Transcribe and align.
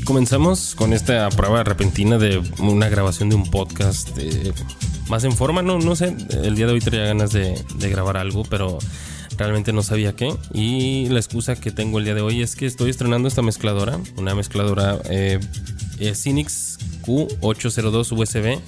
Comenzamos 0.00 0.74
con 0.74 0.94
esta 0.94 1.28
prueba 1.28 1.62
repentina 1.64 2.16
de 2.16 2.42
una 2.58 2.88
grabación 2.88 3.28
de 3.28 3.34
un 3.34 3.50
podcast 3.50 4.08
eh, 4.16 4.52
más 5.10 5.22
en 5.24 5.32
forma. 5.32 5.60
No, 5.60 5.78
no 5.78 5.94
sé, 5.94 6.16
el 6.42 6.56
día 6.56 6.66
de 6.66 6.72
hoy 6.72 6.80
tenía 6.80 7.04
ganas 7.04 7.32
de, 7.32 7.62
grabar 7.78 8.16
algo, 8.16 8.42
pero 8.44 8.78
realmente 9.36 9.72
no 9.74 9.82
sabía 9.82 10.16
qué. 10.16 10.34
Y 10.54 11.08
la 11.10 11.18
excusa 11.18 11.56
que 11.56 11.70
tengo 11.70 11.98
el 11.98 12.06
día 12.06 12.14
de 12.14 12.22
hoy 12.22 12.40
es 12.40 12.56
que 12.56 12.64
estoy 12.64 12.88
estrenando 12.88 13.28
esta 13.28 13.42
mezcladora, 13.42 14.00
una 14.16 14.34
mezcladora 14.34 14.98
eh, 15.10 15.38
Cynix 16.14 16.78
Q802 17.04 18.12
USB 18.12 18.60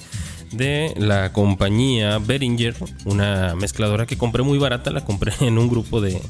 de 0.55 0.93
la 0.95 1.33
compañía 1.33 2.19
Behringer, 2.19 2.75
una 3.05 3.55
mezcladora 3.55 4.05
que 4.05 4.15
compré 4.17 4.43
muy 4.43 4.59
barata, 4.59 4.91
la 4.91 5.03
compré 5.03 5.33
en 5.41 5.57
un 5.57 5.69
grupo 5.69 6.01
de 6.01 6.21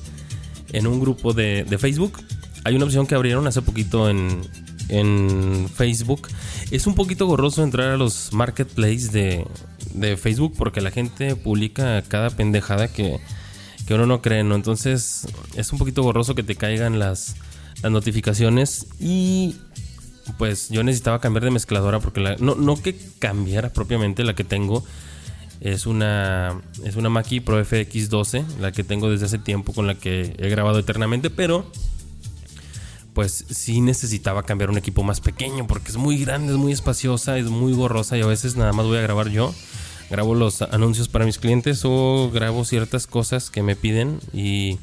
en 0.71 0.87
un 0.87 1.01
grupo 1.01 1.33
de, 1.33 1.65
de 1.65 1.77
Facebook. 1.77 2.23
Hay 2.63 2.75
una 2.75 2.85
opción 2.85 3.05
que 3.05 3.13
abrieron 3.13 3.45
hace 3.45 3.61
poquito 3.61 4.09
en, 4.09 4.41
en 4.89 5.69
Facebook. 5.73 6.27
Es 6.71 6.87
un 6.87 6.95
poquito 6.95 7.25
gorroso 7.25 7.63
entrar 7.63 7.91
a 7.91 7.97
los 7.97 8.33
marketplaces 8.33 9.11
de, 9.11 9.45
de 9.93 10.17
Facebook 10.17 10.53
porque 10.57 10.81
la 10.81 10.91
gente 10.91 11.35
publica 11.35 12.01
cada 12.03 12.29
pendejada 12.29 12.87
que, 12.87 13.19
que, 13.87 13.93
uno 13.93 14.05
no 14.05 14.21
cree, 14.21 14.43
¿no? 14.43 14.55
Entonces 14.55 15.27
es 15.55 15.71
un 15.71 15.79
poquito 15.79 16.03
gorroso 16.03 16.35
que 16.35 16.43
te 16.43 16.55
caigan 16.55 16.99
las, 16.99 17.35
las 17.81 17.91
notificaciones 17.91 18.87
y 18.99 19.55
pues 20.37 20.69
yo 20.69 20.83
necesitaba 20.83 21.19
cambiar 21.19 21.43
de 21.43 21.51
mezcladora 21.51 21.99
porque 21.99 22.19
la, 22.19 22.35
no, 22.37 22.55
no 22.55 22.81
que 22.81 22.97
cambiara 23.19 23.69
propiamente 23.69 24.23
la 24.23 24.35
que 24.35 24.43
tengo. 24.43 24.83
Es 25.61 25.85
una, 25.85 26.61
es 26.83 26.97
una 26.97 27.09
Mackie 27.09 27.39
Pro 27.39 27.63
FX12, 27.63 28.45
la 28.59 28.73
que 28.73 28.83
tengo 28.83 29.09
desde 29.09 29.25
hace 29.25 29.39
tiempo 29.39 29.73
con 29.73 29.87
la 29.87 29.95
que 29.95 30.35
he 30.37 30.49
grabado 30.49 30.77
eternamente, 30.77 31.29
pero 31.29 31.71
pues 33.15 33.45
sí 33.49 33.81
necesitaba 33.81 34.43
cambiar 34.43 34.69
un 34.69 34.77
equipo 34.77 35.01
más 35.01 35.21
pequeño 35.21 35.65
porque 35.65 35.89
es 35.89 35.97
muy 35.97 36.17
grande, 36.19 36.51
es 36.51 36.59
muy 36.59 36.73
espaciosa, 36.73 37.39
es 37.39 37.45
muy 37.45 37.73
gorrosa 37.73 38.17
y 38.17 38.21
a 38.21 38.27
veces 38.27 38.57
nada 38.57 38.73
más 38.73 38.85
voy 38.85 38.97
a 38.97 39.01
grabar 39.01 39.29
yo. 39.29 39.55
Grabo 40.11 40.35
los 40.35 40.61
anuncios 40.61 41.07
para 41.07 41.25
mis 41.25 41.39
clientes 41.39 41.81
o 41.85 42.29
grabo 42.31 42.63
ciertas 42.65 43.07
cosas 43.07 43.49
que 43.49 43.63
me 43.63 43.75
piden 43.75 44.19
y 44.33 44.77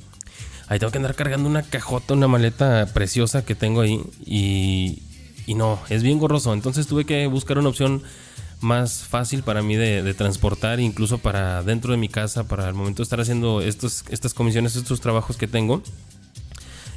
ahí 0.66 0.80
tengo 0.80 0.90
que 0.90 0.98
andar 0.98 1.14
cargando 1.14 1.48
una 1.48 1.62
cajota, 1.62 2.14
una 2.14 2.26
maleta 2.26 2.88
preciosa 2.92 3.44
que 3.44 3.54
tengo 3.54 3.82
ahí 3.82 4.02
y, 4.24 5.02
y 5.46 5.54
no, 5.54 5.78
es 5.90 6.02
bien 6.02 6.18
gorroso. 6.18 6.54
Entonces 6.54 6.86
tuve 6.86 7.04
que 7.04 7.26
buscar 7.26 7.58
una 7.58 7.68
opción 7.68 8.02
más 8.62 9.04
fácil 9.04 9.42
para 9.42 9.60
mí 9.62 9.76
de, 9.76 10.14
transportar, 10.14 10.80
incluso 10.80 11.18
para 11.18 11.62
dentro 11.62 11.92
de 11.92 11.98
mi 11.98 12.08
casa, 12.08 12.44
para 12.44 12.66
el 12.66 12.74
momento 12.74 13.02
de 13.02 13.04
estar 13.04 13.20
haciendo 13.20 13.60
estos, 13.60 14.04
estas 14.08 14.32
comisiones, 14.32 14.74
estos 14.74 15.00
trabajos 15.00 15.36
que 15.36 15.46
tengo. 15.46 15.82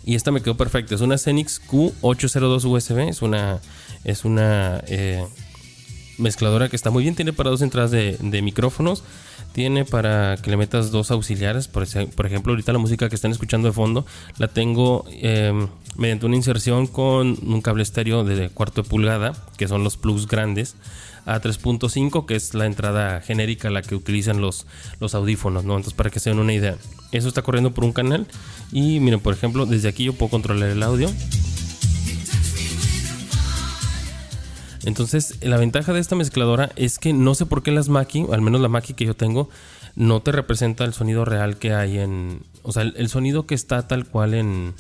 Y 0.06 0.16
esta 0.16 0.32
me 0.32 0.42
quedó 0.42 0.56
perfecta. 0.56 0.94
Es 0.94 1.02
una 1.02 1.18
Xenix 1.18 1.60
Q802 1.68 2.64
USB. 2.66 3.10
Es 3.10 3.22
una, 3.24 3.60
es 4.04 4.24
una 4.24 4.84
eh, 4.88 5.26
mezcladora 6.20 6.70
que 6.70 6.76
está 6.76 6.92
muy 6.92 7.04
bien. 7.04 7.16
Tiene 7.16 7.34
para 7.34 7.50
dos 7.50 7.64
entradas 7.64 7.90
de, 7.90 8.42
micrófonos. 8.44 9.04
Tiene 9.52 9.84
para 9.84 10.38
que 10.38 10.52
le 10.52 10.58
metas 10.58 10.92
dos 10.92 11.10
auxiliares. 11.10 11.68
Por, 11.68 11.88
por, 12.12 12.28
ejemplo, 12.28 12.54
ahorita 12.54 12.72
la 12.72 12.78
música 12.78 13.10
que 13.10 13.16
están 13.16 13.32
escuchando 13.32 13.68
de 13.68 13.74
fondo 13.74 14.06
la 14.38 14.48
tengo 14.48 15.06
em, 15.10 15.70
mediante 15.98 16.28
una 16.28 16.36
inserción 16.36 16.86
con 16.86 17.38
un 17.42 17.62
cable 17.62 17.82
estéreo 17.82 18.24
de 18.24 18.50
cuarto 18.50 18.84
de 18.84 18.90
pulgada, 18.90 19.34
que 19.58 19.68
son 19.68 19.84
los 19.84 19.98
plugs 19.98 20.28
grandes 20.28 20.76
a 21.26 21.42
3.5, 21.42 22.26
que 22.26 22.36
es 22.36 22.54
la 22.54 22.66
entrada 22.66 23.22
genérica 23.22 23.70
la 23.70 23.82
que 23.82 23.96
utilizan 23.96 24.42
los, 24.42 24.68
los 25.00 25.16
audífonos, 25.16 25.66
¿no? 25.66 25.74
Entonces, 25.74 25.94
para 25.94 26.10
que 26.10 26.20
se 26.20 26.30
den 26.30 26.40
una 26.40 26.54
idea, 26.54 26.78
eso 27.12 27.28
está 27.28 27.42
corriendo 27.42 27.74
por 27.74 27.84
un 27.84 27.94
canal. 27.94 28.28
Y 28.72 29.00
miren, 29.00 29.20
por 29.20 29.34
ejemplo, 29.34 29.66
desde 29.66 29.90
aquí 29.90 30.04
yo 30.04 30.14
puedo 30.14 30.30
controlar 30.30 30.70
el 30.70 30.84
audio. 30.84 31.10
Entonces, 34.86 35.36
la 35.42 35.58
ventaja 35.58 35.94
de 35.94 36.00
esta 36.00 36.16
mezcladora 36.16 36.72
es 36.76 37.00
que 37.00 37.12
no 37.12 37.34
sé 37.34 37.48
por 37.48 37.64
qué 37.64 37.72
las 37.72 37.90
Mackie, 37.90 38.28
al 38.32 38.42
menos 38.42 38.62
la 38.62 38.70
Mackie 38.70 38.94
que 38.94 39.06
yo 39.06 39.16
tengo, 39.16 39.50
no 39.96 40.22
te 40.22 40.32
representa 40.32 40.86
el 40.86 40.94
sonido 40.94 41.26
real 41.26 41.58
que 41.58 41.74
hay 41.74 41.98
en. 41.98 42.42
O 42.62 42.72
sea, 42.72 42.84
el, 42.84 43.10
sonido 43.10 43.48
que 43.48 43.56
está 43.56 43.88
tal 43.88 44.06
cual 44.06 44.36
en. 44.36 44.74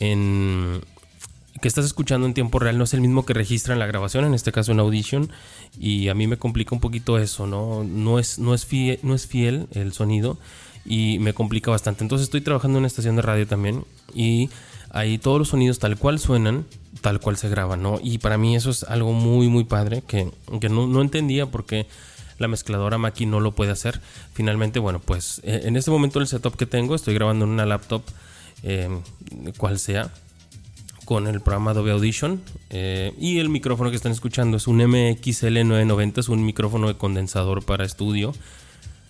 en 0.00 0.80
que 1.60 1.68
estás 1.68 1.84
escuchando 1.84 2.26
en 2.26 2.34
tiempo 2.34 2.58
real 2.58 2.78
no 2.78 2.84
es 2.84 2.94
el 2.94 3.00
mismo 3.00 3.26
que 3.26 3.34
registra 3.34 3.74
en 3.74 3.80
la 3.80 3.86
grabación, 3.86 4.24
en 4.24 4.34
este 4.34 4.52
caso 4.52 4.72
en 4.72 4.80
Audition, 4.80 5.30
y 5.78 6.08
a 6.08 6.14
mí 6.14 6.26
me 6.26 6.36
complica 6.36 6.74
un 6.74 6.80
poquito 6.80 7.18
eso, 7.18 7.46
¿no? 7.46 7.84
No 7.84 8.18
es, 8.18 8.38
no 8.38 8.54
es, 8.54 8.66
fiel, 8.66 8.98
no 9.02 9.14
es 9.14 9.26
fiel 9.26 9.66
el 9.72 9.92
sonido 9.92 10.38
y 10.84 11.18
me 11.18 11.34
complica 11.34 11.70
bastante. 11.70 12.04
Entonces 12.04 12.24
estoy 12.24 12.40
trabajando 12.40 12.78
en 12.78 12.82
una 12.82 12.88
estación 12.88 13.16
de 13.16 13.22
radio 13.22 13.46
también 13.46 13.84
y 14.14 14.50
ahí 14.90 15.18
todos 15.18 15.38
los 15.38 15.48
sonidos 15.48 15.78
tal 15.78 15.96
cual 15.96 16.18
suenan, 16.18 16.66
tal 17.00 17.20
cual 17.20 17.36
se 17.36 17.48
graban, 17.48 17.82
¿no? 17.82 18.00
Y 18.02 18.18
para 18.18 18.38
mí 18.38 18.56
eso 18.56 18.70
es 18.70 18.84
algo 18.84 19.12
muy, 19.12 19.48
muy 19.48 19.64
padre 19.64 20.02
que, 20.06 20.30
que 20.60 20.68
no, 20.68 20.86
no 20.86 21.02
entendía 21.02 21.46
porque 21.46 21.86
la 22.38 22.48
mezcladora 22.48 22.98
Mackie 22.98 23.26
no 23.26 23.38
lo 23.38 23.52
puede 23.52 23.70
hacer. 23.70 24.00
Finalmente, 24.32 24.78
bueno, 24.78 24.98
pues 24.98 25.40
eh, 25.44 25.62
en 25.64 25.76
este 25.76 25.90
momento 25.90 26.18
el 26.18 26.26
setup 26.26 26.56
que 26.56 26.66
tengo, 26.66 26.94
estoy 26.94 27.14
grabando 27.14 27.44
en 27.44 27.52
una 27.52 27.66
laptop, 27.66 28.02
eh, 28.62 28.88
cual 29.58 29.78
sea, 29.78 30.10
con 31.10 31.26
el 31.26 31.40
programa 31.40 31.72
Adobe 31.72 31.90
Audition. 31.90 32.40
Eh, 32.70 33.12
y 33.18 33.40
el 33.40 33.48
micrófono 33.48 33.90
que 33.90 33.96
están 33.96 34.12
escuchando 34.12 34.58
es 34.58 34.68
un 34.68 34.78
MXL990, 34.78 36.18
es 36.18 36.28
un 36.28 36.46
micrófono 36.46 36.86
de 36.86 36.94
condensador 36.94 37.64
para 37.64 37.84
estudio 37.84 38.32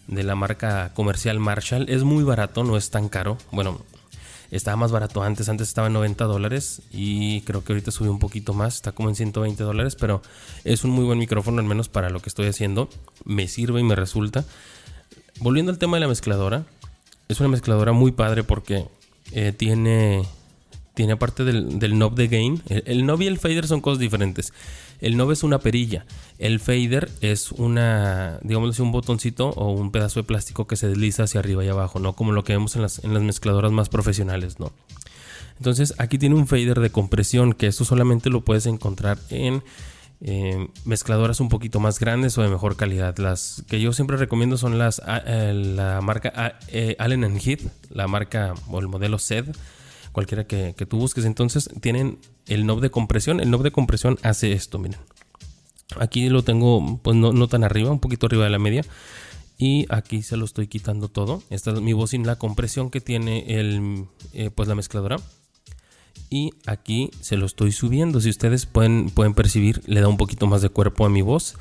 de 0.07 0.23
la 0.23 0.35
marca 0.35 0.95
comercial 0.95 1.39
Marshall. 1.41 1.91
Es 1.91 2.03
muy 2.03 2.25
barato, 2.25 2.65
no 2.65 2.79
es 2.79 2.89
tan 2.89 3.11
caro. 3.11 3.37
Bueno, 3.53 3.83
estaba 4.51 4.79
más 4.79 4.93
barato 4.93 5.23
antes, 5.23 5.51
antes 5.51 5.69
estaba 5.69 5.89
en 5.89 5.93
90 5.93 6.25
dólares 6.25 6.81
y 6.91 7.43
creo 7.43 7.63
que 7.65 7.75
ahorita 7.75 7.91
subió 7.91 8.11
un 8.11 8.19
poquito 8.19 8.55
más, 8.55 8.77
está 8.77 8.93
como 8.93 9.11
en 9.11 9.15
120 9.15 9.63
dólares, 9.63 9.95
pero 9.95 10.23
es 10.65 10.85
un 10.85 10.93
muy 10.93 11.05
buen 11.05 11.19
micrófono, 11.19 11.61
al 11.61 11.67
menos 11.67 11.91
para 11.91 12.09
lo 12.09 12.23
que 12.23 12.31
estoy 12.31 12.47
haciendo. 12.47 12.89
Me 13.27 13.47
sirve 13.47 13.79
y 13.79 13.85
me 13.85 13.95
resulta. 13.95 14.47
Volviendo 15.41 15.71
al 15.71 15.77
tema 15.77 15.99
de 15.99 16.01
la 16.01 16.09
mezcladora, 16.09 16.65
es 17.29 17.41
una 17.41 17.51
mezcladora 17.51 17.93
muy 17.93 18.13
padre 18.13 18.43
porque 18.43 18.87
eh, 19.33 19.53
tiene 19.53 20.25
tiene 20.95 21.13
aparte 21.13 21.45
del, 21.45 21.79
del 21.79 21.93
knob 21.93 22.15
de 22.15 22.29
gain. 22.29 22.63
El, 22.69 23.03
knob 23.03 23.23
y 23.23 23.27
el 23.27 23.39
fader 23.39 23.67
son 23.67 23.81
cosas 23.81 23.99
diferentes. 23.99 24.53
El 25.01 25.15
knob 25.15 25.31
es 25.31 25.43
una 25.43 25.59
perilla. 25.59 26.05
El 26.39 26.61
fader 26.61 27.11
es 27.21 27.53
una, 27.53 28.39
digamos 28.43 28.79
un 28.81 28.93
botoncito 28.93 29.51
o 29.51 29.73
un 29.73 29.91
pedazo 29.93 30.21
de 30.21 30.25
plástico 30.25 30.67
que 30.67 30.77
se 30.77 30.89
desliza 30.89 31.25
hacia 31.25 31.41
arriba 31.41 31.65
y 31.65 31.69
abajo, 31.69 31.99
¿no? 31.99 32.15
Como 32.15 32.33
lo 32.33 32.45
que 32.45 32.53
vemos 32.53 32.77
en 32.77 32.83
las, 32.83 33.03
en 33.05 33.15
las 33.15 33.23
mezcladoras 33.23 33.73
más 33.73 33.89
profesionales, 33.89 34.59
¿no? 34.59 34.73
Entonces 35.59 35.95
aquí 35.99 36.19
tiene 36.19 36.35
un 36.35 36.47
fader 36.47 36.81
de 36.81 36.91
compresión 36.91 37.53
que 37.53 37.67
eso 37.67 37.85
solamente 37.85 38.31
lo 38.31 38.41
puedes 38.43 38.67
encontrar 38.67 39.19
en 39.29 39.63
eh, 40.23 40.69
mezcladoras 40.85 41.41
un 41.41 41.49
poquito 41.49 41.81
más 41.81 41.99
grandes 41.99 42.37
o 42.37 42.43
de 42.43 42.49
mejor 42.49 42.77
calidad. 42.77 43.17
Las 43.19 43.65
que 43.69 43.81
yo 43.81 43.93
siempre 43.93 44.17
recomiendo 44.17 44.57
son 44.57 44.79
las 44.79 45.01
eh, 45.07 45.53
la 45.55 46.01
marca 46.03 46.59
eh, 46.69 46.97
Allen 46.99 47.25
Heath, 47.39 47.63
la 47.91 48.07
marca 48.07 48.55
o 48.69 48.81
el 48.81 48.89
modelo 48.89 49.19
SED 49.19 49.47
cualquiera 50.13 50.47
que, 50.47 50.75
tú 50.89 50.99
busques. 50.99 51.25
Entonces 51.25 51.71
tienen 51.81 52.19
el 52.47 52.63
knob 52.63 52.81
de 52.81 52.91
compresión. 52.91 53.41
El 53.41 53.49
knob 53.49 53.63
de 53.63 53.71
compresión 53.71 54.19
hace 54.23 54.53
esto, 54.53 54.79
miren. 54.79 55.01
Aquí 55.99 56.29
lo 56.29 56.43
tengo 56.43 57.01
pues 57.03 57.17
no, 57.17 57.49
tan 57.49 57.65
arriba, 57.65 57.91
un 57.91 58.01
poquito 58.01 58.27
arriba 58.27 58.45
de 58.45 58.51
la 58.51 58.59
media. 58.59 58.85
Y 59.59 59.87
aquí 59.91 60.23
se 60.23 60.37
lo 60.37 60.45
estoy 60.45 60.69
quitando 60.69 61.09
todo. 61.09 61.43
Esta 61.51 61.73
es 61.73 61.81
mi 61.81 61.93
voz 61.93 62.11
sin 62.11 62.27
la 62.27 62.37
compresión 62.37 62.91
que 62.91 63.01
tiene 63.01 63.59
el, 63.59 64.07
eh, 64.33 64.51
pues 64.55 64.69
la 64.69 64.75
mezcladora. 64.75 65.17
Y 66.31 66.53
aquí 66.67 67.11
se 67.21 67.37
lo 67.37 67.45
estoy 67.45 67.73
subiendo. 67.73 68.21
Si 68.21 68.31
ustedes 68.31 68.65
pueden, 68.65 69.11
pueden 69.11 69.35
percibir, 69.35 69.83
le 69.87 70.01
da 70.01 70.09
un 70.09 70.17
poquito 70.17 70.47
más 70.47 70.63
de 70.63 70.71
cuerpo 70.71 71.05
a 71.05 71.11
mi 71.11 71.23
voz. 71.23 71.57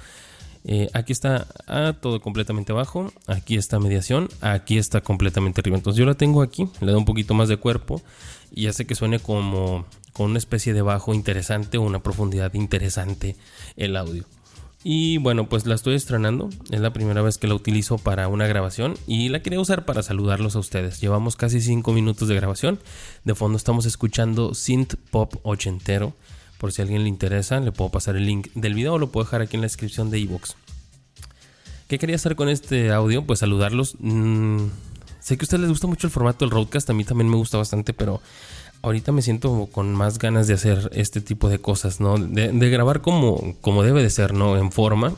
Eh, 0.64 0.90
aquí 0.94 1.12
está 1.12 1.48
ah, 1.68 1.94
todo 2.00 2.22
completamente 2.22 2.72
abajo. 2.72 3.12
Aquí 3.28 3.58
está 3.58 3.80
mediación. 3.80 4.30
Aquí 4.42 4.78
está 4.78 5.02
completamente 5.02 5.60
arriba. 5.60 5.76
Entonces 5.76 5.98
yo 5.98 6.06
la 6.06 6.14
tengo 6.14 6.42
aquí. 6.42 6.70
Le 6.80 6.92
da 6.92 6.98
un 6.98 7.06
poquito 7.06 7.34
más 7.34 7.50
de 7.50 7.58
cuerpo 7.58 8.02
y 8.52 8.68
hace 8.68 8.86
que 8.86 8.96
suene 8.96 9.20
como 9.20 9.86
con 10.14 10.32
una 10.32 10.40
especie 10.40 10.74
de 10.74 10.82
bajo 10.82 11.14
interesante 11.14 11.78
o 11.78 11.82
una 11.82 12.04
profundidad 12.04 12.54
interesante 12.54 13.36
el 13.78 13.96
audio. 13.96 14.26
Y 14.84 15.18
bueno, 15.18 15.50
pues 15.50 15.66
la 15.66 15.76
estoy 15.76 15.96
estrenando. 15.96 16.50
Es 16.72 16.80
la 16.80 16.94
primera 16.94 17.22
vez 17.22 17.38
que 17.38 17.48
la 17.48 17.56
utilizo 17.56 17.98
para 17.98 18.28
una 18.30 18.48
grabación 18.48 18.96
y 19.08 19.30
la 19.30 19.42
quería 19.42 19.60
usar 19.60 19.84
para 19.86 20.04
saludarlos 20.04 20.56
a 20.56 20.60
ustedes. 20.60 21.02
Llevamos 21.02 21.36
casi 21.36 21.60
5 21.60 21.92
minutos 21.92 22.30
de 22.30 22.36
grabación. 22.36 22.80
De 23.26 23.36
fondo 23.36 23.58
estamos 23.58 23.86
escuchando 23.86 24.54
synth 24.54 24.96
pop 25.12 25.36
ochentero. 25.44 26.14
Por 26.58 26.72
si 26.72 26.82
a 26.82 26.84
alguien 26.84 27.04
le 27.04 27.10
interesa, 27.10 27.60
le 27.60 27.72
puedo 27.72 27.92
pasar 27.92 28.16
el 28.16 28.26
link 28.26 28.48
del 28.54 28.74
video 28.74 28.94
o 28.94 28.98
lo 28.98 29.12
puedo 29.12 29.26
dejar 29.26 29.42
aquí 29.42 29.58
en 29.58 29.62
la 29.62 29.66
descripción 29.66 30.10
de 30.12 30.20
iVoox. 30.20 30.56
¿Qué 31.88 31.98
quería 31.98 32.16
hacer 32.16 32.36
con 32.36 32.50
este 32.50 32.92
audio? 32.92 33.26
Pues 33.26 33.40
saludarlos. 33.40 33.96
Mm, 34.00 34.68
Sé 35.30 35.38
que 35.38 35.44
a 35.44 35.46
ustedes 35.46 35.62
les 35.62 35.70
gusta 35.70 35.86
mucho 35.86 36.08
el 36.08 36.12
formato 36.12 36.44
del 36.44 36.50
roadcast, 36.50 36.90
a 36.90 36.94
mí 36.94 37.04
también 37.04 37.30
me 37.30 37.36
gusta 37.36 37.60
bastante, 37.60 37.94
pero 37.94 38.20
ahorita 38.82 39.12
me 39.12 39.22
siento 39.22 39.70
con 39.72 39.94
más 39.94 40.18
ganas 40.18 40.48
de 40.48 40.56
hacer 40.56 40.90
este 40.92 41.22
tipo 41.22 41.50
de 41.50 41.60
cosas, 41.60 42.00
¿no? 42.00 42.18
De, 42.18 42.70
grabar 42.72 43.02
como, 43.02 43.56
como 43.62 43.84
debe 43.84 44.02
de 44.02 44.10
ser, 44.10 44.34
¿no? 44.34 44.58
En 44.58 44.72
forma. 44.72 45.14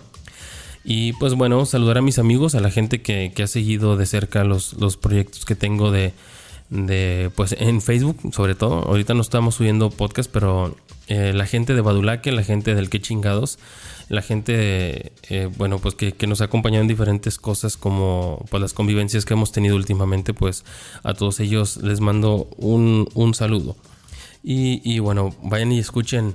Y 0.84 1.14
pues 1.14 1.36
bueno, 1.36 1.66
saludar 1.66 2.00
a 2.00 2.02
mis 2.02 2.20
amigos, 2.20 2.56
a 2.56 2.60
la 2.60 2.70
gente 2.70 3.02
que, 3.02 3.32
ha 3.42 3.48
seguido 3.48 3.96
de 3.96 4.06
cerca 4.06 4.44
los, 4.44 4.74
los 4.74 4.98
proyectos 4.98 5.46
que 5.46 5.56
tengo 5.56 5.92
de, 5.92 6.12
de, 6.70 7.32
pues 7.38 7.56
en 7.58 7.82
Facebook, 7.82 8.34
sobre 8.34 8.54
todo. 8.54 8.84
Ahorita 8.90 9.14
no 9.14 9.22
estamos 9.22 9.56
subiendo 9.56 9.92
podcast, 9.92 10.30
pero 10.30 10.76
eh, 11.14 11.34
la 11.34 11.46
gente 11.46 11.74
de 11.74 11.82
Badulaque, 11.82 12.32
la 12.32 12.42
gente 12.42 12.74
del 12.74 12.90
que 12.90 13.02
chingados, 13.02 13.60
la 14.08 14.22
gente, 14.22 15.12
eh, 15.30 15.50
bueno, 15.58 15.80
pues 15.80 15.94
que, 15.94 16.16
nos 16.26 16.40
ha 16.40 16.46
acompañado 16.46 16.84
en 16.84 16.88
diferentes 16.88 17.38
cosas 17.38 17.76
como 17.76 18.46
pues 18.50 18.62
las 18.62 18.72
convivencias 18.72 19.26
que 19.26 19.34
hemos 19.34 19.52
tenido 19.52 19.76
últimamente, 19.76 20.34
pues 20.34 20.64
a 21.04 21.14
todos 21.14 21.42
ellos 21.42 21.76
les 21.84 22.00
mando 22.00 22.48
un, 22.56 23.34
saludo. 23.34 23.76
Y, 24.42 24.82
y, 24.90 25.00
bueno, 25.00 25.36
vayan 25.44 25.74
y 25.74 25.80
escuchen, 25.80 26.34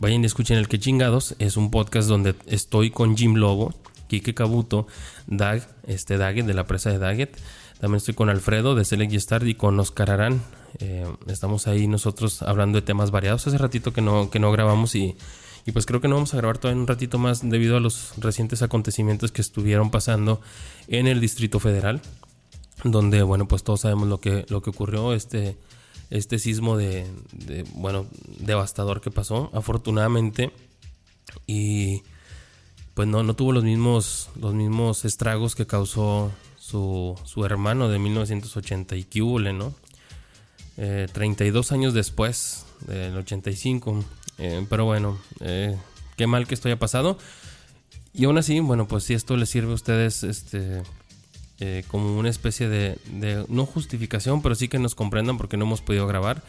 vayan 0.00 0.22
y 0.22 0.26
escuchen 0.26 0.56
el 0.56 0.66
que 0.66 0.78
chingados, 0.78 1.34
es 1.38 1.58
un 1.58 1.70
podcast 1.70 2.08
donde 2.08 2.34
estoy 2.46 2.90
con 2.90 3.18
Jim 3.18 3.34
Lobo, 3.34 3.74
Kike 4.08 4.32
Kabuto, 4.32 4.86
Dag, 5.26 5.68
este 5.86 6.16
Daggett 6.16 6.46
de 6.46 6.54
la 6.54 6.66
presa 6.66 6.88
de 6.88 6.98
Daggett. 6.98 7.36
También 7.82 7.98
estoy 7.98 8.14
con 8.14 8.30
Alfredo 8.30 8.74
de 8.76 8.86
Select 8.86 9.12
y 9.12 9.50
y 9.50 9.54
con 9.56 9.78
Oscar 9.78 10.10
Arán. 10.10 10.40
Eh, 10.78 11.06
estamos 11.26 11.66
ahí 11.66 11.86
nosotros 11.86 12.42
hablando 12.42 12.80
de 12.80 12.86
temas 12.86 13.10
variados. 13.10 13.46
Hace 13.46 13.58
ratito 13.58 13.92
que 13.92 14.00
no, 14.00 14.30
que 14.30 14.38
no 14.38 14.52
grabamos 14.52 14.94
y 14.94 15.16
y 15.66 15.72
pues 15.72 15.84
creo 15.84 16.00
que 16.00 16.06
no 16.06 16.14
vamos 16.14 16.32
a 16.32 16.36
grabar 16.36 16.58
todavía 16.58 16.80
un 16.80 16.86
ratito 16.86 17.18
más 17.18 17.46
debido 17.46 17.76
a 17.76 17.80
los 17.80 18.12
recientes 18.18 18.62
acontecimientos 18.62 19.32
que 19.32 19.42
estuvieron 19.42 19.90
pasando 19.90 20.40
en 20.86 21.08
el 21.08 21.20
Distrito 21.20 21.58
Federal, 21.58 22.00
donde, 22.84 23.22
bueno, 23.24 23.48
pues 23.48 23.64
todos 23.64 23.80
sabemos 23.80 24.06
lo 24.08 24.20
que, 24.20 24.46
lo 24.48 24.62
que 24.62 24.70
ocurrió, 24.70 25.12
este, 25.12 25.56
este 26.08 26.38
sismo 26.38 26.76
de, 26.76 27.04
bueno, 27.74 28.06
devastador 28.38 29.00
que 29.00 29.10
pasó, 29.10 29.50
afortunadamente, 29.54 30.52
y 31.48 32.04
pues 32.94 33.08
no, 33.08 33.24
no 33.24 33.34
tuvo 33.34 33.50
los 33.50 33.64
mismos, 33.64 34.30
los 34.40 34.54
mismos 34.54 35.04
estragos 35.04 35.56
que 35.56 35.66
causó 35.66 36.30
su, 36.60 37.18
su 37.24 37.44
hermano 37.44 37.88
de 37.88 37.98
1980 37.98 38.94
y 38.94 39.02
que 39.02 39.20
hubo, 39.20 39.40
¿no? 40.76 41.06
32 41.12 41.70
eh, 41.70 41.74
años 41.74 41.94
después 41.94 42.66
del 42.86 43.16
85 43.16 44.04
eh, 44.38 44.66
pero 44.68 44.84
bueno, 44.84 45.18
eh, 45.40 45.76
qué 46.16 46.26
mal 46.26 46.46
que 46.46 46.54
esto 46.54 46.68
haya 46.68 46.78
pasado. 46.78 47.18
Y 48.12 48.24
aún 48.24 48.38
así, 48.38 48.60
bueno, 48.60 48.88
pues 48.88 49.04
si 49.04 49.14
esto 49.14 49.36
les 49.36 49.50
sirve 49.50 49.72
a 49.72 49.74
ustedes 49.74 50.24
este, 50.24 50.82
eh, 51.60 51.84
como 51.88 52.18
una 52.18 52.30
especie 52.30 52.68
de, 52.68 52.98
no 53.48 53.66
justificación, 53.66 54.42
pero 54.42 54.54
sí 54.54 54.68
que 54.68 54.78
nos 54.78 54.94
comprendan 54.94 55.36
porque 55.36 55.56
no 55.56 55.64
hemos 55.64 55.82
podido 55.82 56.06
grabar. 56.06 56.42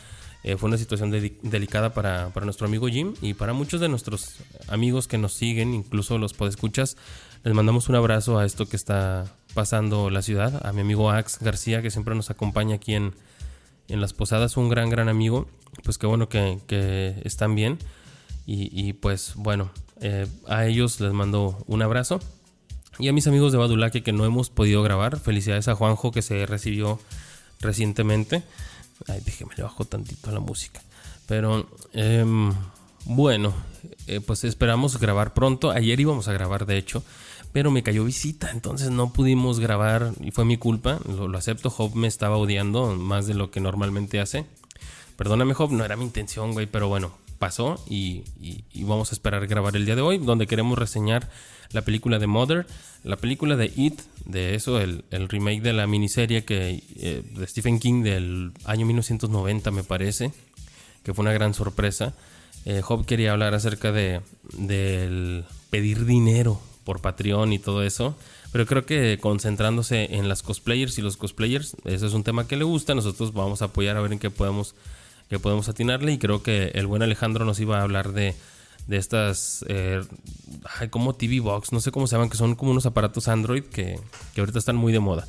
fue 0.57 0.69
una 0.69 0.77
situación 0.77 1.11
delicada 1.11 1.93
para, 1.93 2.29
para, 2.29 2.45
nuestro 2.45 2.67
amigo 2.67 2.87
Jim 2.87 3.15
y 3.21 3.33
para 3.33 3.51
muchos 3.51 3.81
de 3.81 3.89
nuestros 3.89 4.37
amigos 4.69 5.07
que 5.07 5.17
nos 5.17 5.33
siguen, 5.33 5.73
incluso 5.73 6.17
los 6.17 6.33
podescuchas. 6.33 6.95
Les 7.43 7.53
mandamos 7.53 7.89
un 7.89 7.95
abrazo 7.95 8.39
a 8.39 8.45
esto 8.45 8.65
que 8.65 8.77
está 8.77 9.25
pasando 9.53 10.09
la 10.09 10.21
ciudad, 10.21 10.65
a 10.65 10.71
mi 10.71 10.81
amigo 10.81 11.11
Ax 11.11 11.39
García, 11.41 11.81
que 11.81 11.91
siempre 11.91 12.15
nos 12.15 12.29
acompaña 12.29 12.75
aquí 12.75 12.93
en, 12.93 13.13
en 13.87 14.01
las 14.01 14.13
posadas, 14.13 14.57
un 14.57 14.69
gran, 14.69 14.89
gran 14.89 15.09
amigo 15.09 15.47
pues 15.83 15.97
qué 15.97 16.07
bueno 16.07 16.29
que, 16.29 17.21
están 17.23 17.55
bien. 17.55 17.79
Y, 18.49 18.93
pues 18.93 19.33
bueno, 19.35 19.71
eh, 19.99 20.25
a 20.47 20.65
ellos 20.65 21.01
les 21.01 21.11
mando 21.11 21.63
un 21.67 21.81
abrazo. 21.81 22.21
Y 22.97 23.09
a 23.09 23.13
mis 23.13 23.27
amigos 23.27 23.51
de 23.51 23.57
Badulaque 23.57 24.03
que 24.03 24.13
no 24.13 24.25
hemos 24.25 24.49
podido 24.49 24.81
grabar. 24.83 25.19
Felicidades 25.19 25.67
a 25.67 25.75
Juanjo 25.75 26.11
que 26.11 26.21
se 26.21 26.45
recibió 26.45 26.99
recientemente. 27.59 28.43
Ay, 29.07 29.21
déjeme 29.25 29.51
le 29.57 29.63
bajo 29.63 29.83
tantito 29.83 30.31
la 30.31 30.39
música. 30.39 30.81
Pero 31.27 31.69
em, 31.91 32.53
bueno, 33.03 33.53
eh, 34.07 34.21
pues 34.21 34.45
esperamos 34.45 34.97
grabar 34.97 35.33
pronto. 35.33 35.69
Ayer 35.71 35.99
íbamos 35.99 36.29
a 36.29 36.33
grabar, 36.33 36.65
de 36.65 36.77
hecho, 36.77 37.03
pero 37.53 37.71
me 37.71 37.83
cayó 37.83 38.03
visita, 38.03 38.51
entonces 38.51 38.91
no 38.91 39.11
pudimos 39.13 39.59
grabar 39.59 40.11
y 40.19 40.31
fue 40.31 40.45
mi 40.45 40.57
culpa. 40.57 40.99
Lo, 41.07 41.37
acepto. 41.37 41.69
Job 41.69 41.95
me 41.95 42.07
estaba 42.07 42.37
odiando 42.37 42.95
más 42.95 43.27
de 43.27 43.33
lo 43.33 43.51
que 43.51 43.59
normalmente 43.59 44.19
hace. 44.19 44.45
Perdóname, 45.15 45.53
Job, 45.53 45.71
no 45.71 45.83
era 45.83 45.95
mi 45.95 46.03
intención, 46.03 46.53
güey, 46.53 46.67
pero 46.67 46.87
bueno, 46.87 47.11
pasó 47.39 47.83
y, 47.89 48.23
vamos 48.75 49.11
a 49.11 49.15
esperar 49.15 49.47
grabar 49.47 49.75
el 49.75 49.85
día 49.85 49.95
de 49.95 50.01
hoy, 50.01 50.17
donde 50.17 50.47
queremos 50.47 50.77
reseñar 50.77 51.29
la 51.71 51.81
película 51.81 52.19
de 52.19 52.27
Mother, 52.27 52.67
la 53.03 53.17
película 53.17 53.55
de 53.55 53.71
It, 53.75 54.01
de 54.25 54.55
eso, 54.55 54.79
el, 54.79 55.03
remake 55.09 55.61
de 55.61 55.73
la 55.73 55.87
miniserie 55.87 56.45
que, 56.45 56.83
eh, 56.95 57.23
de 57.29 57.47
Stephen 57.47 57.79
King 57.79 58.03
del 58.03 58.51
año 58.65 58.85
1990, 58.85 59.71
me 59.71 59.83
parece, 59.83 60.31
que 61.03 61.13
fue 61.13 61.23
una 61.23 61.33
gran 61.33 61.53
sorpresa. 61.53 62.13
Eh, 62.65 62.81
Job 62.81 63.05
quería 63.05 63.31
hablar 63.31 63.53
acerca 63.53 63.91
de 63.91 64.21
del 64.53 65.45
pedir 65.69 66.05
dinero 66.05 66.61
por 66.87 67.01
Patreon 67.01 67.51
y 67.51 67.59
todo 67.59 67.83
eso. 67.83 68.15
Pero 68.53 68.65
creo 68.65 68.85
que 68.85 69.19
concentrándose 69.19 70.15
en 70.15 70.29
las 70.29 70.41
cosplayers 70.41 70.97
y 70.97 71.01
los 71.01 71.17
cosplayers, 71.17 71.75
eso 71.83 72.07
es 72.07 72.13
un 72.13 72.23
tema 72.23 72.47
que 72.47 72.55
le 72.55 72.63
gusta. 72.63 72.95
Nosotros 72.95 73.33
vamos 73.33 73.61
a 73.61 73.65
apoyar 73.65 73.97
a 73.97 74.01
ver 74.01 74.13
en 74.13 74.19
qué 74.19 74.29
podemos 74.29 74.73
que 75.29 75.37
podemos 75.37 75.67
atinarle. 75.67 76.13
Y 76.13 76.17
creo 76.17 76.43
que 76.43 76.71
el 76.75 76.87
buen 76.87 77.03
Alejandro 77.03 77.43
nos 77.43 77.59
iba 77.59 77.79
a 77.79 77.81
hablar 77.81 78.13
de, 78.13 78.35
de 78.87 78.95
estas, 78.95 79.65
eh, 79.67 80.01
como 80.89 81.13
TV 81.13 81.41
Box, 81.41 81.73
no 81.73 81.81
sé 81.81 81.91
cómo 81.91 82.07
se 82.07 82.15
llaman, 82.15 82.29
que 82.29 82.37
son 82.37 82.55
como 82.55 82.71
unos 82.71 82.85
aparatos 82.85 83.27
Android 83.27 83.63
que, 83.63 83.99
que 84.33 84.39
ahorita 84.39 84.59
están 84.59 84.77
muy 84.77 84.93
de 84.93 85.01
moda. 85.01 85.27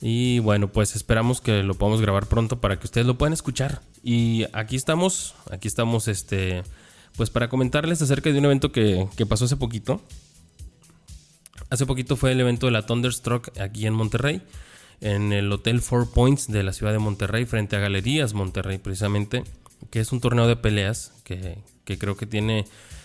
Y 0.00 0.38
bueno, 0.38 0.68
pues 0.68 0.94
esperamos 0.94 1.40
que 1.40 1.64
lo 1.64 1.74
podamos 1.74 2.00
grabar 2.00 2.28
pronto 2.28 2.60
para 2.60 2.78
que 2.78 2.86
ustedes 2.86 3.04
lo 3.04 3.18
puedan 3.18 3.32
escuchar. 3.32 3.80
Y 4.04 4.44
aquí 4.52 4.76
estamos, 4.76 5.34
aquí 5.50 5.66
estamos, 5.66 6.06
este, 6.06 6.62
pues 7.16 7.30
para 7.30 7.48
comentarles 7.48 8.00
acerca 8.00 8.30
de 8.30 8.38
un 8.38 8.44
evento 8.44 8.70
que, 8.70 9.08
que 9.16 9.26
pasó 9.26 9.46
hace 9.46 9.56
poquito. 9.56 10.00
Hace 11.70 11.86
poquito 11.86 12.16
fue 12.16 12.32
el 12.32 12.40
evento 12.40 12.66
de 12.66 12.72
la 12.72 12.86
Thunderstruck 12.86 13.58
aquí 13.58 13.86
en 13.86 13.94
Monterrey 13.94 14.42
en 15.00 15.32
el 15.32 15.52
Hotel 15.52 15.80
Four 15.80 16.10
Points 16.10 16.48
de 16.48 16.62
la 16.62 16.72
ciudad 16.72 16.92
de 16.92 16.98
Monterrey, 16.98 17.44
frente 17.44 17.76
a 17.76 17.78
Galerías 17.78 18.32
Monterrey, 18.32 18.78
precisamente, 18.78 19.44
que 19.90 20.00
es 20.00 20.12
un 20.12 20.20
torneo 20.20 20.46
de 20.46 20.56
peleas 20.56 21.12
que, 21.24 21.58
creo 21.84 22.16
que 22.16 22.26
tiene 22.26 22.64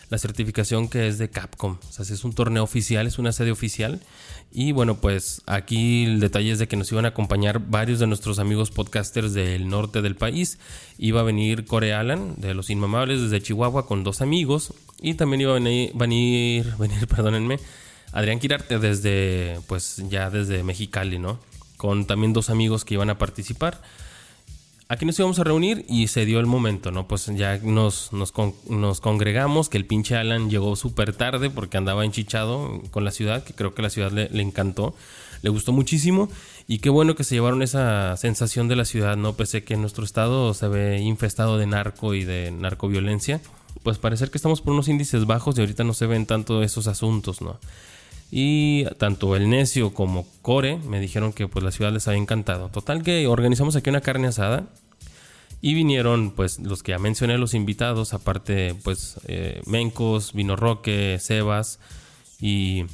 la 0.09 0.17
certificación 0.17 0.87
que 0.87 1.07
es 1.07 1.17
de 1.17 1.29
Capcom. 1.29 1.77
O 1.87 1.91
sea, 1.91 2.03
es 2.03 2.23
un 2.23 2.33
torneo 2.33 2.63
oficial, 2.63 3.05
es 3.05 3.19
una 3.19 3.31
sede 3.31 3.51
oficial. 3.51 3.99
Y 4.51 4.71
bueno, 4.71 4.95
pues 5.01 5.41
aquí 5.45 6.05
el 6.05 6.19
detalle 6.19 6.51
es 6.51 6.59
de 6.59 6.67
que 6.67 6.77
nos 6.77 6.91
iban 6.91 7.05
a 7.05 7.09
acompañar 7.09 7.59
varios 7.59 7.99
de 7.99 8.07
nuestros 8.07 8.39
amigos 8.39 8.71
podcasters 8.71 9.33
del 9.33 9.67
norte 9.67 10.01
del 10.01 10.15
país. 10.15 10.57
Iba 10.97 11.19
a 11.19 11.23
venir 11.23 11.65
Core 11.65 11.93
Alan 11.93 12.35
de 12.37 12.55
Los 12.55 12.69
Inmamables 12.71 13.21
desde 13.21 13.41
Chihuahua 13.41 13.85
con 13.85 14.03
dos 14.03 14.21
amigos. 14.21 14.73
Y 14.99 15.13
también 15.13 15.41
iba 15.41 15.51
a 15.51 15.55
venir, 15.55 15.91
venir, 15.93 16.75
venir 16.79 17.07
perdónenme, 17.07 17.59
Adrián 18.11 18.39
Quirarte 18.39 18.79
desde, 18.79 19.59
pues 19.67 20.03
ya 20.09 20.29
desde 20.29 20.63
Mexicali, 20.63 21.19
¿no? 21.19 21.39
con 21.79 22.05
también 22.05 22.33
dos 22.33 22.49
amigos 22.49 22.83
que 22.83 22.95
iban 22.95 23.09
a 23.09 23.17
participar. 23.17 23.81
Aquí 24.89 25.05
nos 25.05 25.17
íbamos 25.17 25.39
a 25.39 25.45
reunir 25.45 25.85
y 25.87 26.07
se 26.07 26.25
dio 26.25 26.41
el 26.41 26.45
momento, 26.45 26.91
¿no? 26.91 27.07
Pues 27.07 27.27
ya 27.27 27.57
nos, 27.59 28.11
nos, 28.11 28.31
congregamos, 28.99 29.69
que 29.69 29.77
el 29.77 29.85
pinche 29.85 30.17
Alan 30.17 30.49
llegó 30.49 30.75
súper 30.75 31.13
tarde 31.13 31.49
porque 31.49 31.77
andaba 31.77 32.03
enchichado 32.03 32.81
con 32.91 33.05
la 33.05 33.11
ciudad, 33.11 33.45
que 33.45 33.53
creo 33.53 33.73
que 33.73 33.81
la 33.81 33.89
ciudad 33.89 34.11
le, 34.11 34.41
encantó, 34.41 34.93
le 35.41 35.49
gustó 35.49 35.71
muchísimo 35.71 36.27
y 36.67 36.79
qué 36.79 36.89
bueno 36.89 37.15
que 37.15 37.23
se 37.23 37.35
llevaron 37.35 37.61
esa 37.61 38.17
sensación 38.17 38.67
de 38.67 38.75
la 38.75 38.83
ciudad, 38.83 39.15
¿no? 39.15 39.37
Pese 39.37 39.63
que 39.63 39.77
nuestro 39.77 40.03
estado 40.03 40.53
se 40.53 40.67
ve 40.67 40.99
infestado 40.99 41.57
de 41.57 41.65
narco 41.65 42.13
y 42.13 42.25
de 42.25 42.51
narcoviolencia, 42.51 43.39
pues 43.83 43.99
parecer 43.99 44.31
que 44.31 44.37
estamos 44.37 44.59
por 44.59 44.73
unos 44.73 44.89
índices 44.89 45.25
bajos 45.25 45.57
y 45.57 45.61
ahorita 45.61 45.85
no 45.85 45.93
se 45.93 46.07
ven 46.07 46.25
tanto 46.25 46.61
esos 46.61 46.87
asuntos, 46.87 47.41
¿no? 47.41 47.57
Y 48.31 48.85
tanto 48.97 49.35
el 49.35 49.49
necio 49.49 49.93
como 49.93 50.27
Core 50.41 50.77
me 50.77 50.99
dijeron 50.99 51.33
que 51.33 51.47
pues 51.47 51.63
la 51.63 51.71
ciudad 51.71 51.91
les 51.91 52.07
había 52.07 52.21
encantado. 52.21 52.69
Total 52.69 53.01
que 53.01 53.27
organizamos 53.27 53.75
aquí 53.75 53.89
una 53.89 54.01
carne 54.01 54.27
asada. 54.27 54.67
Y 55.61 55.73
vinieron 55.73 56.31
pues 56.31 56.59
los 56.59 56.83
que 56.83 56.91
ya 56.91 56.99
mencioné, 56.99 57.37
los 57.37 57.53
invitados, 57.53 58.13
aparte 58.13 58.75
pues 58.83 59.19
eh, 59.27 59.61
Mencos, 59.65 60.33
Vino 60.33 60.55
Roque, 60.55 61.17
Sebas 61.19 61.79
y 62.39 62.85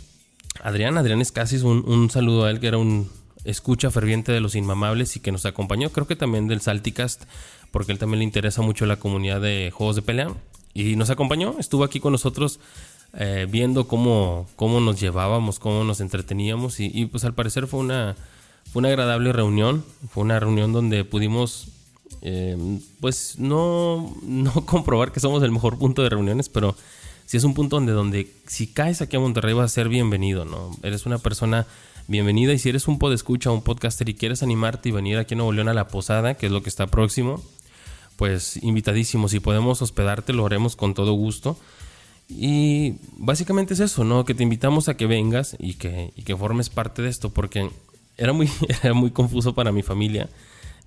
Adrián. 0.63 0.97
Adrián 0.97 1.21
es 1.21 1.31
casi 1.31 1.57
un, 1.57 1.83
un 1.87 2.09
saludo 2.09 2.45
a 2.45 2.49
él 2.49 2.59
que 2.59 2.67
era 2.67 2.77
un 2.77 3.09
escucha 3.45 3.91
ferviente 3.91 4.31
de 4.31 4.41
los 4.41 4.55
inmamables 4.55 5.15
y 5.15 5.19
que 5.19 5.31
nos 5.31 5.45
acompañó, 5.45 5.91
creo 5.91 6.07
que 6.07 6.15
también 6.15 6.47
del 6.47 6.61
Salticast, 6.61 7.23
porque 7.71 7.91
él 7.91 7.99
también 7.99 8.19
le 8.19 8.25
interesa 8.25 8.61
mucho 8.61 8.85
la 8.85 8.97
comunidad 8.97 9.39
de 9.39 9.71
juegos 9.71 9.95
de 9.95 10.01
pelea. 10.01 10.33
Y 10.73 10.97
nos 10.97 11.09
acompañó, 11.09 11.55
estuvo 11.57 11.85
aquí 11.85 12.01
con 12.01 12.11
nosotros 12.11 12.59
eh, 13.17 13.47
viendo 13.49 13.87
cómo, 13.87 14.47
cómo 14.55 14.79
nos 14.79 14.99
llevábamos, 14.99 15.59
cómo 15.59 15.83
nos 15.83 16.01
entreteníamos 16.01 16.79
y, 16.79 17.05
pues 17.05 17.23
al 17.23 17.33
parecer 17.33 17.67
fue 17.67 17.79
una, 17.79 18.15
fue 18.71 18.81
una 18.81 18.89
agradable 18.89 19.31
reunión, 19.31 19.85
fue 20.09 20.23
una 20.23 20.39
reunión 20.39 20.73
donde 20.73 21.05
pudimos 21.05 21.69
eh, 22.21 22.57
pues 22.99 23.35
no, 23.37 24.15
no 24.23 24.51
comprobar 24.65 25.11
que 25.11 25.19
somos 25.19 25.43
el 25.43 25.51
mejor 25.51 25.77
punto 25.77 26.01
de 26.03 26.09
reuniones, 26.09 26.49
pero 26.49 26.75
si 27.25 27.37
es 27.37 27.43
un 27.43 27.53
punto 27.53 27.77
donde, 27.77 27.93
donde 27.93 28.31
si 28.47 28.67
caes 28.67 29.01
aquí 29.01 29.15
a 29.15 29.19
Monterrey 29.19 29.53
vas 29.53 29.71
a 29.71 29.73
ser 29.73 29.89
bienvenido, 29.89 30.45
¿no? 30.45 30.71
Eres 30.83 31.05
una 31.05 31.17
persona 31.17 31.65
bienvenida 32.07 32.53
y 32.53 32.59
si 32.59 32.69
eres 32.69 32.87
un 32.87 32.99
podescucha, 32.99 33.49
un 33.49 33.63
podcaster 33.63 34.07
y 34.09 34.13
quieres 34.13 34.43
animarte 34.43 34.89
y 34.89 34.91
venir 34.91 35.17
aquí 35.17 35.33
a 35.33 35.37
Nuevo 35.37 35.53
León 35.53 35.69
a 35.69 35.73
la 35.73 35.87
posada, 35.87 36.35
que 36.35 36.47
es 36.47 36.51
lo 36.51 36.61
que 36.61 36.69
está 36.69 36.87
próximo, 36.87 37.41
pues 38.17 38.57
invitadísimo. 38.57 39.27
Si 39.27 39.39
podemos 39.39 39.81
hospedarte, 39.81 40.33
lo 40.33 40.45
haremos 40.45 40.75
con 40.75 40.93
todo 40.93 41.13
gusto. 41.13 41.57
Y 42.27 42.95
básicamente 43.17 43.75
es 43.75 43.79
eso, 43.79 44.03
¿no? 44.03 44.25
Que 44.25 44.33
te 44.33 44.43
invitamos 44.43 44.89
a 44.89 44.97
que 44.97 45.05
vengas 45.05 45.55
y 45.59 45.75
que, 45.75 46.11
que 46.25 46.35
formes 46.35 46.69
parte 46.69 47.01
de 47.01 47.09
esto, 47.09 47.29
porque 47.29 47.69
era 48.17 48.33
muy, 48.33 48.49
era 48.83 48.93
muy 48.93 49.11
confuso 49.11 49.53
para 49.53 49.71
mi 49.71 49.83
familia 49.83 50.29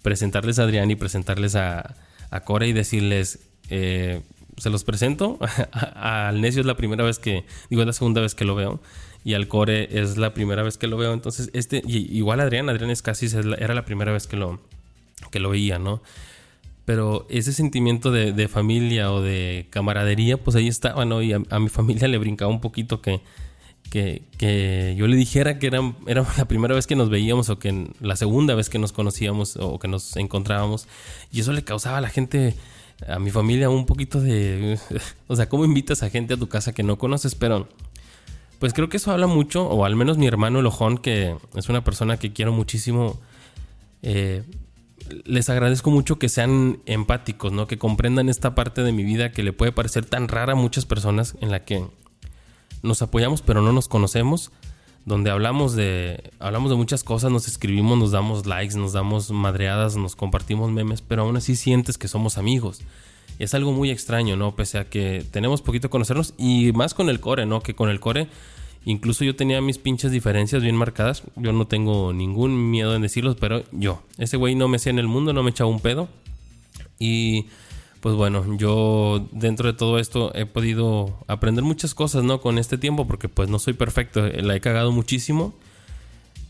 presentarles 0.02 0.58
a 0.58 0.64
Adrián 0.64 0.90
y 0.90 0.96
presentarles 0.96 1.56
a, 1.56 1.96
a 2.30 2.64
y 2.64 2.72
decirles, 2.72 3.40
eh, 3.70 4.22
se 4.56 4.70
los 4.70 4.84
presento. 4.84 5.38
al 5.72 6.40
necio 6.40 6.60
es 6.60 6.66
la 6.66 6.76
primera 6.76 7.04
vez 7.04 7.18
que, 7.18 7.44
digo, 7.70 7.82
es 7.82 7.86
la 7.86 7.92
segunda 7.92 8.20
vez 8.20 8.34
que 8.34 8.44
lo 8.44 8.54
veo. 8.54 8.80
Y 9.24 9.34
al 9.34 9.48
core 9.48 10.00
es 10.00 10.16
la 10.16 10.32
primera 10.32 10.62
vez 10.62 10.78
que 10.78 10.86
lo 10.86 10.96
veo. 10.96 11.12
Entonces, 11.12 11.50
este, 11.52 11.82
igual 11.86 12.40
Adrián, 12.40 12.68
Adrián 12.68 12.90
es 12.90 13.02
casi, 13.02 13.26
era 13.58 13.74
la 13.74 13.84
primera 13.84 14.12
vez 14.12 14.26
que 14.26 14.36
lo, 14.36 14.60
que 15.30 15.40
lo 15.40 15.50
veía, 15.50 15.78
¿no? 15.78 16.00
Pero 16.88 17.26
ese 17.28 17.52
sentimiento 17.52 18.10
de, 18.10 18.48
familia 18.48 19.12
o 19.12 19.20
de 19.20 19.66
camaradería, 19.68 20.38
pues 20.38 20.56
ahí 20.56 20.68
estaba, 20.68 21.04
¿no? 21.04 21.20
Y 21.20 21.34
a, 21.34 21.58
mi 21.58 21.68
familia 21.68 22.08
le 22.08 22.16
brincaba 22.16 22.50
un 22.50 22.62
poquito 22.62 23.02
que, 23.02 23.20
que, 23.90 24.94
yo 24.96 25.06
le 25.06 25.14
dijera 25.14 25.58
que 25.58 25.66
era, 25.66 25.80
era, 26.06 26.26
la 26.38 26.46
primera 26.46 26.74
vez 26.74 26.86
que 26.86 26.96
nos 26.96 27.10
veíamos 27.10 27.50
o 27.50 27.58
que 27.58 27.90
la 28.00 28.16
segunda 28.16 28.54
vez 28.54 28.70
que 28.70 28.78
nos 28.78 28.92
conocíamos 28.92 29.58
o 29.58 29.78
que 29.78 29.86
nos 29.86 30.16
encontrábamos. 30.16 30.88
Y 31.30 31.40
eso 31.40 31.52
le 31.52 31.62
causaba 31.62 31.98
a 31.98 32.00
la 32.00 32.08
gente, 32.08 32.54
a 33.06 33.18
mi 33.18 33.30
familia, 33.30 33.68
un 33.68 33.84
poquito 33.84 34.22
de... 34.22 34.78
O 35.26 35.36
sea, 35.36 35.46
¿cómo 35.46 35.66
invitas 35.66 36.02
a 36.02 36.08
gente 36.08 36.32
a 36.32 36.36
tu 36.38 36.48
casa 36.48 36.72
que 36.72 36.84
no 36.84 36.96
conoces? 36.96 37.34
Pero 37.34 37.68
pues 38.60 38.72
creo 38.72 38.88
que 38.88 38.96
eso 38.96 39.12
habla 39.12 39.26
mucho, 39.26 39.68
o 39.68 39.84
al 39.84 39.94
menos 39.94 40.16
mi 40.16 40.26
hermano 40.26 40.62
Lojón, 40.62 40.96
que 40.96 41.36
es 41.54 41.68
una 41.68 41.84
persona 41.84 42.16
que 42.16 42.32
quiero 42.32 42.54
muchísimo. 42.54 43.20
Eh, 44.00 44.42
les 45.24 45.48
agradezco 45.50 45.90
mucho 45.90 46.18
que 46.18 46.28
sean 46.28 46.80
empáticos, 46.86 47.52
¿no? 47.52 47.66
Que 47.66 47.78
comprendan 47.78 48.28
esta 48.28 48.54
parte 48.54 48.82
de 48.82 48.92
mi 48.92 49.04
vida 49.04 49.32
que 49.32 49.42
le 49.42 49.52
puede 49.52 49.72
parecer 49.72 50.04
tan 50.04 50.28
rara 50.28 50.52
a 50.52 50.56
muchas 50.56 50.86
personas 50.86 51.36
en 51.40 51.50
la 51.50 51.64
que 51.64 51.84
nos 52.82 53.02
apoyamos 53.02 53.42
pero 53.42 53.62
no 53.62 53.72
nos 53.72 53.88
conocemos, 53.88 54.52
donde 55.04 55.30
hablamos 55.30 55.74
de 55.74 56.32
hablamos 56.38 56.70
de 56.70 56.76
muchas 56.76 57.04
cosas, 57.04 57.30
nos 57.30 57.48
escribimos, 57.48 57.98
nos 57.98 58.12
damos 58.12 58.46
likes, 58.46 58.76
nos 58.76 58.92
damos 58.92 59.30
madreadas, 59.30 59.96
nos 59.96 60.16
compartimos 60.16 60.70
memes, 60.70 61.02
pero 61.02 61.22
aún 61.22 61.36
así 61.36 61.56
sientes 61.56 61.98
que 61.98 62.08
somos 62.08 62.38
amigos. 62.38 62.80
Es 63.38 63.54
algo 63.54 63.72
muy 63.72 63.90
extraño, 63.90 64.36
¿no? 64.36 64.56
Pese 64.56 64.78
a 64.78 64.84
que 64.90 65.24
tenemos 65.30 65.62
poquito 65.62 65.90
conocernos 65.90 66.34
y 66.36 66.72
más 66.72 66.94
con 66.94 67.08
el 67.08 67.20
core, 67.20 67.46
¿no? 67.46 67.60
Que 67.60 67.74
con 67.74 67.88
el 67.88 68.00
core 68.00 68.28
Incluso 68.88 69.22
yo 69.22 69.36
tenía 69.36 69.60
mis 69.60 69.76
pinches 69.76 70.10
diferencias 70.12 70.62
bien 70.62 70.74
marcadas. 70.74 71.22
Yo 71.36 71.52
no 71.52 71.66
tengo 71.66 72.14
ningún 72.14 72.70
miedo 72.70 72.96
en 72.96 73.02
decirlos, 73.02 73.36
pero 73.38 73.62
yo. 73.70 74.02
Ese 74.16 74.38
güey 74.38 74.54
no 74.54 74.66
me 74.66 74.78
hacía 74.78 74.88
en 74.88 74.98
el 74.98 75.06
mundo, 75.06 75.34
no 75.34 75.42
me 75.42 75.50
echaba 75.50 75.68
un 75.68 75.80
pedo. 75.80 76.08
Y 76.98 77.48
pues 78.00 78.14
bueno, 78.14 78.56
yo 78.56 79.28
dentro 79.30 79.70
de 79.70 79.76
todo 79.76 79.98
esto 79.98 80.34
he 80.34 80.46
podido 80.46 81.18
aprender 81.26 81.64
muchas 81.64 81.94
cosas, 81.94 82.24
¿no? 82.24 82.40
Con 82.40 82.56
este 82.56 82.78
tiempo, 82.78 83.06
porque 83.06 83.28
pues 83.28 83.50
no 83.50 83.58
soy 83.58 83.74
perfecto, 83.74 84.26
la 84.26 84.56
he 84.56 84.60
cagado 84.62 84.90
muchísimo, 84.90 85.52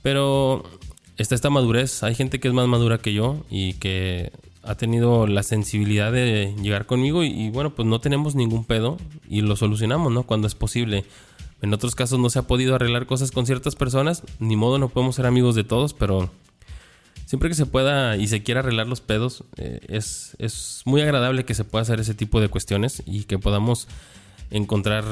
pero 0.03 0.63
está 1.17 1.35
esta 1.35 1.51
madurez, 1.51 2.05
hay 2.05 2.15
gente 2.15 2.39
que 2.39 2.47
es 2.47 2.55
más 2.55 2.69
madura 2.69 2.99
que 2.99 3.13
yo 3.15 3.45
y 3.51 3.73
que 3.75 4.31
ha 4.63 4.77
tenido 4.77 5.27
la 5.27 5.43
sensibilidad 5.43 6.13
de 6.13 6.55
llegar 6.63 6.87
conmigo 6.87 7.25
y, 7.25 7.31
y 7.31 7.51
bueno, 7.51 7.75
pues 7.75 7.89
no 7.89 8.01
tenemos 8.01 8.37
ningún 8.37 8.65
pedo 8.65 8.97
y 9.29 9.41
lo 9.41 9.57
solucionamos, 9.57 10.13
¿no? 10.13 10.23
Cuando 10.23 10.47
es 10.47 10.55
posible. 10.55 11.05
En 11.61 11.75
otros 11.75 11.95
casos 11.95 12.19
no 12.19 12.31
se 12.31 12.39
ha 12.39 12.43
podido 12.43 12.75
arreglar 12.75 13.07
cosas 13.07 13.31
con 13.31 13.47
ciertas 13.47 13.75
personas, 13.75 14.23
ni 14.39 14.57
modo 14.57 14.79
no 14.79 14.89
podemos 14.89 15.17
ser 15.17 15.27
amigos 15.27 15.55
de 15.55 15.65
todos, 15.65 15.93
pero 15.93 16.31
siempre 17.27 17.49
que 17.49 17.55
se 17.55 17.67
pueda 17.67 18.17
y 18.17 18.29
se 18.29 18.43
quiera 18.43 18.61
arreglar 18.61 18.87
los 18.87 19.01
pedos, 19.01 19.45
eh, 19.57 19.81
es, 19.89 20.37
es, 20.39 20.83
muy 20.85 21.01
agradable 21.01 21.45
que 21.45 21.55
se 21.55 21.65
pueda 21.65 21.83
hacer 21.83 22.01
ese 22.01 22.15
tipo 22.15 22.41
de 22.41 22.49
cuestiones 22.49 23.03
y 23.07 23.25
que 23.25 23.39
podamos 23.39 23.89
encontrar 24.51 25.05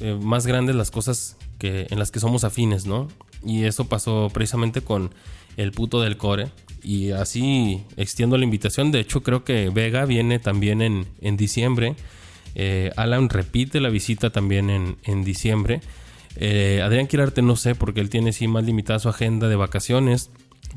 eh, 0.00 0.18
más 0.20 0.46
grandes 0.46 0.76
las 0.76 0.90
cosas 0.90 1.36
que, 1.58 1.86
en 1.90 1.98
las 1.98 2.10
que 2.10 2.20
somos 2.20 2.44
afines, 2.44 2.86
¿no? 2.86 3.08
Y 3.44 3.64
eso 3.64 3.86
pasó 3.86 4.30
precisamente 4.32 4.82
con 4.82 5.10
el 5.56 5.72
puto 5.72 6.00
del 6.00 6.16
core. 6.16 6.50
Y 6.82 7.12
así 7.12 7.84
extiendo 7.96 8.36
la 8.36 8.44
invitación. 8.44 8.90
De 8.90 9.00
hecho, 9.00 9.22
creo 9.22 9.44
que 9.44 9.70
Vega 9.70 10.04
viene 10.04 10.38
también 10.38 10.82
en, 10.82 11.06
en 11.20 11.36
diciembre. 11.36 11.94
Eh, 12.54 12.90
Alan 12.96 13.28
repite 13.28 13.80
la 13.80 13.88
visita 13.88 14.30
también 14.30 14.70
en, 14.70 14.96
en 15.04 15.24
diciembre. 15.24 15.80
Adrián 16.34 17.08
Quirarte 17.08 17.42
no 17.42 17.56
sé, 17.56 17.74
porque 17.74 18.00
él 18.00 18.08
tiene 18.08 18.32
sí 18.32 18.48
más 18.48 18.64
limitada 18.64 18.98
su 18.98 19.08
agenda 19.10 19.48
de 19.48 19.56
vacaciones 19.56 20.30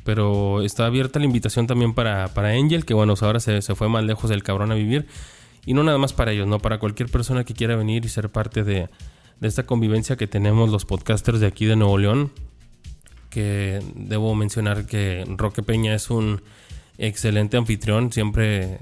pero 0.03 0.61
está 0.61 0.85
abierta 0.85 1.19
la 1.19 1.25
invitación 1.25 1.67
también 1.67 1.93
para, 1.93 2.27
para 2.29 2.49
Angel, 2.49 2.85
que 2.85 2.93
bueno, 2.93 3.15
ahora 3.19 3.39
se, 3.39 3.61
fue 3.61 3.89
más 3.89 4.03
lejos 4.03 4.29
del 4.29 4.43
cabrón 4.43 4.71
a 4.71 4.75
vivir. 4.75 5.07
Y 5.65 5.73
no 5.73 5.83
nada 5.83 5.97
más 5.97 6.13
para 6.13 6.31
ellos, 6.31 6.47
¿no? 6.47 6.59
Para 6.59 6.77
cualquier 6.77 7.09
persona 7.09 7.43
que 7.43 7.55
quiera 7.55 7.75
venir 7.75 8.05
y 8.05 8.09
ser 8.09 8.29
parte 8.29 8.63
de, 8.63 8.89
esta 9.41 9.63
convivencia 9.63 10.15
que 10.15 10.27
tenemos 10.27 10.69
los 10.69 10.85
podcasters 10.85 11.39
de 11.39 11.47
aquí 11.47 11.65
de 11.65 11.75
Nuevo 11.75 11.97
León. 11.97 12.31
Que 13.29 13.81
debo 13.95 14.35
mencionar 14.35 14.85
que 14.85 15.25
Roque 15.27 15.63
Peña 15.63 15.95
es 15.95 16.09
un 16.09 16.41
excelente 16.97 17.57
anfitrión, 17.57 18.11
siempre 18.11 18.79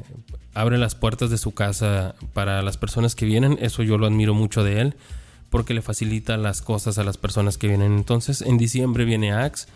abre 0.54 0.78
las 0.78 0.96
puertas 0.96 1.30
de 1.30 1.38
su 1.38 1.54
casa 1.54 2.16
para 2.34 2.62
las 2.62 2.78
personas 2.78 3.16
que 3.16 3.26
vienen, 3.26 3.58
eso 3.62 3.84
yo 3.84 3.98
lo 3.98 4.06
admiro 4.06 4.34
mucho 4.34 4.64
de 4.64 4.82
él, 4.82 4.96
porque 5.50 5.74
le 5.74 5.82
facilita 5.82 6.38
las 6.38 6.62
cosas 6.62 6.98
a 6.98 7.04
las 7.04 7.18
personas 7.18 7.58
que 7.58 7.68
vienen. 7.68 7.94
Entonces, 7.94 8.42
en 8.42 8.58
diciembre 8.58 9.06
viene 9.06 9.34
Axe 9.34 9.68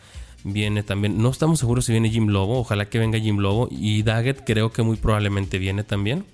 Viene 0.43 0.83
también, 0.83 1.21
no 1.21 1.29
estamos 1.29 1.59
seguros 1.59 1.85
si 1.85 1.91
viene 1.91 2.09
Jim 2.09 2.27
Lobo, 2.27 2.59
ojalá 2.59 2.85
que 2.85 2.99
venga 2.99 3.19
Jim 3.19 3.37
Lobo. 3.39 3.67
Y 3.71 4.03
Daggett 4.03 4.43
creo 4.45 4.71
que 4.71 4.81
muy 4.83 4.95
probablemente 4.95 5.57
viene 5.57 5.83
también. 5.83 6.25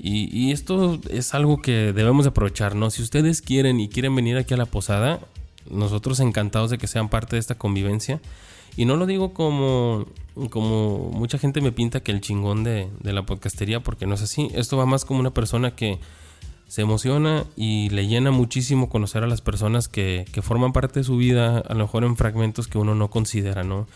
Y, 0.00 0.52
esto 0.52 1.00
es 1.10 1.34
algo 1.34 1.60
que 1.60 1.92
debemos 1.92 2.24
aprovechar, 2.28 2.76
¿no? 2.76 2.90
Si 2.90 3.02
ustedes 3.02 3.42
quieren 3.42 3.80
y 3.80 3.88
quieren 3.88 4.14
venir 4.14 4.36
aquí 4.36 4.54
a 4.54 4.56
la 4.56 4.66
posada, 4.66 5.18
nosotros 5.68 6.20
encantados 6.20 6.70
de 6.70 6.78
que 6.78 6.86
sean 6.86 7.08
parte 7.08 7.34
de 7.34 7.40
esta 7.40 7.56
convivencia. 7.56 8.20
Y 8.76 8.84
no 8.84 8.96
lo 8.96 9.06
digo 9.06 9.32
como, 9.32 10.06
como 10.50 11.10
mucha 11.10 11.38
gente 11.38 11.60
me 11.60 11.72
pinta 11.72 12.00
que 12.00 12.12
el 12.12 12.20
chingón 12.20 12.64
de, 12.64 12.88
de 13.00 13.12
la 13.12 13.24
podcastería, 13.24 13.80
porque 13.80 14.06
no 14.06 14.14
es 14.14 14.22
así. 14.22 14.48
Esto 14.54 14.76
va 14.76 14.86
más 14.86 15.04
como 15.04 15.20
una 15.20 15.34
persona 15.34 15.72
que 15.74 15.98
se 16.68 16.82
emociona 16.82 17.46
y 17.56 17.88
le 17.88 18.06
llena 18.06 18.30
muchísimo 18.30 18.90
conocer 18.90 19.24
a 19.24 19.26
las 19.26 19.40
personas 19.40 19.88
que, 19.88 20.26
forman 20.42 20.74
parte 20.74 21.00
de 21.00 21.04
su 21.04 21.16
vida, 21.16 21.58
a 21.58 21.74
lo 21.74 21.80
mejor 21.80 22.04
en 22.04 22.16
fragmentos 22.16 22.68
que 22.68 22.78
uno 22.78 22.94
no 22.94 23.08
considera, 23.08 23.64
¿no? 23.64 23.88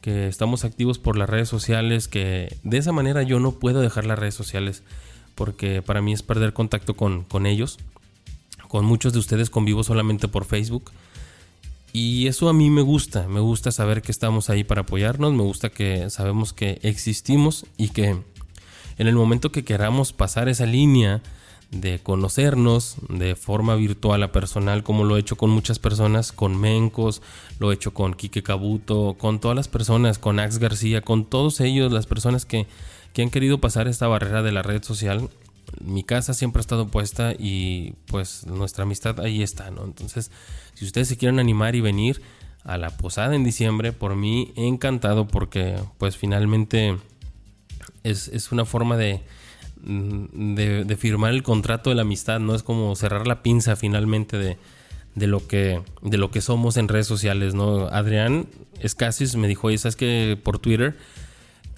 Que 0.00 0.26
estamos 0.26 0.64
activos 0.64 0.98
por 0.98 1.16
las 1.16 1.30
redes 1.30 1.48
sociales, 1.48 2.08
que 2.08 2.56
de 2.64 2.78
esa 2.78 2.90
manera 2.90 3.22
yo 3.22 3.38
no 3.38 3.52
puedo 3.52 3.80
dejar 3.80 4.04
las 4.04 4.18
redes 4.18 4.34
sociales, 4.34 4.82
porque 5.36 5.80
para 5.80 6.02
mí 6.02 6.12
es 6.12 6.22
perder 6.22 6.52
contacto 6.52 6.94
con, 6.94 7.22
con 7.22 7.46
ellos. 7.46 7.78
Con 8.66 8.84
muchos 8.84 9.12
de 9.12 9.20
ustedes 9.20 9.48
convivo 9.48 9.84
solamente 9.84 10.26
por 10.26 10.44
Facebook. 10.44 10.90
Y 11.92 12.26
eso 12.26 12.48
a 12.48 12.52
mí 12.52 12.70
me 12.70 12.82
gusta, 12.82 13.28
me 13.28 13.40
gusta 13.40 13.72
saber 13.72 14.02
que 14.02 14.12
estamos 14.12 14.50
ahí 14.50 14.62
para 14.62 14.82
apoyarnos, 14.82 15.32
me 15.32 15.42
gusta 15.42 15.70
que 15.70 16.10
sabemos 16.10 16.52
que 16.52 16.78
existimos 16.82 17.66
y 17.76 17.88
que 17.88 18.08
en 18.98 19.06
el 19.06 19.14
momento 19.14 19.52
que 19.52 19.64
queramos 19.64 20.12
pasar 20.12 20.48
esa 20.48 20.66
línea, 20.66 21.22
de 21.70 21.98
conocernos 21.98 22.96
de 23.08 23.36
forma 23.36 23.74
virtual 23.74 24.22
a 24.22 24.32
personal, 24.32 24.82
como 24.82 25.04
lo 25.04 25.16
he 25.16 25.20
hecho 25.20 25.36
con 25.36 25.50
muchas 25.50 25.78
personas, 25.78 26.32
con 26.32 26.58
Mencos, 26.58 27.20
lo 27.58 27.70
he 27.70 27.74
hecho 27.74 27.92
con 27.92 28.14
Quique 28.14 28.42
Cabuto, 28.42 29.16
con 29.18 29.38
todas 29.38 29.56
las 29.56 29.68
personas, 29.68 30.18
con 30.18 30.40
Ax 30.40 30.58
García, 30.58 31.02
con 31.02 31.26
todos 31.26 31.60
ellos, 31.60 31.92
las 31.92 32.06
personas 32.06 32.46
que, 32.46 32.66
que 33.12 33.22
han 33.22 33.30
querido 33.30 33.58
pasar 33.58 33.86
esta 33.86 34.08
barrera 34.08 34.42
de 34.42 34.52
la 34.52 34.62
red 34.62 34.82
social. 34.82 35.28
Mi 35.80 36.02
casa 36.02 36.34
siempre 36.34 36.60
ha 36.60 36.62
estado 36.62 36.88
puesta 36.88 37.32
y 37.38 37.94
pues 38.06 38.46
nuestra 38.46 38.84
amistad 38.84 39.20
ahí 39.20 39.42
está, 39.42 39.70
¿no? 39.70 39.84
Entonces, 39.84 40.30
si 40.74 40.84
ustedes 40.84 41.08
se 41.08 41.16
quieren 41.16 41.38
animar 41.38 41.74
y 41.76 41.80
venir 41.80 42.20
a 42.64 42.76
la 42.78 42.90
posada 42.90 43.34
en 43.34 43.44
diciembre, 43.44 43.92
por 43.92 44.16
mí 44.16 44.52
encantado 44.56 45.26
porque 45.26 45.76
pues 45.98 46.16
finalmente 46.16 46.96
es, 48.02 48.28
es 48.28 48.52
una 48.52 48.64
forma 48.64 48.96
de, 48.96 49.22
de, 49.82 50.96
firmar 50.96 51.32
el 51.32 51.42
contrato 51.42 51.90
de 51.90 51.96
la 51.96 52.02
amistad, 52.02 52.40
¿no? 52.40 52.54
Es 52.54 52.62
como 52.62 52.94
cerrar 52.96 53.26
la 53.26 53.42
pinza 53.42 53.76
finalmente 53.76 54.36
de, 54.38 55.26
lo, 55.26 55.46
que, 55.46 55.80
de 56.02 56.18
lo 56.18 56.30
que 56.30 56.40
somos 56.40 56.76
en 56.76 56.88
redes 56.88 57.06
sociales, 57.06 57.54
¿no? 57.54 57.86
Adrián 57.88 58.48
Escasis 58.80 59.36
me 59.36 59.48
dijo, 59.48 59.68
oye, 59.68 59.78
¿sabes 59.78 59.96
que 59.96 60.38
por 60.42 60.58
Twitter? 60.58 60.96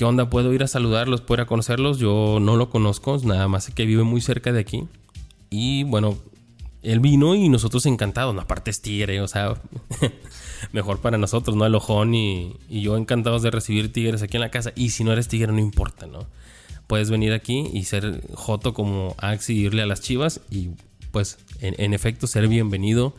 ¿Qué 0.01 0.07
onda? 0.07 0.31
¿Puedo 0.31 0.55
ir 0.55 0.63
a 0.63 0.67
saludarlos? 0.67 1.21
¿Puedo 1.21 1.43
ir 1.43 1.45
a 1.45 1.47
conocerlos? 1.47 1.99
Yo 1.99 2.39
no 2.41 2.57
lo 2.57 2.71
conozco, 2.71 3.21
nada 3.23 3.49
más 3.49 3.69
que 3.69 3.85
vive 3.85 4.03
muy 4.03 4.23
cerca 4.23 4.51
de 4.51 4.59
aquí. 4.59 4.89
Y 5.51 5.85
bueno, 5.85 6.17
él 6.81 7.01
vino 7.01 7.35
y 7.35 7.51
nosotros 7.51 7.85
encantados, 7.85 8.35
¿no? 8.35 8.41
Aparte 8.41 8.71
es 8.71 8.81
tigre, 8.81 9.21
o 9.21 9.29
sea, 9.29 9.61
mejor 10.73 11.01
para 11.01 11.19
nosotros, 11.19 11.55
¿no? 11.55 11.67
El 11.67 11.75
ojón 11.75 12.15
y, 12.15 12.57
yo 12.71 12.97
encantados 12.97 13.43
de 13.43 13.51
recibir 13.51 13.93
tigres 13.93 14.23
aquí 14.23 14.39
en 14.39 14.41
la 14.41 14.51
casa. 14.51 14.73
Y 14.75 14.89
si 14.89 15.05
no 15.05 15.13
eres 15.13 15.29
tigre, 15.29 15.53
no 15.53 15.59
importa, 15.59 16.07
¿no? 16.07 16.27
puedes 16.87 17.11
venir 17.11 17.35
aquí 17.35 17.69
y 17.71 17.85
ser 17.85 18.23
joto 18.33 18.73
como 18.73 19.15
Axi 19.19 19.53
y 19.53 19.67
irle 19.67 19.83
a 19.83 19.87
las 19.87 20.01
chivas 20.01 20.41
y 20.51 20.71
pues 21.11 21.37
en, 21.61 21.93
efecto 21.93 22.27
ser 22.27 22.49
bienvenido 22.49 23.15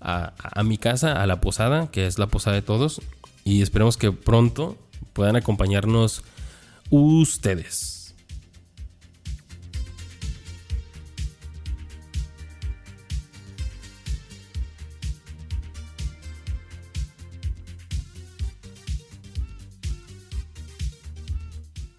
a, 0.00 0.34
a, 0.38 0.62
mi 0.62 0.78
casa, 0.78 1.20
a 1.20 1.26
la 1.26 1.40
posada, 1.40 1.90
que 1.90 2.06
es 2.06 2.20
la 2.20 2.28
posada 2.28 2.54
de 2.54 2.62
todos 2.62 3.02
y 3.44 3.60
esperemos 3.60 3.96
que 3.96 4.12
pronto 4.12 4.78
puedan 5.12 5.36
acompañarnos 5.36 6.22
ustedes. 6.90 8.14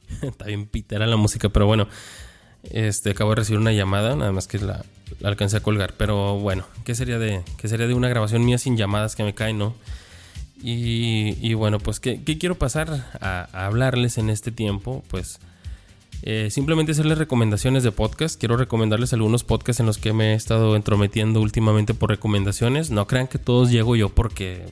Está 0.21 0.45
bien 0.45 0.65
pitera 0.65 1.07
la 1.07 1.17
música, 1.17 1.49
pero 1.49 1.65
bueno. 1.65 1.87
Este, 2.71 3.09
acabo 3.09 3.31
de 3.31 3.35
recibir 3.37 3.59
una 3.59 3.73
llamada, 3.73 4.15
nada 4.15 4.31
más 4.31 4.47
que 4.47 4.57
la, 4.57 4.85
alcancé 5.23 5.57
a 5.57 5.59
colgar. 5.59 5.93
Pero 5.97 6.39
bueno, 6.39 6.65
¿qué 6.85 6.95
sería 6.95 7.19
de, 7.19 7.43
qué 7.57 7.67
sería 7.67 7.87
de 7.87 7.93
una 7.93 8.07
grabación 8.07 8.45
mía 8.45 8.57
sin 8.57 8.77
llamadas 8.77 9.15
que 9.15 9.23
me 9.23 9.33
caen, 9.33 9.57
no? 9.57 9.75
Y, 10.65 11.53
bueno, 11.55 11.77
pues, 11.79 11.99
¿qué, 11.99 12.21
quiero 12.23 12.55
pasar 12.55 13.11
a, 13.19 13.65
hablarles 13.65 14.17
en 14.17 14.29
este 14.29 14.49
tiempo? 14.49 15.03
Pues 15.09 15.39
eh, 16.21 16.47
simplemente 16.51 16.93
hacerles 16.93 17.17
recomendaciones 17.17 17.83
de 17.83 17.91
podcast. 17.91 18.39
Quiero 18.39 18.55
recomendarles 18.55 19.11
algunos 19.11 19.43
podcasts 19.43 19.81
en 19.81 19.87
los 19.87 19.97
que 19.97 20.13
me 20.13 20.31
he 20.31 20.35
estado 20.35 20.77
entrometiendo 20.77 21.41
últimamente 21.41 21.93
por 21.93 22.11
recomendaciones. 22.11 22.91
No 22.91 23.07
crean 23.07 23.27
que 23.27 23.39
todos 23.39 23.71
llego 23.71 23.97
yo 23.97 24.07
porque, 24.07 24.65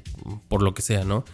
por 0.48 0.62
lo 0.62 0.74
que 0.74 0.82
sea, 0.82 1.04
¿no? 1.04 1.26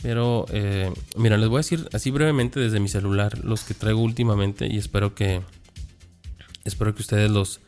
Pero, 0.00 0.46
eh, 0.52 0.90
mira, 1.18 1.36
les 1.36 1.50
voy 1.50 1.56
a 1.56 1.60
decir 1.60 1.86
así 1.92 2.10
brevemente 2.10 2.60
desde 2.60 2.80
mi 2.80 2.88
celular 2.88 3.44
los 3.44 3.62
que 3.62 3.74
traigo 3.74 4.00
últimamente 4.00 4.68
y 4.72 4.78
espero 4.78 5.14
que, 5.14 5.42
espero 6.64 6.94
que 6.94 7.02
ustedes 7.02 7.30
los, 7.30 7.60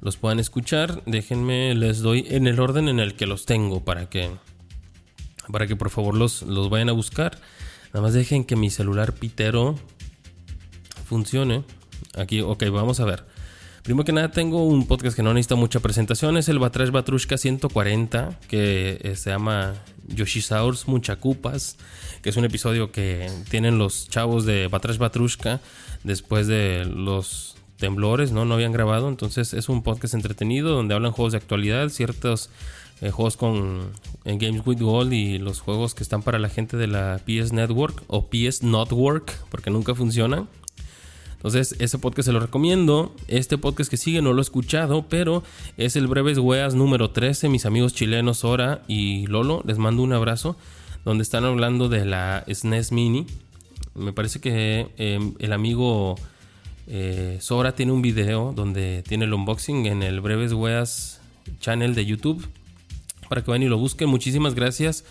los 0.00 0.16
puedan 0.16 0.38
escuchar. 0.38 1.02
Déjenme, 1.06 1.74
les 1.74 2.02
doy 2.02 2.24
en 2.28 2.46
el 2.46 2.60
orden 2.60 2.86
en 2.86 3.00
el 3.00 3.16
que 3.16 3.26
los 3.26 3.46
tengo 3.46 3.84
para 3.84 4.08
que 4.08 4.30
para 5.50 5.66
que 5.66 5.76
por 5.76 5.90
favor 5.90 6.14
los, 6.14 6.42
los 6.42 6.70
vayan 6.70 6.88
a 6.88 6.92
buscar. 6.92 7.38
Nada 7.88 8.02
más 8.02 8.14
dejen 8.14 8.44
que 8.44 8.56
mi 8.56 8.70
celular 8.70 9.12
pitero 9.14 9.76
funcione. 11.06 11.64
Aquí, 12.16 12.40
ok, 12.40 12.64
vamos 12.70 13.00
a 13.00 13.04
ver. 13.04 13.24
Primero 13.86 14.04
que 14.04 14.12
nada, 14.12 14.32
tengo 14.32 14.64
un 14.64 14.88
podcast 14.88 15.14
que 15.14 15.22
no 15.22 15.32
necesita 15.32 15.54
mucha 15.54 15.78
presentación. 15.78 16.36
Es 16.36 16.48
el 16.48 16.58
Batrash 16.58 16.90
Batrushka 16.90 17.38
140, 17.38 18.36
que 18.48 18.98
eh, 19.00 19.14
se 19.14 19.30
llama 19.30 19.74
Yoshisaurs 20.08 20.88
Muchacupas, 20.88 21.76
que 22.20 22.30
es 22.30 22.36
un 22.36 22.44
episodio 22.44 22.90
que 22.90 23.30
tienen 23.48 23.78
los 23.78 24.08
chavos 24.08 24.44
de 24.44 24.66
Batrash 24.66 24.98
Batrushka 24.98 25.60
después 26.02 26.48
de 26.48 26.84
los 26.84 27.54
temblores, 27.76 28.32
¿no? 28.32 28.44
No 28.44 28.54
habían 28.54 28.72
grabado. 28.72 29.08
Entonces, 29.08 29.54
es 29.54 29.68
un 29.68 29.84
podcast 29.84 30.14
entretenido 30.14 30.74
donde 30.74 30.94
hablan 30.94 31.12
juegos 31.12 31.32
de 31.32 31.38
actualidad, 31.38 31.88
ciertos 31.90 32.50
eh, 33.00 33.10
juegos 33.10 33.36
con 33.36 33.92
Games 34.24 34.62
with 34.64 34.80
Gold 34.80 35.12
y 35.12 35.38
los 35.38 35.60
juegos 35.60 35.94
que 35.94 36.02
están 36.02 36.22
para 36.22 36.38
la 36.38 36.48
gente 36.48 36.76
de 36.76 36.86
la 36.86 37.20
PS 37.26 37.52
Network 37.52 38.02
o 38.06 38.26
PS 38.28 38.62
Network, 38.62 39.38
porque 39.50 39.70
nunca 39.70 39.94
funcionan. 39.94 40.48
Entonces, 41.34 41.76
ese 41.78 41.98
podcast 41.98 42.26
se 42.26 42.32
lo 42.32 42.40
recomiendo. 42.40 43.14
Este 43.28 43.58
podcast 43.58 43.90
que 43.90 43.98
sigue 43.98 44.22
no 44.22 44.32
lo 44.32 44.40
he 44.40 44.42
escuchado, 44.42 45.06
pero 45.08 45.42
es 45.76 45.94
el 45.94 46.06
Breves 46.06 46.38
Weas 46.38 46.74
número 46.74 47.10
13. 47.10 47.50
Mis 47.50 47.66
amigos 47.66 47.94
chilenos 47.94 48.38
Sora 48.38 48.82
y 48.88 49.26
Lolo, 49.26 49.62
les 49.66 49.78
mando 49.78 50.02
un 50.02 50.12
abrazo. 50.12 50.56
Donde 51.04 51.22
están 51.22 51.44
hablando 51.44 51.88
de 51.88 52.04
la 52.04 52.44
SNES 52.52 52.90
e 52.90 52.94
Mini. 52.94 53.26
Me 53.94 54.12
parece 54.12 54.40
que 54.40 54.88
em, 54.96 55.34
el 55.38 55.52
amigo 55.52 56.16
eh, 56.88 57.38
Sora 57.40 57.76
tiene 57.76 57.92
un 57.92 58.02
video 58.02 58.52
donde 58.56 59.04
tiene 59.06 59.26
el 59.26 59.34
unboxing 59.34 59.86
en 59.86 60.02
el 60.02 60.20
Breves 60.20 60.52
Weas 60.52 61.20
channel 61.60 61.94
de 61.94 62.06
YouTube 62.06 62.44
para 63.28 63.42
que 63.42 63.50
vayan 63.50 63.64
y 63.64 63.68
lo 63.68 63.78
busquen. 63.78 64.08
Muchísimas 64.08 64.54
gracias, 64.54 65.04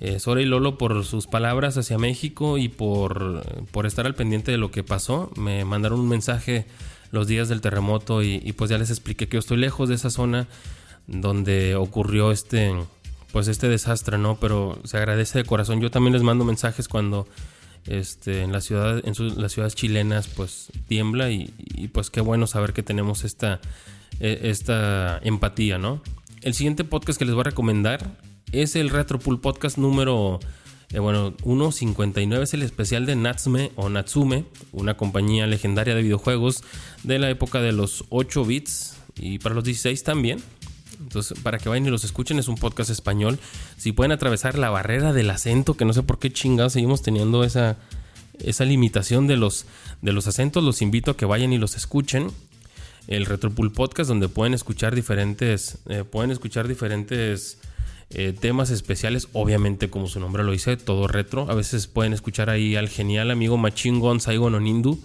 eh, 0.00 0.18
Sora 0.18 0.42
y 0.42 0.44
Lolo, 0.44 0.78
por 0.78 1.04
sus 1.04 1.26
palabras 1.26 1.76
hacia 1.76 1.98
México 1.98 2.58
y 2.58 2.68
por, 2.68 3.42
por, 3.70 3.86
estar 3.86 4.06
al 4.06 4.14
pendiente 4.14 4.50
de 4.50 4.58
lo 4.58 4.70
que 4.70 4.82
pasó. 4.82 5.30
Me 5.36 5.64
mandaron 5.64 6.00
un 6.00 6.08
mensaje 6.08 6.66
los 7.10 7.26
días 7.26 7.48
del 7.48 7.60
terremoto 7.60 8.22
y, 8.22 8.52
pues 8.56 8.70
ya 8.70 8.78
les 8.78 8.90
expliqué 8.90 9.28
que 9.28 9.34
yo 9.34 9.38
estoy 9.38 9.56
lejos 9.56 9.88
de 9.88 9.94
esa 9.94 10.10
zona 10.10 10.48
donde 11.06 11.74
ocurrió 11.76 12.32
este 12.32 12.74
pues 13.30 13.48
este 13.48 13.68
desastre, 13.68 14.16
¿no? 14.16 14.36
Pero 14.36 14.78
se 14.84 14.96
agradece 14.96 15.38
de 15.38 15.44
corazón. 15.44 15.80
Yo 15.80 15.90
también 15.90 16.12
les 16.12 16.22
mando 16.22 16.44
mensajes 16.44 16.86
cuando 16.86 17.26
este, 17.86 18.42
en 18.42 18.52
la 18.52 18.60
ciudad, 18.60 19.02
en 19.04 19.40
las 19.40 19.52
ciudades 19.52 19.74
chilenas, 19.74 20.28
pues 20.28 20.68
tiembla 20.86 21.30
y, 21.30 21.52
y, 21.58 21.88
pues 21.88 22.10
qué 22.10 22.20
bueno 22.20 22.46
saber 22.46 22.72
que 22.72 22.84
tenemos 22.84 23.24
esta, 23.24 23.60
e, 24.20 24.38
esta 24.44 25.20
empatía, 25.24 25.78
¿no? 25.78 26.00
El 26.44 26.52
siguiente 26.52 26.84
podcast 26.84 27.18
que 27.18 27.24
les 27.24 27.32
voy 27.32 27.40
a 27.40 27.44
recomendar 27.44 28.18
es 28.52 28.76
el 28.76 28.90
Retropool 28.90 29.40
Podcast 29.40 29.78
número 29.78 30.40
eh, 30.92 30.98
bueno, 30.98 31.34
1.59 31.38 32.42
es 32.42 32.52
el 32.52 32.60
especial 32.60 33.06
de 33.06 33.16
Natsume 33.16 33.72
o 33.76 33.88
Natsume, 33.88 34.44
una 34.70 34.94
compañía 34.94 35.46
legendaria 35.46 35.94
de 35.94 36.02
videojuegos 36.02 36.62
de 37.02 37.18
la 37.18 37.30
época 37.30 37.62
de 37.62 37.72
los 37.72 38.04
8 38.10 38.44
bits 38.44 38.98
y 39.16 39.38
para 39.38 39.54
los 39.54 39.64
16 39.64 40.04
también. 40.04 40.38
Entonces, 41.00 41.40
para 41.40 41.56
que 41.56 41.70
vayan 41.70 41.86
y 41.86 41.90
los 41.90 42.04
escuchen, 42.04 42.38
es 42.38 42.48
un 42.48 42.56
podcast 42.56 42.90
español. 42.90 43.38
Si 43.78 43.92
pueden 43.92 44.12
atravesar 44.12 44.58
la 44.58 44.68
barrera 44.68 45.14
del 45.14 45.30
acento, 45.30 45.78
que 45.78 45.86
no 45.86 45.94
sé 45.94 46.02
por 46.02 46.18
qué 46.18 46.30
chingados 46.30 46.74
seguimos 46.74 47.00
teniendo 47.00 47.42
esa, 47.44 47.78
esa 48.38 48.66
limitación 48.66 49.26
de 49.26 49.38
los, 49.38 49.64
de 50.02 50.12
los 50.12 50.26
acentos, 50.26 50.62
los 50.62 50.82
invito 50.82 51.12
a 51.12 51.16
que 51.16 51.24
vayan 51.24 51.54
y 51.54 51.58
los 51.58 51.74
escuchen 51.74 52.32
el 53.08 53.26
Retropool 53.26 53.72
Podcast, 53.72 54.08
donde 54.08 54.28
pueden 54.28 54.54
escuchar 54.54 54.94
diferentes, 54.94 55.78
eh, 55.88 56.04
pueden 56.04 56.30
escuchar 56.30 56.68
diferentes 56.68 57.58
eh, 58.10 58.32
temas 58.38 58.70
especiales. 58.70 59.28
Obviamente, 59.32 59.90
como 59.90 60.06
su 60.06 60.20
nombre 60.20 60.44
lo 60.44 60.52
dice, 60.52 60.76
todo 60.76 61.08
retro. 61.08 61.50
A 61.50 61.54
veces 61.54 61.86
pueden 61.86 62.12
escuchar 62.12 62.50
ahí 62.50 62.76
al 62.76 62.88
genial 62.88 63.30
amigo 63.30 63.56
Machingon 63.56 64.20
Saigon 64.20 64.54
Onindu 64.54 64.98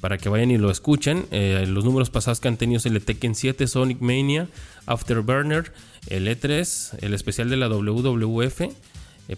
para 0.00 0.18
que 0.18 0.28
vayan 0.28 0.50
y 0.50 0.58
lo 0.58 0.70
escuchen. 0.70 1.26
Eh, 1.30 1.64
los 1.68 1.84
números 1.84 2.10
pasados 2.10 2.40
que 2.40 2.48
han 2.48 2.56
tenido 2.56 2.78
es 2.78 2.86
el 2.86 3.02
Tekken 3.02 3.34
7, 3.34 3.66
Sonic 3.66 4.00
Mania, 4.00 4.48
Afterburner, 4.86 5.72
el 6.08 6.28
E3, 6.28 6.98
el 7.00 7.14
especial 7.14 7.48
de 7.48 7.56
la 7.56 7.68
WWF. 7.68 8.62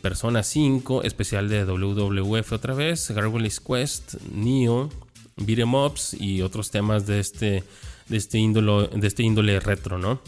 Persona 0.03 0.43
5, 0.43 1.05
especial 1.05 1.49
de 1.49 1.65
WWF 1.65 2.53
otra 2.53 2.75
vez, 2.75 3.09
Gargoyles 3.13 3.61
Quest, 3.61 4.15
Neo, 4.35 4.91
beat'em 5.37 5.75
ups 5.75 6.17
y 6.19 6.41
otros 6.41 6.71
temas 6.71 7.07
de 7.07 7.21
este, 7.21 7.63
de 8.09 8.17
este, 8.17 8.39
índolo, 8.39 8.87
de 8.87 9.07
este 9.07 9.23
índole 9.23 9.61
retro, 9.61 9.99
¿no? 9.99 10.19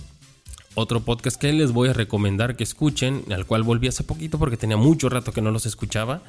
Otro 0.74 1.00
podcast 1.00 1.40
que 1.40 1.52
les 1.52 1.72
voy 1.72 1.88
a 1.88 1.92
recomendar 1.94 2.56
que 2.56 2.64
escuchen, 2.64 3.24
al 3.32 3.46
cual 3.46 3.62
volví 3.62 3.88
hace 3.88 4.04
poquito 4.04 4.38
porque 4.38 4.58
tenía 4.58 4.76
mucho 4.76 5.08
rato 5.08 5.32
que 5.32 5.40
no 5.40 5.50
los 5.50 5.64
escuchaba, 5.64 6.22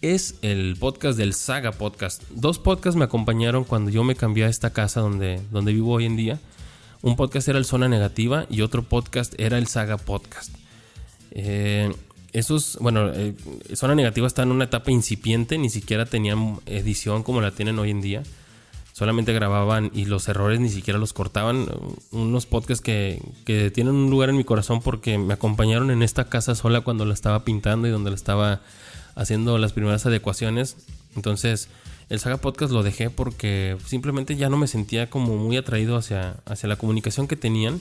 es 0.00 0.36
el 0.40 0.76
podcast 0.78 1.18
del 1.18 1.34
Saga 1.34 1.72
Podcast. 1.72 2.22
Dos 2.30 2.58
podcasts 2.58 2.96
me 2.96 3.04
acompañaron 3.04 3.64
cuando 3.64 3.90
yo 3.90 4.04
me 4.04 4.16
cambié 4.16 4.44
a 4.44 4.48
esta 4.48 4.72
casa 4.72 5.00
donde, 5.00 5.42
donde 5.50 5.74
vivo 5.74 5.92
hoy 5.92 6.06
en 6.06 6.16
día. 6.16 6.40
Un 7.02 7.14
podcast 7.14 7.46
era 7.48 7.58
el 7.58 7.66
Zona 7.66 7.88
Negativa 7.88 8.46
y 8.48 8.62
otro 8.62 8.84
podcast 8.84 9.34
era 9.38 9.58
el 9.58 9.66
Saga 9.66 9.98
Podcast. 9.98 10.54
Eh, 11.32 11.92
esos, 12.38 12.78
bueno, 12.80 13.10
eh, 13.12 13.34
Zona 13.74 13.94
Negativa 13.94 14.26
está 14.26 14.42
en 14.42 14.52
una 14.52 14.64
etapa 14.64 14.90
incipiente, 14.90 15.58
ni 15.58 15.70
siquiera 15.70 16.06
tenían 16.06 16.60
edición 16.66 17.22
como 17.22 17.40
la 17.40 17.50
tienen 17.50 17.78
hoy 17.78 17.90
en 17.90 18.00
día. 18.00 18.22
Solamente 18.92 19.32
grababan 19.32 19.92
y 19.94 20.06
los 20.06 20.28
errores 20.28 20.58
ni 20.58 20.68
siquiera 20.70 20.98
los 20.98 21.12
cortaban. 21.12 21.66
Unos 22.10 22.46
podcasts 22.46 22.82
que, 22.82 23.22
que 23.44 23.70
tienen 23.70 23.94
un 23.94 24.10
lugar 24.10 24.28
en 24.28 24.36
mi 24.36 24.44
corazón 24.44 24.80
porque 24.82 25.18
me 25.18 25.34
acompañaron 25.34 25.90
en 25.90 26.02
esta 26.02 26.28
casa 26.28 26.54
sola 26.54 26.80
cuando 26.80 27.04
la 27.04 27.14
estaba 27.14 27.44
pintando 27.44 27.86
y 27.86 27.90
donde 27.90 28.10
la 28.10 28.16
estaba 28.16 28.60
haciendo 29.14 29.56
las 29.58 29.72
primeras 29.72 30.04
adecuaciones. 30.06 30.76
Entonces, 31.14 31.68
el 32.08 32.18
Saga 32.18 32.38
Podcast 32.38 32.72
lo 32.72 32.82
dejé 32.82 33.10
porque 33.10 33.76
simplemente 33.86 34.34
ya 34.34 34.48
no 34.48 34.56
me 34.56 34.66
sentía 34.66 35.10
como 35.10 35.36
muy 35.36 35.56
atraído 35.56 35.96
hacia, 35.96 36.36
hacia 36.46 36.68
la 36.68 36.76
comunicación 36.76 37.28
que 37.28 37.36
tenían 37.36 37.80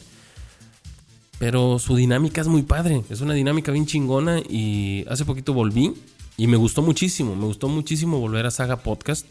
pero 1.40 1.80
su 1.80 1.96
dinámica 1.96 2.42
es 2.42 2.48
muy 2.48 2.64
padre. 2.64 3.04
Es 3.10 3.22
una 3.22 3.34
dinámica 3.34 3.72
bien 3.72 3.86
chingona. 3.86 4.40
Y 4.40 5.06
hace 5.10 5.26
poquito 5.26 5.54
volví. 5.54 5.94
Y 6.36 6.48
me 6.48 6.58
gustó 6.58 6.82
muchísimo. 6.82 7.36
Me 7.36 7.46
gustó 7.46 7.68
muchísimo 7.68 8.20
volver 8.20 8.46
a 8.46 8.52
Saga 8.52 8.78
Podcast. 8.78 9.26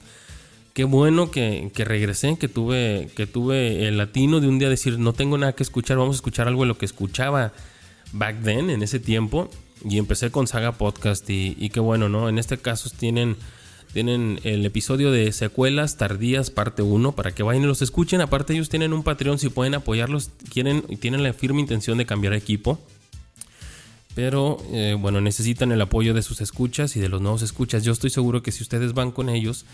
Qué 0.73 0.85
bueno 0.85 1.31
que, 1.31 1.71
regresé, 1.75 2.37
que 2.37 2.49
tuve, 2.49 3.09
que 3.17 3.27
tuve 3.27 3.89
el 3.89 3.97
latino 3.97 4.41
de 4.41 4.49
un 4.49 4.59
día 4.59 4.69
decir, 4.69 4.99
no 4.99 5.15
tengo 5.15 5.39
nada 5.39 5.55
que 5.55 5.63
escuchar, 5.63 5.97
vamos 5.97 6.17
a 6.17 6.19
escuchar 6.19 6.49
algo 6.49 6.63
de 6.63 6.69
lo 6.69 6.77
que 6.77 6.85
escuchaba 6.85 7.55
back 8.13 8.43
then, 8.43 8.69
en 8.69 8.83
ese 8.83 9.01
tiempo. 9.01 9.49
Y 9.89 9.97
empecé 9.97 10.31
con 10.31 10.47
Saga 10.47 10.73
Podcast 10.73 11.25
y 11.29 11.71
qué 11.71 11.81
bueno, 11.81 12.11
¿no? 12.11 12.29
En 12.29 12.39
este 12.39 12.59
caso 12.59 12.91
tienen 12.91 13.37
tienen 13.97 14.41
el 14.45 14.67
episodio 14.67 15.11
de 15.11 15.33
secuelas 15.33 15.97
tardías 15.97 16.51
parte 16.51 16.83
1 16.83 17.13
para 17.13 17.33
que 17.33 17.43
vayan 17.43 17.63
y 17.63 17.67
los 17.67 17.81
escuchen. 17.81 18.21
Aparte 18.21 18.53
ellos 18.53 18.69
tienen 18.69 18.93
un 18.93 19.03
Patreon 19.03 19.39
si 19.39 19.49
pueden 19.49 19.75
apoyarlos, 19.75 20.29
quieren 20.53 20.83
tienen 21.01 21.23
la 21.23 21.33
firme 21.33 21.63
intención 21.63 21.97
de 21.97 22.05
cambiar 22.05 22.35
equipo. 22.35 22.79
Pero 24.15 24.59
eh, 24.71 24.99
bueno, 25.01 25.23
necesitan 25.23 25.73
el 25.73 25.81
apoyo 25.81 26.13
de 26.13 26.21
sus 26.21 26.43
escuchas 26.43 26.95
y 26.97 27.01
de 27.01 27.09
los 27.09 27.23
nuevos 27.23 27.41
escuchas. 27.41 27.85
Yo 27.85 27.93
estoy 27.93 28.11
seguro 28.11 28.43
que 28.43 28.53
si 28.53 28.63
ustedes 28.63 28.93
van 28.93 29.13
con 29.13 29.31
ellos, 29.31 29.65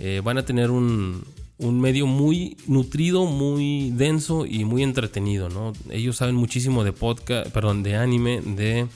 eh, 0.00 0.20
van 0.24 0.38
a 0.38 0.44
tener 0.44 0.72
un, 0.72 1.22
un, 1.58 1.80
medio 1.80 2.08
muy 2.08 2.56
nutrido, 2.66 3.26
muy 3.26 3.92
denso 3.92 4.44
y 4.44 4.64
muy 4.64 4.82
entretenido. 4.82 5.50
¿no? 5.50 5.72
Ellos 5.90 6.16
saben 6.16 6.34
muchísimo 6.34 6.82
de 6.82 6.90
podcast, 6.90 7.50
perdón, 7.50 7.84
de 7.84 7.94
anime, 7.94 8.40
de 8.40 8.88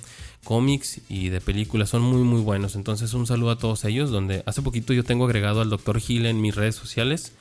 cómics 0.45 1.01
y 1.09 1.29
de 1.29 1.41
películas. 1.41 1.91
Son 1.91 2.03
muy 2.03 2.23
muy 2.23 2.41
buenos. 2.41 2.75
Entonces 2.75 3.15
un 3.15 3.27
saludo 3.27 3.51
a 3.51 3.59
todos 3.59 3.85
ellos. 3.85 4.11
Donde 4.11 4.43
hace 4.47 4.63
poquito 4.63 4.93
yo 4.93 5.05
tengo 5.05 5.25
agregado 5.25 5.61
al 5.61 5.71
Dr. 5.71 6.01
Gil 6.01 6.27
en 6.27 6.41
mis 6.41 6.55
redes 6.55 6.75
sociales. 6.75 7.33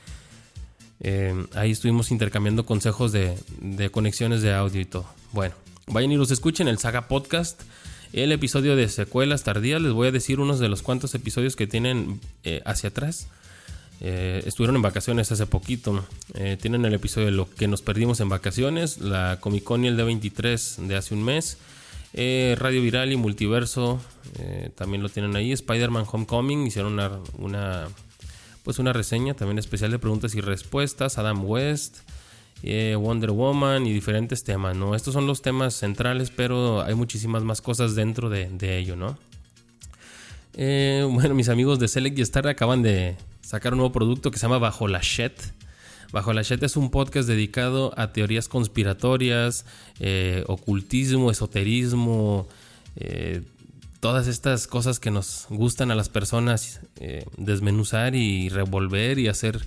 Eh, 1.02 1.46
ahí 1.54 1.72
estuvimos 1.72 2.12
intercambiando 2.12 2.66
consejos 2.66 3.12
de, 3.12 3.38
conexiones 3.92 4.42
de 4.42 4.54
audio 4.54 4.82
y 4.82 4.86
todo. 4.86 5.06
Bueno, 5.32 5.56
vayan 5.88 6.12
y 6.12 6.18
los 6.18 6.32
escuchen 6.32 6.68
el 6.68 6.78
Saga 6.78 7.08
Podcast. 7.08 7.62
El 8.12 8.32
episodio 8.32 8.76
de 8.76 8.90
secuelas 8.90 9.44
tardías. 9.44 9.82
Les 9.82 9.94
voy 9.94 10.08
a 10.08 10.12
decir 10.12 10.40
unos 10.40 10.60
de 10.60 10.68
los 10.68 10.82
cuantos 10.82 11.14
episodios 11.16 11.56
que 11.56 11.68
tienen 11.68 12.20
eh, 12.44 12.62
hacia 12.66 12.90
atrás. 12.90 13.28
Eh, 14.02 14.42
estuvieron 14.46 14.78
en 14.78 14.82
vacaciones 14.82 15.32
hace 15.32 15.46
poquito. 15.46 16.06
Tienen 16.62 16.86
el 16.86 16.94
episodio 16.94 17.28
de 17.28 17.34
lo 17.34 17.50
que 17.50 17.68
nos 17.68 17.82
perdimos 17.82 18.20
en 18.20 18.30
vacaciones, 18.30 18.98
la 18.98 19.38
Comic 19.42 19.64
Con 19.64 19.86
y 19.86 19.90
el 19.90 19.98
D23 19.98 20.88
de 20.88 20.96
hace 20.96 21.14
un 21.14 21.24
mes. 21.24 21.58
Eh, 22.14 22.56
Radio 22.60 22.82
Viral 22.82 23.12
y 23.12 23.18
Multiverso 23.18 24.00
también 24.76 25.04
lo 25.04 25.10
tienen 25.10 25.36
ahí. 25.36 25.52
Spider-Man 25.52 26.06
Homecoming 26.10 26.66
hicieron 26.66 27.00
una, 27.38 27.88
pues 28.64 28.80
una 28.80 28.94
reseña 28.94 29.34
también 29.34 29.60
especial 29.60 29.92
de 29.92 30.00
preguntas 30.00 30.36
y 30.36 30.42
respuestas. 30.42 31.18
Adam 31.18 31.44
West, 31.46 32.00
Wonder 32.64 33.32
Woman 33.32 33.86
y 33.86 33.94
diferentes 33.94 34.44
temas. 34.44 34.76
¿no? 34.76 34.96
Estos 34.96 35.14
son 35.14 35.28
los 35.28 35.42
temas 35.42 35.74
centrales, 35.74 36.32
pero 36.32 36.82
hay 36.82 36.96
muchísimas 36.96 37.44
más 37.44 37.62
cosas 37.62 37.96
dentro 37.96 38.30
de, 38.30 38.50
de 38.50 38.78
ello. 38.78 38.96
¿no? 38.96 39.18
bueno, 40.60 41.36
mis 41.36 41.50
amigos 41.50 41.80
de 41.80 41.88
Select 41.88 42.18
y 42.20 42.22
Star 42.22 42.48
acaban 42.48 42.82
de 42.82 43.16
sacar 43.42 43.74
un 43.74 43.80
nuevo 43.80 43.94
producto 43.94 44.30
que 44.30 44.38
se 44.38 44.44
llama 44.44 44.58
Bajo 44.58 44.88
la 44.88 45.00
Shed. 45.02 45.32
Bajo 46.12 46.34
la 46.34 46.42
Shed 46.42 46.64
es 46.64 46.76
un 46.76 46.90
podcast 46.90 47.28
dedicado 47.28 47.94
a 47.96 48.12
teorías 48.12 48.48
conspiratorias, 48.48 49.66
eh, 50.00 50.44
ocultismo, 50.48 51.30
esoterismo, 51.30 52.48
eh, 52.96 53.44
todas 54.00 54.28
estas 54.28 54.66
cosas 54.66 55.00
que 55.00 55.12
nos 55.12 55.46
gustan 55.50 55.92
a 55.92 55.96
las 55.96 56.10
personas 56.10 56.82
eh, 57.00 57.26
desmenuzar 57.38 58.16
y 58.16 58.50
revolver 58.50 59.20
y 59.20 59.28
hacer 59.28 59.60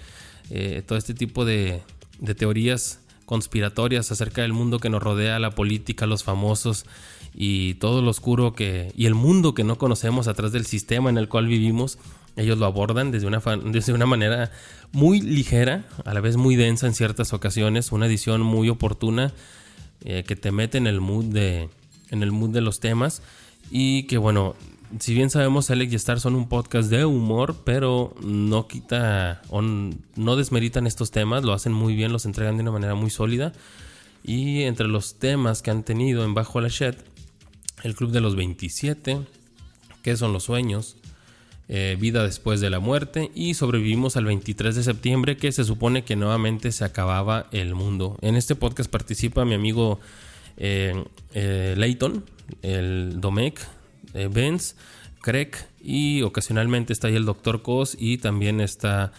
todo 0.86 0.98
este 0.98 1.14
tipo 1.14 1.46
de, 1.46 1.80
de 2.18 2.34
teorías 2.34 3.00
conspiratorias 3.24 4.12
acerca 4.12 4.42
del 4.42 4.52
mundo 4.52 4.80
que 4.80 4.90
nos 4.90 5.02
rodea, 5.02 5.38
la 5.38 5.52
política, 5.52 6.04
los 6.04 6.24
famosos 6.24 6.84
y 7.32 7.74
todo 7.74 8.02
lo 8.02 8.10
oscuro 8.10 8.52
que 8.52 8.92
y 8.94 9.06
el 9.06 9.14
mundo 9.14 9.54
que 9.54 9.64
no 9.64 9.78
conocemos 9.78 10.28
atrás 10.28 10.52
del 10.52 10.66
sistema 10.66 11.08
en 11.08 11.16
el 11.16 11.28
cual 11.28 11.46
vivimos 11.46 11.98
ellos 12.36 12.58
lo 12.58 12.66
abordan 12.66 13.10
desde 13.10 13.26
una, 13.26 13.40
desde 13.64 13.92
una 13.92 14.06
manera 14.06 14.50
muy 14.92 15.20
ligera, 15.20 15.84
a 16.04 16.14
la 16.14 16.20
vez 16.20 16.36
muy 16.36 16.56
densa 16.56 16.86
en 16.86 16.94
ciertas 16.94 17.32
ocasiones, 17.32 17.92
una 17.92 18.06
edición 18.06 18.42
muy 18.42 18.68
oportuna 18.68 19.32
eh, 20.04 20.24
que 20.26 20.36
te 20.36 20.52
mete 20.52 20.78
en 20.78 20.86
el 20.86 21.00
mood 21.00 21.26
de 21.26 21.68
en 22.10 22.22
el 22.22 22.30
mood 22.30 22.50
de 22.50 22.60
los 22.60 22.78
temas 22.78 23.22
y 23.70 24.02
que 24.04 24.18
bueno, 24.18 24.54
si 25.00 25.14
bien 25.14 25.30
sabemos 25.30 25.70
Alex 25.70 25.92
y 25.92 25.96
Star 25.96 26.20
son 26.20 26.34
un 26.34 26.48
podcast 26.48 26.90
de 26.90 27.06
humor, 27.06 27.56
pero 27.64 28.14
no 28.22 28.68
quita 28.68 29.40
o 29.48 29.62
no 29.62 30.36
desmeritan 30.36 30.86
estos 30.86 31.10
temas, 31.10 31.42
lo 31.42 31.54
hacen 31.54 31.72
muy 31.72 31.94
bien, 31.94 32.12
los 32.12 32.26
entregan 32.26 32.56
de 32.56 32.62
una 32.62 32.72
manera 32.72 32.94
muy 32.94 33.08
sólida 33.08 33.52
y 34.22 34.62
entre 34.62 34.88
los 34.88 35.18
temas 35.18 35.62
que 35.62 35.70
han 35.70 35.82
tenido 35.82 36.24
en 36.24 36.34
Bajo 36.34 36.60
la 36.60 36.68
Shed, 36.68 36.96
el 37.82 37.94
Club 37.94 38.10
de 38.10 38.20
los 38.20 38.36
27, 38.36 39.20
¿qué 40.02 40.16
son 40.16 40.32
los 40.32 40.44
sueños? 40.44 40.96
Eh, 41.74 41.96
vida 41.98 42.22
después 42.22 42.60
de 42.60 42.68
la 42.68 42.80
muerte 42.80 43.30
y 43.34 43.54
sobrevivimos 43.54 44.18
al 44.18 44.26
23 44.26 44.76
de 44.76 44.82
septiembre 44.82 45.38
que 45.38 45.50
se 45.52 45.64
supone 45.64 46.04
que 46.04 46.16
nuevamente 46.16 46.70
se 46.70 46.84
acababa 46.84 47.46
el 47.50 47.74
mundo. 47.74 48.18
En 48.20 48.36
este 48.36 48.54
podcast 48.54 48.90
participa 48.90 49.46
mi 49.46 49.54
amigo 49.54 49.98
eh, 50.58 51.02
eh 51.32 51.74
Leighton, 51.78 52.26
el 52.60 53.22
Domecq, 53.22 53.58
eh, 54.12 54.28
Benz, 54.30 54.76
Craig 55.22 55.52
y 55.82 56.20
ocasionalmente 56.20 56.92
está 56.92 57.08
ahí 57.08 57.16
el 57.16 57.24
Dr. 57.24 57.62
Cos 57.62 57.96
y 57.98 58.18
también 58.18 58.60
está 58.60 59.12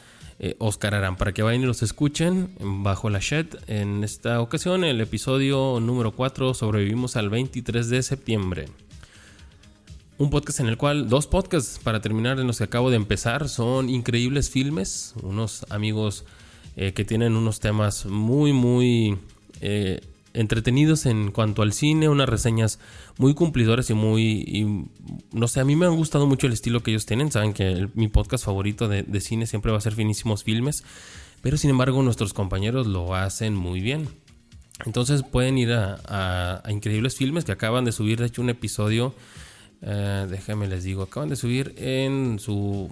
Oscar 0.59 0.93
Arán 0.93 1.15
para 1.15 1.31
que 1.31 1.41
vayan 1.41 1.63
y 1.63 1.65
los 1.65 1.81
escuchen 1.81 2.51
bajo 2.59 3.09
la 3.09 3.17
shed. 3.19 3.47
En 3.65 4.03
esta 4.03 4.41
ocasión 4.41 4.83
el 4.83 5.01
episodio 5.01 5.79
número 5.79 6.11
4 6.11 6.53
sobrevivimos 6.53 7.15
al 7.15 7.31
23 7.31 7.89
de 7.89 8.03
septiembre 8.03 8.67
un 10.17 10.29
podcast 10.29 10.59
en 10.59 10.67
el 10.67 10.77
cual, 10.77 11.09
dos 11.09 11.27
podcasts 11.27 11.79
para 11.83 12.01
terminar 12.01 12.39
en 12.39 12.47
los 12.47 12.59
que 12.59 12.65
acabo 12.65 12.89
de 12.89 12.97
empezar, 12.97 13.49
son 13.49 13.89
increíbles 13.89 14.49
filmes, 14.49 15.13
unos 15.21 15.65
amigos 15.69 16.25
eh, 16.75 16.93
que 16.93 17.03
tienen 17.03 17.35
unos 17.35 17.59
temas 17.59 18.05
muy, 18.05 18.53
muy 18.53 19.17
eh, 19.61 20.01
entretenidos 20.33 21.05
en 21.05 21.31
cuanto 21.31 21.61
al 21.61 21.73
cine, 21.73 22.09
unas 22.09 22.29
reseñas 22.29 22.79
muy 23.17 23.33
cumplidoras 23.33 23.89
y 23.89 23.93
muy, 23.93 24.87
no 25.31 25.47
sé, 25.47 25.59
a 25.59 25.65
mí 25.65 25.75
me 25.75 25.85
han 25.85 25.95
gustado 25.95 26.27
mucho 26.27 26.47
el 26.47 26.53
estilo 26.53 26.81
que 26.81 26.91
ellos 26.91 27.05
tienen, 27.05 27.31
saben 27.31 27.53
que 27.53 27.87
mi 27.93 28.07
podcast 28.07 28.45
favorito 28.45 28.87
de, 28.87 29.21
cine 29.21 29.45
siempre 29.47 29.71
va 29.71 29.77
a 29.77 29.81
ser 29.81 29.93
finísimos 29.93 30.43
filmes, 30.43 30.83
pero 31.41 31.57
sin 31.57 31.69
embargo 31.69 32.01
nuestros 32.01 32.33
compañeros 32.33 32.87
lo 32.87 33.15
hacen 33.15 33.55
muy 33.55 33.81
bien. 33.81 34.07
Entonces 34.85 35.23
pueden 35.23 35.57
ir 35.57 35.71
a, 35.71 36.61
a 36.63 36.71
Increíbles 36.71 37.15
Filmes 37.15 37.45
que 37.45 37.51
acaban 37.51 37.85
de 37.85 37.91
subir, 37.91 38.19
de 38.19 38.25
hecho, 38.25 38.41
un 38.41 38.49
episodio 38.49 39.13
eh, 39.85 40.27
déjame 40.29 40.67
les 40.67 40.83
digo, 40.83 41.03
acaban 41.03 41.29
de 41.29 41.35
subir 41.35 41.75
en 41.77 42.39
su... 42.39 42.89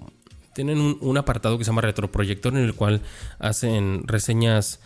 Tienen 0.54 0.98
un, 1.00 1.16
apartado 1.16 1.56
que 1.56 1.64
se 1.64 1.70
llama 1.70 1.80
Retroproyector 1.80 2.52
en 2.54 2.64
el 2.64 2.74
cual 2.74 3.00
hacen 3.38 4.06
reseñas 4.06 4.80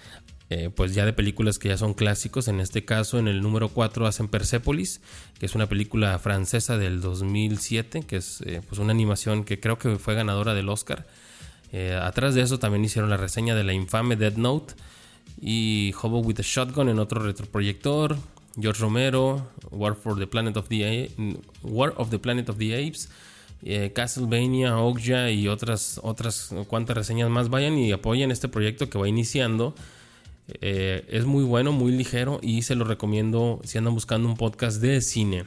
eh, 0.48 0.70
pues 0.72 0.94
ya 0.94 1.04
de 1.04 1.12
películas 1.12 1.58
que 1.58 1.68
ya 1.68 1.76
son 1.76 1.92
clásicos. 1.92 2.46
En 2.46 2.60
este 2.60 2.84
caso, 2.84 3.18
en 3.18 3.26
el 3.26 3.42
número 3.42 3.70
4 3.70 4.06
hacen 4.06 4.28
Persepolis, 4.28 5.00
que 5.40 5.46
es 5.46 5.56
una 5.56 5.66
película 5.66 6.16
francesa 6.20 6.78
del 6.78 7.00
2007, 7.00 8.04
que 8.06 8.18
es 8.18 8.42
eh, 8.42 8.62
pues 8.68 8.78
una 8.78 8.92
animación 8.92 9.42
que 9.42 9.58
creo 9.58 9.76
que 9.76 9.96
fue 9.96 10.14
ganadora 10.14 10.54
del 10.54 10.68
Oscar. 10.68 11.04
atrás 12.00 12.36
de 12.36 12.42
eso 12.42 12.60
también 12.60 12.84
hicieron 12.84 13.10
la 13.10 13.16
reseña 13.16 13.56
de 13.56 13.64
la 13.64 13.72
infame 13.72 14.14
Dead 14.14 14.36
Note 14.36 14.74
y 15.40 15.92
Hobo 16.00 16.20
with 16.20 16.38
a 16.38 16.42
Shotgun 16.44 16.88
en 16.88 17.00
otro 17.00 17.20
retroproyector. 17.20 18.16
George 18.58 18.80
Romero, 18.80 19.46
War 19.70 19.94
for 19.94 20.18
the 20.18 20.26
Planet 20.26 20.56
of 20.56 20.68
the 20.68 21.10
of 21.96 22.10
the 22.10 22.18
Planet 22.18 22.48
of 22.48 22.58
the 22.58 22.74
Apes, 22.74 23.08
eh, 23.62 23.92
Castlevania, 23.94 24.78
Okja 24.78 25.30
y 25.30 25.48
otras 25.48 26.00
otras 26.02 26.54
cuantas 26.68 26.96
reseñas 26.96 27.30
más. 27.30 27.48
Vayan 27.50 27.78
y 27.78 27.92
apoyen 27.92 28.30
este 28.30 28.48
proyecto 28.48 28.88
que 28.88 28.98
va 28.98 29.08
iniciando. 29.08 29.74
Eh, 30.60 31.04
es 31.08 31.24
muy 31.24 31.44
bueno, 31.44 31.72
muy 31.72 31.92
ligero 31.92 32.38
y 32.42 32.62
se 32.62 32.76
lo 32.76 32.84
recomiendo 32.84 33.60
si 33.64 33.78
andan 33.78 33.94
buscando 33.94 34.28
un 34.28 34.36
podcast 34.36 34.80
de 34.80 35.00
cine. 35.00 35.44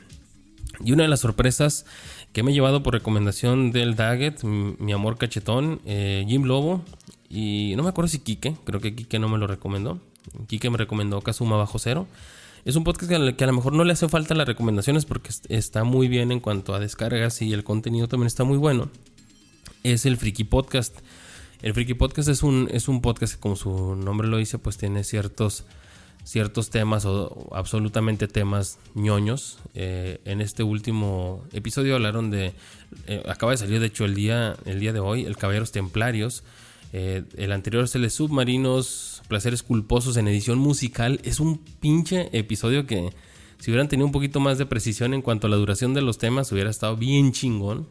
Y 0.84 0.92
una 0.92 1.04
de 1.04 1.10
las 1.10 1.22
sorpresas 1.22 1.86
que 2.32 2.44
me 2.44 2.52
he 2.52 2.54
llevado 2.54 2.84
por 2.84 2.94
recomendación 2.94 3.72
del 3.72 3.96
Daggett, 3.96 4.44
mi 4.44 4.92
amor 4.94 5.18
cachetón, 5.18 5.82
eh, 5.86 6.26
Jim 6.28 6.44
Lobo, 6.44 6.84
y 7.30 7.74
no 7.76 7.84
me 7.84 7.90
acuerdo 7.90 8.08
si 8.08 8.20
Kike, 8.20 8.56
creo 8.64 8.80
que 8.80 8.96
Kike 8.96 9.20
no 9.20 9.30
me 9.30 9.38
lo 9.38 9.48
recomendó. 9.48 10.00
Kike 10.48 10.70
me 10.70 10.78
recomendó 10.78 11.22
Kazuma 11.22 11.58
Bajo 11.58 11.80
Cero. 11.80 12.08
Es 12.66 12.76
un 12.76 12.84
podcast 12.84 13.10
que 13.10 13.44
a 13.44 13.48
lo 13.48 13.54
mejor 13.54 13.74
no 13.74 13.86
le 13.86 13.94
hace 13.94 14.10
falta 14.10 14.36
las 14.36 14.48
recomendaciones 14.48 15.06
porque 15.06 15.30
está 15.48 15.86
muy 15.86 16.10
bien 16.10 16.32
en 16.32 16.42
cuanto 16.42 16.76
a 16.76 16.80
descargas 16.80 17.42
y 17.42 17.54
el 17.54 17.64
contenido 17.64 18.10
también 18.10 18.28
está 18.28 18.44
muy 18.44 18.58
bueno. 18.58 18.90
Es 19.84 20.06
el 20.06 20.18
Friki 20.18 20.44
Podcast. 20.44 20.98
El 21.62 21.74
Friki 21.74 21.94
Podcast 21.94 22.28
es 22.28 22.44
un, 22.44 22.68
es 22.72 22.90
un 22.90 23.02
podcast 23.02 23.36
que 23.36 23.40
como 23.40 23.56
su 23.56 23.96
nombre 23.96 24.28
lo 24.28 24.38
dice, 24.38 24.58
pues 24.58 24.78
tiene 24.78 25.06
ciertos, 25.06 25.64
ciertos 26.26 26.70
temas 26.70 27.06
o 27.06 27.50
absolutamente 27.54 28.28
temas 28.28 28.78
ñoños. 28.94 29.60
Eh, 29.74 30.20
en 30.26 30.42
este 30.42 30.64
último 30.64 31.46
episodio 31.54 31.96
hablaron 31.96 32.30
de, 32.30 32.54
eh, 33.08 33.24
acaba 33.30 33.54
de 33.54 33.58
salir 33.58 33.80
de 33.80 33.88
hecho 33.88 34.04
el 34.04 34.16
día, 34.16 34.58
el 34.66 34.82
día 34.82 34.92
de 34.92 35.00
hoy, 35.00 35.24
el 35.24 35.38
Caballeros 35.38 35.72
Templarios. 35.72 36.44
Eh, 36.92 37.24
el 37.38 37.54
anterior 37.54 37.86
es 37.86 37.96
el 37.96 38.10
Submarinos, 38.12 39.19
Placeres 39.30 39.64
Culposos 39.64 40.18
en 40.18 40.28
edición 40.28 40.58
musical. 40.58 41.22
Es 41.24 41.40
un 41.40 41.60
pinche 41.80 42.38
episodio 42.38 42.86
que 42.86 43.12
si 43.60 43.72
hubieran 43.72 43.88
tenido 43.88 44.08
un 44.08 44.12
poquito 44.12 44.42
más 44.42 44.58
de 44.58 44.66
precisión 44.66 45.14
en 45.14 45.22
cuanto 45.22 45.48
a 45.48 45.50
la 45.50 45.56
duración 45.56 45.94
de 45.94 46.02
los 46.02 46.18
temas 46.18 46.52
hubiera 46.52 46.70
estado 46.70 46.98
bien 46.98 47.32
chingón. 47.32 47.88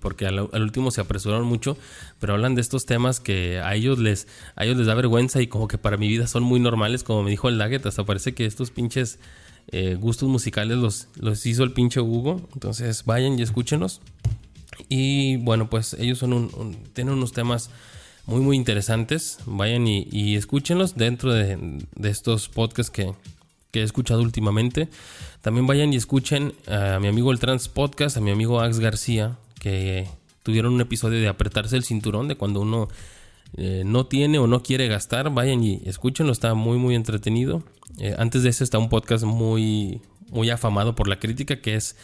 Porque 0.00 0.26
al, 0.26 0.38
último 0.38 0.90
se 0.90 1.02
apresuraron 1.02 1.46
mucho, 1.46 1.76
pero 2.18 2.32
hablan 2.34 2.54
de 2.54 2.62
estos 2.62 2.86
temas 2.86 3.20
que 3.20 3.60
a 3.60 3.74
ellos 3.74 3.98
les 3.98 4.26
a 4.56 4.64
ellos 4.64 4.78
les 4.78 4.86
da 4.86 4.94
vergüenza 4.94 5.42
y 5.42 5.48
como 5.48 5.68
que 5.68 5.76
para 5.76 5.98
mi 5.98 6.08
vida 6.08 6.26
son 6.26 6.44
muy 6.44 6.60
normales, 6.60 7.02
como 7.02 7.22
me 7.22 7.30
dijo 7.30 7.50
el 7.50 7.58
Daggett, 7.58 7.84
hasta 7.84 8.04
parece 8.04 8.32
que 8.32 8.46
estos 8.46 8.70
pinches 8.70 9.18
eh, 9.68 9.96
gustos 9.96 10.30
musicales 10.30 10.78
los, 10.78 11.08
los 11.16 11.44
hizo 11.44 11.62
el 11.62 11.72
pinche 11.72 12.00
Hugo. 12.00 12.40
Entonces 12.54 13.04
vayan 13.04 13.38
y 13.38 13.42
escúchenos. 13.42 14.00
Y 14.88 15.36
bueno, 15.38 15.68
pues 15.68 15.94
ellos 15.94 16.18
son 16.18 16.50
tienen 16.94 17.14
unos 17.14 17.32
temas 17.32 17.70
muy 18.32 18.40
muy 18.40 18.56
interesantes. 18.56 19.38
Vayan 19.44 19.86
y, 19.86 20.36
escúchenlos 20.36 20.96
dentro 20.96 21.34
de, 21.34 21.78
estos 22.02 22.48
podcasts 22.48 22.90
que, 22.90 23.12
he 23.74 23.82
escuchado 23.82 24.22
últimamente. 24.22 24.88
También 25.42 25.66
vayan 25.66 25.92
y 25.92 25.96
escuchen 25.96 26.54
a 26.66 26.98
mi 26.98 27.08
amigo 27.08 27.30
el 27.30 27.38
Trans 27.38 27.68
Podcast, 27.68 28.16
a 28.16 28.20
mi 28.20 28.30
amigo 28.30 28.60
Ax 28.60 28.78
García, 28.80 29.36
que 29.60 30.08
tuvieron 30.42 30.72
un 30.72 30.80
episodio 30.80 31.20
de 31.20 31.28
apretarse 31.28 31.76
el 31.76 31.84
cinturón, 31.84 32.26
de 32.26 32.36
cuando 32.36 32.60
uno 32.60 32.88
eh, 33.56 33.82
no 33.84 34.06
tiene 34.06 34.38
o 34.38 34.46
no 34.46 34.62
quiere 34.62 34.88
gastar. 34.88 35.28
Vayan 35.30 35.62
y 35.62 35.82
escúchenlo, 35.84 36.32
está 36.32 36.54
muy 36.54 36.78
muy 36.78 36.94
entretenido. 36.94 37.62
Eh, 37.98 38.14
antes 38.18 38.42
de 38.42 38.48
eso 38.48 38.64
está 38.64 38.78
un 38.78 38.88
podcast 38.88 39.24
muy, 39.24 40.00
muy 40.30 40.48
afamado 40.48 40.94
por 40.94 41.06
la 41.06 41.18
crítica 41.18 41.60
que 41.60 41.74
es 41.74 41.96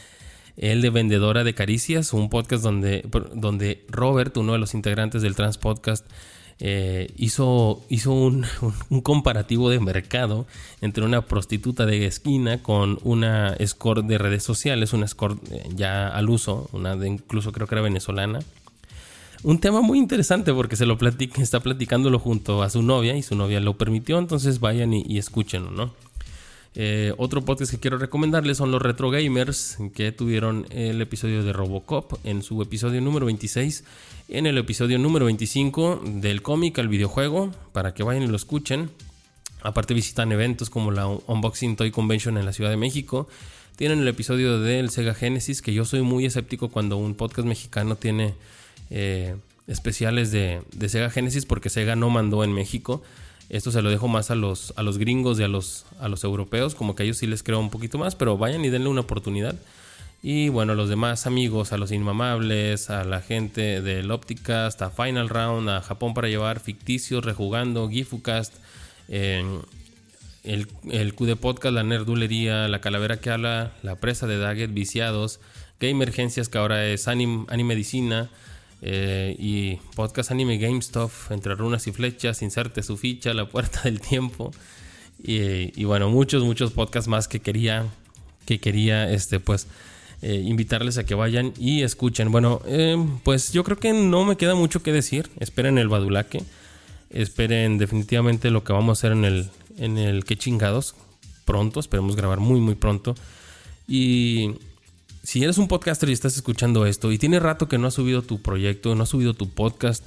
el 0.58 0.82
de 0.82 0.90
Vendedora 0.90 1.44
de 1.44 1.54
Caricias, 1.54 2.12
un 2.12 2.28
podcast 2.28 2.62
donde, 2.62 3.08
donde 3.34 3.84
Robert, 3.88 4.36
uno 4.36 4.52
de 4.52 4.58
los 4.58 4.74
integrantes 4.74 5.22
del 5.22 5.34
Trans 5.34 5.56
Podcast, 5.56 6.04
eh, 6.60 7.12
hizo, 7.16 7.84
hizo 7.88 8.12
un, 8.12 8.44
comparativo 9.02 9.70
de 9.70 9.78
mercado 9.78 10.46
entre 10.80 11.04
una 11.04 11.22
prostituta 11.22 11.86
de 11.86 12.06
esquina 12.06 12.62
con 12.62 12.98
una 13.04 13.54
escort 13.54 14.04
de 14.04 14.18
redes 14.18 14.42
sociales, 14.42 14.92
una 14.92 15.06
escort 15.06 15.40
eh, 15.52 15.68
ya 15.74 16.08
al 16.08 16.28
uso, 16.28 16.68
una 16.72 16.96
de 16.96 17.08
incluso 17.08 17.52
creo 17.52 17.68
que 17.68 17.76
era 17.76 17.82
venezolana. 17.82 18.40
un 19.44 19.60
tema 19.60 19.80
muy 19.80 19.98
interesante 19.98 20.52
porque 20.52 20.74
se 20.74 20.86
lo 20.86 20.98
está 21.36 21.60
platicándolo 21.60 22.18
junto 22.18 22.64
a 22.64 22.70
su 22.70 22.82
novia 22.82 23.16
y 23.16 23.22
su 23.22 23.36
novia 23.36 23.60
lo 23.60 23.78
permitió, 23.78 24.18
entonces 24.18 24.58
vayan 24.58 24.92
y, 24.92 25.04
y 25.06 25.18
escúchenlo, 25.18 25.70
¿no? 25.70 26.07
Eh, 26.74 27.12
otro 27.16 27.44
podcast 27.44 27.70
que 27.70 27.78
quiero 27.78 27.98
recomendarles 27.98 28.58
son 28.58 28.70
los 28.70 28.80
Retro 28.80 29.10
Gamers, 29.10 29.78
que 29.94 30.12
tuvieron 30.12 30.66
el 30.70 31.00
episodio 31.00 31.42
de 31.42 31.52
Robocop 31.52 32.14
en 32.24 32.42
su 32.42 32.60
episodio 32.62 33.00
número 33.00 33.26
26, 33.26 33.84
en 34.28 34.46
el 34.46 34.58
episodio 34.58 34.98
número 34.98 35.26
25 35.26 36.02
del 36.04 36.42
cómic 36.42 36.78
al 36.78 36.88
videojuego, 36.88 37.52
para 37.72 37.94
que 37.94 38.02
vayan 38.02 38.22
y 38.22 38.26
lo 38.26 38.36
escuchen. 38.36 38.90
Aparte 39.62 39.94
visitan 39.94 40.30
eventos 40.30 40.70
como 40.70 40.90
la 40.92 41.08
Unboxing 41.08 41.74
Toy 41.76 41.90
Convention 41.90 42.38
en 42.38 42.44
la 42.44 42.52
Ciudad 42.52 42.70
de 42.70 42.76
México. 42.76 43.28
Tienen 43.76 44.00
el 44.00 44.08
episodio 44.08 44.60
del 44.60 44.90
Sega 44.90 45.14
Genesis, 45.14 45.62
que 45.62 45.72
yo 45.72 45.84
soy 45.84 46.02
muy 46.02 46.26
escéptico 46.26 46.68
cuando 46.68 46.96
un 46.96 47.14
podcast 47.14 47.48
mexicano 47.48 47.96
tiene 47.96 48.34
eh, 48.90 49.34
especiales 49.66 50.30
de, 50.30 50.62
de 50.72 50.88
Sega 50.88 51.10
Genesis, 51.10 51.44
porque 51.44 51.70
Sega 51.70 51.96
no 51.96 52.10
mandó 52.10 52.44
en 52.44 52.52
México. 52.52 53.02
Esto 53.48 53.70
se 53.70 53.82
lo 53.82 53.90
dejo 53.90 54.08
más 54.08 54.30
a 54.30 54.34
los, 54.34 54.74
a 54.76 54.82
los 54.82 54.98
gringos 54.98 55.40
y 55.40 55.42
a 55.42 55.48
los, 55.48 55.86
a 56.00 56.08
los 56.08 56.24
europeos, 56.24 56.74
como 56.74 56.94
que 56.94 57.02
a 57.02 57.06
ellos 57.06 57.18
sí 57.18 57.26
les 57.26 57.42
creo 57.42 57.58
un 57.60 57.70
poquito 57.70 57.98
más, 57.98 58.14
pero 58.14 58.36
vayan 58.36 58.64
y 58.64 58.68
denle 58.68 58.88
una 58.88 59.00
oportunidad. 59.00 59.54
Y 60.22 60.48
bueno, 60.48 60.72
a 60.72 60.76
los 60.76 60.88
demás 60.88 61.26
amigos, 61.26 61.72
a 61.72 61.78
los 61.78 61.92
inmamables, 61.92 62.90
a 62.90 63.04
la 63.04 63.20
gente 63.20 63.80
del 63.80 64.10
óptica 64.10 64.66
hasta 64.66 64.90
Final 64.90 65.28
Round, 65.28 65.68
a 65.70 65.80
Japón 65.80 66.12
para 66.12 66.28
llevar, 66.28 66.60
ficticios, 66.60 67.24
rejugando, 67.24 67.88
Gifucast, 67.88 68.54
el, 69.08 69.60
el 70.90 71.14
Q 71.14 71.36
Podcast, 71.36 71.74
la 71.74 71.84
Nerdulería, 71.84 72.68
la 72.68 72.80
Calavera 72.80 73.20
que 73.20 73.30
habla, 73.30 73.72
la 73.82 73.96
presa 73.96 74.26
de 74.26 74.38
Daggett, 74.38 74.74
Viciados, 74.74 75.40
Game 75.80 75.92
Emergencias, 75.92 76.48
que 76.48 76.58
ahora 76.58 76.86
es 76.86 77.06
Anime, 77.06 77.46
Medicina, 77.64 78.28
eh, 78.80 79.34
y 79.38 79.76
podcast 79.94 80.30
anime 80.30 80.58
Game 80.58 80.80
Stuff, 80.80 81.30
entre 81.30 81.54
runas 81.54 81.86
y 81.86 81.92
flechas, 81.92 82.42
inserte 82.42 82.82
su 82.82 82.96
ficha, 82.96 83.34
la 83.34 83.48
puerta 83.48 83.82
del 83.84 84.00
tiempo. 84.00 84.50
Y, 85.20 85.82
bueno, 85.84 86.08
muchos, 86.10 86.44
muchos 86.44 86.72
podcasts 86.72 87.08
más 87.08 87.26
que 87.26 87.40
quería, 87.40 87.86
que 88.46 88.60
quería, 88.60 89.10
este, 89.10 89.40
pues, 89.40 89.66
eh, 90.22 90.42
invitarles 90.44 90.96
a 90.96 91.04
que 91.04 91.14
vayan 91.14 91.52
y 91.58 91.82
escuchen. 91.82 92.30
Bueno, 92.30 92.60
eh, 92.66 92.96
pues 93.24 93.52
yo 93.52 93.64
creo 93.64 93.78
que 93.78 93.92
no 93.92 94.24
me 94.24 94.36
queda 94.36 94.54
mucho 94.54 94.82
que 94.82 94.92
decir. 94.92 95.28
Esperen 95.40 95.76
el 95.78 95.88
badulaque. 95.88 96.42
Esperen 97.10 97.78
definitivamente 97.78 98.50
lo 98.50 98.62
que 98.62 98.72
vamos 98.72 98.90
a 98.90 99.00
hacer 99.00 99.12
en 99.12 99.24
el, 99.24 99.50
en 99.76 99.98
el 99.98 100.24
que 100.24 100.36
chingados. 100.36 100.94
Pronto, 101.44 101.80
esperemos 101.80 102.14
grabar 102.14 102.38
muy, 102.38 102.60
muy 102.60 102.76
pronto. 102.76 103.16
Y 103.88 104.54
si 105.22 105.42
eres 105.42 105.58
un 105.58 105.68
podcaster 105.68 106.08
y 106.08 106.12
estás 106.12 106.36
escuchando 106.36 106.86
esto 106.86 107.12
y 107.12 107.18
tiene 107.18 107.40
rato 107.40 107.68
que 107.68 107.78
no 107.78 107.88
has 107.88 107.94
subido 107.94 108.22
tu 108.22 108.40
proyecto, 108.40 108.94
no 108.94 109.02
has 109.02 109.08
subido 109.08 109.34
tu 109.34 109.50
podcast, 109.50 110.04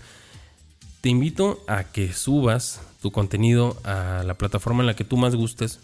te 1.01 1.09
invito 1.09 1.63
a 1.67 1.85
que 1.85 2.13
subas 2.13 2.81
tu 3.01 3.11
contenido 3.11 3.77
a 3.83 4.23
la 4.25 4.35
plataforma 4.35 4.81
en 4.83 4.87
la 4.87 4.95
que 4.95 5.03
tú 5.03 5.17
más 5.17 5.35
gustes 5.35 5.79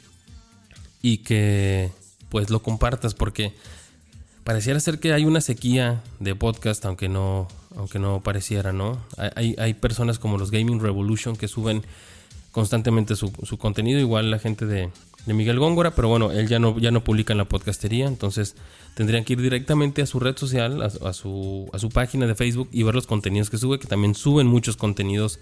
y 1.01 1.19
que 1.19 1.91
pues 2.29 2.49
lo 2.49 2.61
compartas 2.61 3.13
porque 3.13 3.53
pareciera 4.43 4.79
ser 4.79 4.99
que 4.99 5.13
hay 5.13 5.25
una 5.25 5.41
sequía 5.41 6.03
de 6.19 6.35
podcast 6.35 6.85
aunque 6.85 7.09
no 7.09 7.47
aunque 7.75 7.99
no 7.99 8.21
pareciera, 8.23 8.73
¿no? 8.73 8.99
Hay, 9.35 9.55
hay 9.59 9.73
personas 9.75 10.17
como 10.17 10.39
los 10.39 10.49
Gaming 10.49 10.79
Revolution 10.79 11.35
que 11.35 11.47
suben 11.47 11.83
constantemente 12.51 13.15
su, 13.15 13.31
su 13.43 13.59
contenido, 13.59 13.99
igual 13.99 14.31
la 14.31 14.39
gente 14.39 14.65
de, 14.65 14.89
de 15.27 15.33
Miguel 15.33 15.59
Góngora, 15.59 15.93
pero 15.93 16.07
bueno, 16.07 16.31
él 16.31 16.47
ya 16.47 16.57
no, 16.57 16.79
ya 16.79 16.89
no 16.89 17.03
publica 17.03 17.33
en 17.33 17.37
la 17.37 17.45
podcastería, 17.45 18.07
entonces 18.07 18.55
tendrían 18.95 19.25
que 19.25 19.33
ir 19.33 19.41
directamente 19.41 20.01
a 20.01 20.05
su 20.05 20.19
red 20.19 20.37
social, 20.37 20.81
a, 20.81 21.13
su, 21.13 21.69
a 21.73 21.79
su 21.79 21.89
página 21.89 22.25
de 22.25 22.33
Facebook 22.33 22.69
y 22.71 22.83
ver 22.83 22.95
los 22.95 23.07
contenidos 23.07 23.49
que 23.49 23.57
sube, 23.57 23.77
que 23.77 23.87
también 23.87 24.15
suben 24.15 24.47
muchos 24.47 24.77
contenidos 24.77 25.39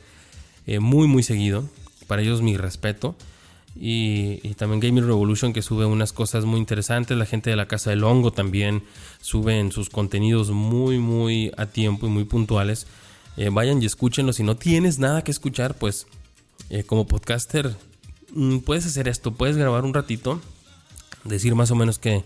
eh, 0.66 0.80
muy, 0.80 1.08
muy 1.08 1.22
seguido. 1.22 1.70
Para 2.08 2.24
ellos 2.24 2.42
mi 2.42 2.58
respeto. 2.58 3.16
Y, 3.80 4.38
también 4.56 4.80
Gaming 4.80 5.06
Revolution 5.06 5.54
que 5.54 5.62
sube 5.62 5.86
unas 5.86 6.14
cosas 6.14 6.46
muy 6.46 6.60
interesantes. 6.60 7.18
La 7.18 7.26
gente 7.26 7.50
de 7.50 7.56
la 7.56 7.68
Casa 7.68 7.92
del 7.92 8.04
Hongo 8.04 8.32
también 8.32 8.84
sube 9.22 9.60
en 9.60 9.72
sus 9.72 9.90
contenidos 9.90 10.52
muy, 10.52 10.98
muy 10.98 11.52
a 11.58 11.66
tiempo 11.66 12.08
y 12.08 12.10
muy 12.10 12.24
puntuales. 12.24 12.88
Eh, 13.38 13.50
vayan 13.52 13.82
y 13.84 13.86
escúchenlo. 13.86 14.34
Si 14.34 14.44
no 14.44 14.56
tienes 14.56 14.98
nada 14.98 15.24
que 15.24 15.32
escuchar, 15.32 15.76
pues 15.76 16.08
eh, 16.70 16.84
como 16.84 17.06
podcaster 17.06 17.76
puedes 18.66 18.86
hacer 18.86 19.08
esto, 19.08 19.34
puedes 19.34 19.58
grabar 19.58 19.86
un 19.86 19.94
ratito, 19.94 20.42
decir 21.24 21.56
más 21.56 21.72
o 21.72 21.76
menos 21.76 22.00
qué, 22.00 22.24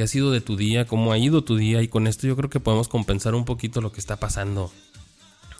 ha 0.00 0.06
sido 0.06 0.30
de 0.30 0.40
tu 0.40 0.56
día, 0.56 0.86
cómo 0.86 1.12
ha 1.12 1.18
ido 1.18 1.44
tu 1.44 1.56
día 1.56 1.82
y 1.82 1.88
con 1.88 2.06
esto 2.06 2.26
yo 2.26 2.34
creo 2.34 2.48
que 2.48 2.58
podemos 2.58 2.88
compensar 2.88 3.34
un 3.34 3.44
poquito 3.44 3.82
lo 3.82 3.92
que 3.92 4.00
está 4.00 4.16
pasando, 4.16 4.72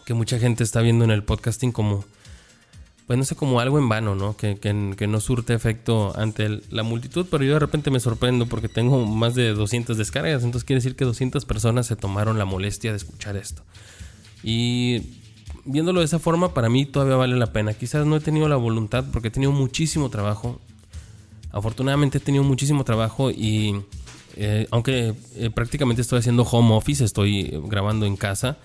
que 0.07 0.15
mucha 0.15 0.39
gente 0.39 0.65
está 0.65 0.81
viendo 0.81 1.05
en 1.05 1.11
el 1.11 1.23
podcasting 1.23 1.73
como, 1.73 2.07
pues 3.07 3.19
no 3.19 3.25
sé, 3.27 3.37
como 3.37 3.61
algo 3.61 3.79
en 3.79 3.91
vano, 3.91 4.15
¿no? 4.15 4.39
Que, 4.39 4.57
que, 4.57 5.07
no 5.07 5.21
surte 5.21 5.53
efecto 5.53 6.19
ante 6.19 6.63
la 6.71 6.83
multitud, 6.83 7.27
pero 7.31 7.45
yo 7.45 7.53
de 7.53 7.59
repente 7.59 7.91
me 7.91 8.01
sorprendo 8.01 8.47
porque 8.47 8.71
tengo 8.71 9.05
más 9.05 9.35
de 9.35 9.51
200 9.51 9.99
descargas, 9.99 10.43
entonces 10.43 10.65
quiere 10.65 10.79
decir 10.79 10.97
que 10.97 11.05
200 11.05 11.45
personas 11.45 11.87
se 11.87 11.97
tomaron 11.97 12.39
la 12.39 12.47
molestia 12.47 12.93
de 12.93 12.97
escuchar 12.97 13.37
esto. 13.37 13.63
Y 14.43 15.20
viéndolo 15.71 16.01
de 16.01 16.07
esa 16.07 16.19
forma, 16.19 16.55
para 16.55 16.69
mí 16.69 16.87
todavía 16.87 17.17
vale 17.17 17.37
la 17.37 17.53
pena. 17.53 17.75
Quizás 17.75 18.07
no 18.07 18.17
he 18.17 18.21
tenido 18.21 18.49
la 18.49 18.57
voluntad 18.57 19.05
porque 19.13 19.29
he 19.29 19.31
tenido 19.31 19.53
muchísimo 19.53 20.11
trabajo. 20.11 20.61
Afortunadamente 21.53 22.19
he 22.19 22.21
tenido 22.21 22.45
muchísimo 22.45 22.85
trabajo 22.85 23.31
y 23.31 23.83
eh, 24.37 24.67
aunque 24.71 25.15
eh, 25.37 25.51
prácticamente 25.51 26.03
estoy 26.03 26.21
haciendo 26.21 26.45
home 26.45 26.75
office, 26.75 27.05
estoy 27.05 27.61
grabando 27.67 28.07
en 28.07 28.17
casa, 28.17 28.59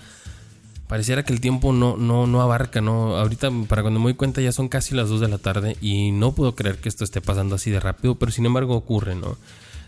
pareciera 0.87 1.23
que 1.23 1.33
el 1.33 1.41
tiempo 1.41 1.73
no, 1.73 1.97
no, 1.97 2.27
no 2.27 2.41
abarca, 2.41 2.81
¿no? 2.81 3.17
Ahorita 3.17 3.49
para 3.67 3.81
cuando 3.81 3.99
me 3.99 4.05
doy 4.05 4.13
cuenta 4.13 4.41
ya 4.41 4.51
son 4.51 4.69
casi 4.69 4.93
las 4.93 5.09
2 5.09 5.21
de 5.21 5.27
la 5.27 5.37
tarde 5.37 5.77
y 5.81 6.11
no 6.11 6.33
puedo 6.33 6.55
creer 6.55 6.77
que 6.77 6.89
esto 6.89 7.03
esté 7.03 7.21
pasando 7.21 7.55
así 7.55 7.71
de 7.71 7.79
rápido, 7.79 8.15
pero 8.15 8.31
sin 8.31 8.45
embargo 8.45 8.75
ocurre, 8.75 9.15
¿no? 9.15 9.37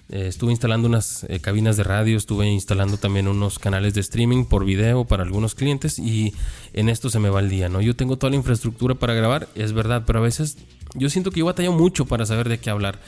Eh, 0.09 0.27
estuve 0.27 0.51
instalando 0.51 0.87
unas 0.87 1.25
eh, 1.25 1.39
cabinas 1.39 1.75
de 1.75 1.83
radio, 1.83 2.15
estuve 2.15 2.47
instalando 2.47 2.97
también 2.97 3.27
unos 3.27 3.59
canales 3.59 3.93
de 3.93 3.99
streaming 4.01 4.45
por 4.45 4.63
video 4.63 5.03
para 5.03 5.23
algunos 5.23 5.53
clientes 5.53 5.99
y 5.99 6.33
en 6.71 6.87
esto 6.87 7.09
se 7.09 7.19
me 7.19 7.29
va 7.29 7.41
el 7.41 7.49
día, 7.49 7.67
¿no? 7.67 7.81
Yo 7.81 7.95
tengo 7.95 8.17
toda 8.17 8.29
la 8.29 8.37
infraestructura 8.37 8.95
para 8.95 9.13
grabar, 9.13 9.49
es 9.55 9.73
verdad, 9.73 10.03
pero 10.07 10.19
a 10.19 10.21
veces 10.21 10.57
yo 10.95 11.09
siento 11.09 11.31
que 11.31 11.39
yo 11.39 11.45
batallo 11.45 11.73
mucho 11.73 12.05
para 12.05 12.25
saber 12.25 12.47
de 12.47 12.59
qué 12.59 12.69
hablar. 12.69 12.99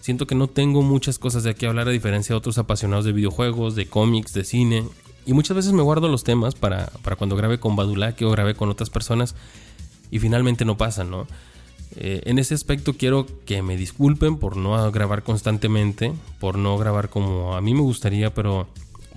Siento 0.00 0.26
que 0.26 0.34
no 0.34 0.48
tengo 0.48 0.82
muchas 0.82 1.18
cosas 1.18 1.44
de 1.44 1.54
qué 1.54 1.66
hablar 1.66 1.86
a 1.86 1.92
diferencia 1.92 2.32
de 2.32 2.38
otros 2.38 2.58
apasionados 2.58 3.04
de 3.04 3.12
videojuegos, 3.12 3.76
de 3.76 3.86
cómics, 3.86 4.32
de 4.32 4.44
cine. 4.44 4.84
Y 5.26 5.34
muchas 5.34 5.56
veces 5.56 5.72
me 5.72 5.82
guardo 5.82 6.08
los 6.08 6.24
temas 6.24 6.54
para, 6.54 6.86
para 7.02 7.16
cuando 7.16 7.36
grabe 7.36 7.60
con 7.60 7.76
Badulaki 7.76 8.24
o 8.24 8.30
grabe 8.30 8.54
con 8.54 8.68
otras 8.68 8.90
personas 8.90 9.34
y 10.10 10.18
finalmente 10.18 10.64
no 10.64 10.76
pasan, 10.76 11.10
¿no? 11.10 11.26
Eh, 11.96 12.22
en 12.24 12.38
ese 12.38 12.54
aspecto 12.54 12.94
quiero 12.94 13.26
que 13.46 13.62
me 13.62 13.76
disculpen 13.76 14.36
por 14.36 14.56
no 14.56 14.90
grabar 14.92 15.22
constantemente, 15.22 16.12
por 16.38 16.58
no 16.58 16.76
grabar 16.78 17.08
como 17.08 17.56
a 17.56 17.60
mí 17.60 17.74
me 17.74 17.80
gustaría, 17.80 18.32
pero 18.32 18.68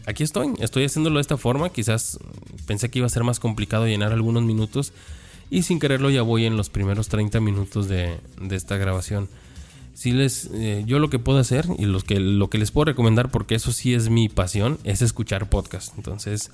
aquí 0.05 0.23
estoy, 0.23 0.53
estoy 0.60 0.86
haciéndolo 0.86 1.17
de 1.17 1.21
esta 1.21 1.38
forma. 1.38 1.69
Quizás 1.69 2.19
pensé 2.65 2.89
que 2.89 2.99
iba 2.99 3.05
a 3.05 3.10
ser 3.10 3.23
más 3.23 3.39
complicado 3.39 3.88
llenar 3.88 4.13
algunos 4.13 4.43
minutos 4.43 4.93
y 5.49 5.63
sin 5.63 5.79
quererlo 5.79 6.10
ya 6.10 6.21
voy 6.21 6.45
en 6.45 6.57
los 6.57 6.69
primeros 6.69 7.10
30 7.10 7.39
minutos 7.41 7.88
de, 7.88 8.17
esta 8.49 8.77
grabación. 8.77 9.27
Si 9.93 10.13
les, 10.13 10.49
eh, 10.53 10.84
yo 10.88 10.99
lo 10.99 11.10
que 11.10 11.19
puedo 11.19 11.38
hacer 11.38 11.67
y 11.77 11.86
lo 11.86 11.99
que 12.01 12.57
les 12.57 12.71
puedo 12.71 12.86
recomendar, 12.86 13.29
porque 13.29 13.55
eso 13.55 13.71
sí 13.73 13.93
es 13.93 14.10
mi 14.10 14.29
pasión, 14.29 14.79
es 14.86 15.01
escuchar 15.01 15.49
podcast. 15.49 15.93
Entonces, 15.97 16.49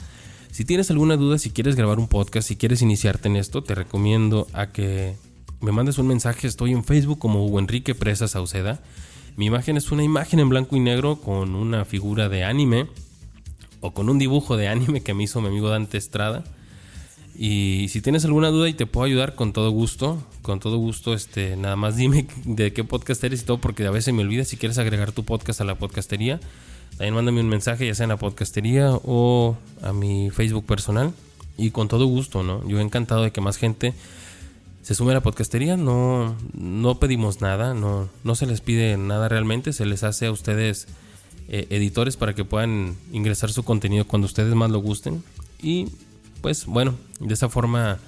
si 0.52 0.66
tienes 0.66 0.90
alguna 0.90 1.16
duda, 1.16 1.38
si 1.38 1.52
quieres 1.52 1.76
grabar 1.76 2.00
un 2.00 2.08
podcast, 2.08 2.48
si 2.48 2.56
quieres 2.56 2.82
iniciarte 2.82 3.30
en 3.30 3.36
esto, 3.36 3.64
te 3.64 3.76
recomiendo 3.76 4.48
a 4.54 4.72
que 4.72 5.16
me 5.60 5.72
mandes 5.72 5.98
un 5.98 6.08
mensaje, 6.08 6.48
estoy 6.48 6.72
en 6.72 6.84
Facebook 6.84 7.20
como 7.20 7.46
Hugo 7.46 7.60
Enrique 7.60 7.96
Presa 7.96 8.28
Sauceda. 8.28 8.80
Mi 9.36 9.48
imagen 9.48 9.78
es 9.78 9.92
una 9.92 10.04
imagen 10.04 10.40
en 10.40 10.50
blanco 10.50 10.76
y 10.76 10.80
negro 10.80 11.18
con 11.18 11.56
una 11.56 11.84
figura 11.86 12.30
de 12.30 12.44
anime 12.44 12.88
o 13.82 13.92
con 13.92 14.10
un 14.10 14.20
dibujo 14.20 14.56
de 14.56 14.68
anime 14.68 15.02
que 15.02 15.14
me 15.14 15.24
hizo 15.24 15.42
mi 15.42 15.48
amigo 15.48 15.70
Dante 15.70 15.98
Estrada. 15.98 16.44
Y 17.36 17.88
si 17.90 18.02
tienes 18.02 18.26
alguna 18.26 18.50
duda 18.50 18.70
y 18.70 18.74
te 18.74 18.86
puedo 18.86 19.06
ayudar 19.06 19.36
con 19.36 19.54
todo 19.54 19.70
gusto, 19.72 20.24
con 20.42 20.60
todo 20.60 20.78
gusto, 20.78 21.14
este, 21.14 21.56
nada 21.56 21.76
más 21.76 21.96
dime 21.96 22.28
de 22.46 22.74
qué 22.74 22.84
podcast 22.84 23.24
eres 23.24 23.42
y 23.42 23.46
todo, 23.46 23.60
porque 23.60 23.86
a 23.86 23.92
veces 23.92 24.14
me 24.14 24.24
olvida 24.24 24.44
si 24.44 24.58
quieres 24.58 24.78
agregar 24.78 25.12
tu 25.12 25.24
podcast 25.24 25.62
a 25.62 25.64
la 25.64 25.76
podcastería. 25.76 26.40
También 26.92 27.14
mándame 27.14 27.42
un 27.42 27.50
mensaje, 27.50 27.86
ya 27.86 27.94
sea 27.94 28.06
en 28.06 28.10
la 28.10 28.18
podcastería 28.18 28.92
o 29.04 29.56
a 29.84 29.94
mi 29.94 30.30
Facebook 30.32 30.66
personal. 30.66 31.14
Y 31.58 31.72
con 31.72 31.88
todo 31.88 32.06
gusto, 32.06 32.44
¿no? 32.44 32.68
Yo 32.68 32.80
encantado 32.80 33.24
de 33.24 33.32
que 33.32 33.42
más 33.42 33.58
gente 33.58 33.94
se 34.88 34.96
sume 34.96 35.12
a 35.12 35.16
la 35.16 35.22
podcastería, 35.22 35.76
no, 35.76 36.38
no 36.54 36.98
pedimos 36.98 37.42
nada, 37.42 37.74
no, 37.74 38.08
no 38.24 38.36
se 38.36 38.46
les 38.46 38.62
pide 38.62 38.96
nada 38.96 39.28
realmente, 39.28 39.74
se 39.74 39.86
les 39.86 40.02
hace 40.04 40.28
a 40.28 40.32
ustedes 40.32 40.88
eh, 41.50 41.68
editores 41.72 42.16
para 42.16 42.34
que 42.34 42.46
puedan 42.46 42.96
ingresar 43.12 43.52
su 43.52 43.64
contenido 43.64 44.08
cuando 44.08 44.28
ustedes 44.28 44.56
más 44.56 44.72
lo 44.72 44.80
gusten 44.80 45.26
y 45.62 45.90
pues 46.40 46.68
bueno, 46.68 46.96
de 47.20 47.34
esa 47.34 47.50
forma 47.50 48.00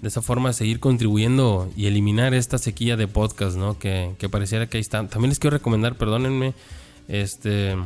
de 0.00 0.08
esa 0.08 0.22
forma 0.22 0.54
seguir 0.54 0.80
contribuyendo 0.80 1.70
y 1.76 1.88
eliminar 1.88 2.32
esta 2.32 2.56
sequía 2.56 2.96
de 2.96 3.06
podcast, 3.06 3.58
¿no? 3.58 3.78
Que, 3.78 4.14
que 4.18 4.30
pareciera 4.30 4.66
que 4.66 4.78
ahí 4.78 4.80
está. 4.80 5.06
También 5.06 5.28
les 5.28 5.38
quiero 5.38 5.58
recomendar, 5.58 5.98
perdónenme, 5.98 6.54
este 7.06 7.76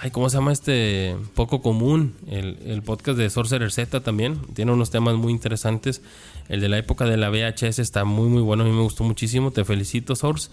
ay, 0.00 0.10
¿cómo 0.10 0.30
se 0.30 0.36
llama 0.36 0.52
este? 0.52 1.16
Poco 1.34 1.60
común, 1.60 2.14
el, 2.28 2.58
el, 2.66 2.82
podcast 2.82 3.18
de 3.18 3.30
Sorcerer 3.30 3.72
Z 3.72 4.00
también. 4.00 4.38
Tiene 4.54 4.72
unos 4.72 4.90
temas 4.90 5.16
muy 5.16 5.32
interesantes. 5.32 6.02
El 6.50 6.60
de 6.60 6.68
la 6.68 6.76
época 6.76 7.06
de 7.06 7.16
la 7.16 7.30
VHS 7.30 7.78
está 7.78 8.04
muy, 8.04 8.28
muy 8.28 8.42
bueno. 8.42 8.64
A 8.64 8.66
mí 8.66 8.72
me 8.72 8.82
gustó 8.82 9.04
muchísimo. 9.04 9.52
Te 9.52 9.64
felicito, 9.64 10.14
Source. 10.16 10.50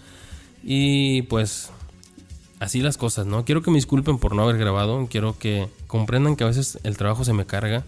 Y 0.62 1.22
pues, 1.22 1.70
así 2.60 2.80
las 2.80 2.96
cosas, 2.96 3.26
¿no? 3.26 3.44
Quiero 3.44 3.60
que 3.60 3.70
me 3.70 3.76
disculpen 3.76 4.18
por 4.18 4.34
no 4.34 4.44
haber 4.44 4.56
grabado. 4.56 5.06
Quiero 5.10 5.36
que 5.38 5.68
comprendan 5.88 6.36
que 6.36 6.44
a 6.44 6.46
veces 6.46 6.78
el 6.84 6.96
trabajo 6.96 7.24
se 7.24 7.34
me 7.34 7.44
carga. 7.44 7.84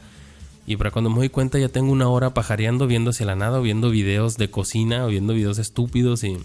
Y 0.66 0.76
para 0.76 0.90
cuando 0.90 1.08
me 1.08 1.16
doy 1.16 1.30
cuenta 1.30 1.58
ya 1.58 1.68
tengo 1.68 1.90
una 1.92 2.08
hora 2.08 2.34
pajareando, 2.34 2.86
viendo 2.86 3.10
hacia 3.10 3.26
la 3.26 3.36
nada, 3.36 3.60
viendo 3.60 3.90
videos 3.90 4.36
de 4.36 4.50
cocina, 4.50 5.06
o 5.06 5.08
viendo 5.08 5.32
videos 5.32 5.58
estúpidos. 5.58 6.24
Y, 6.24 6.36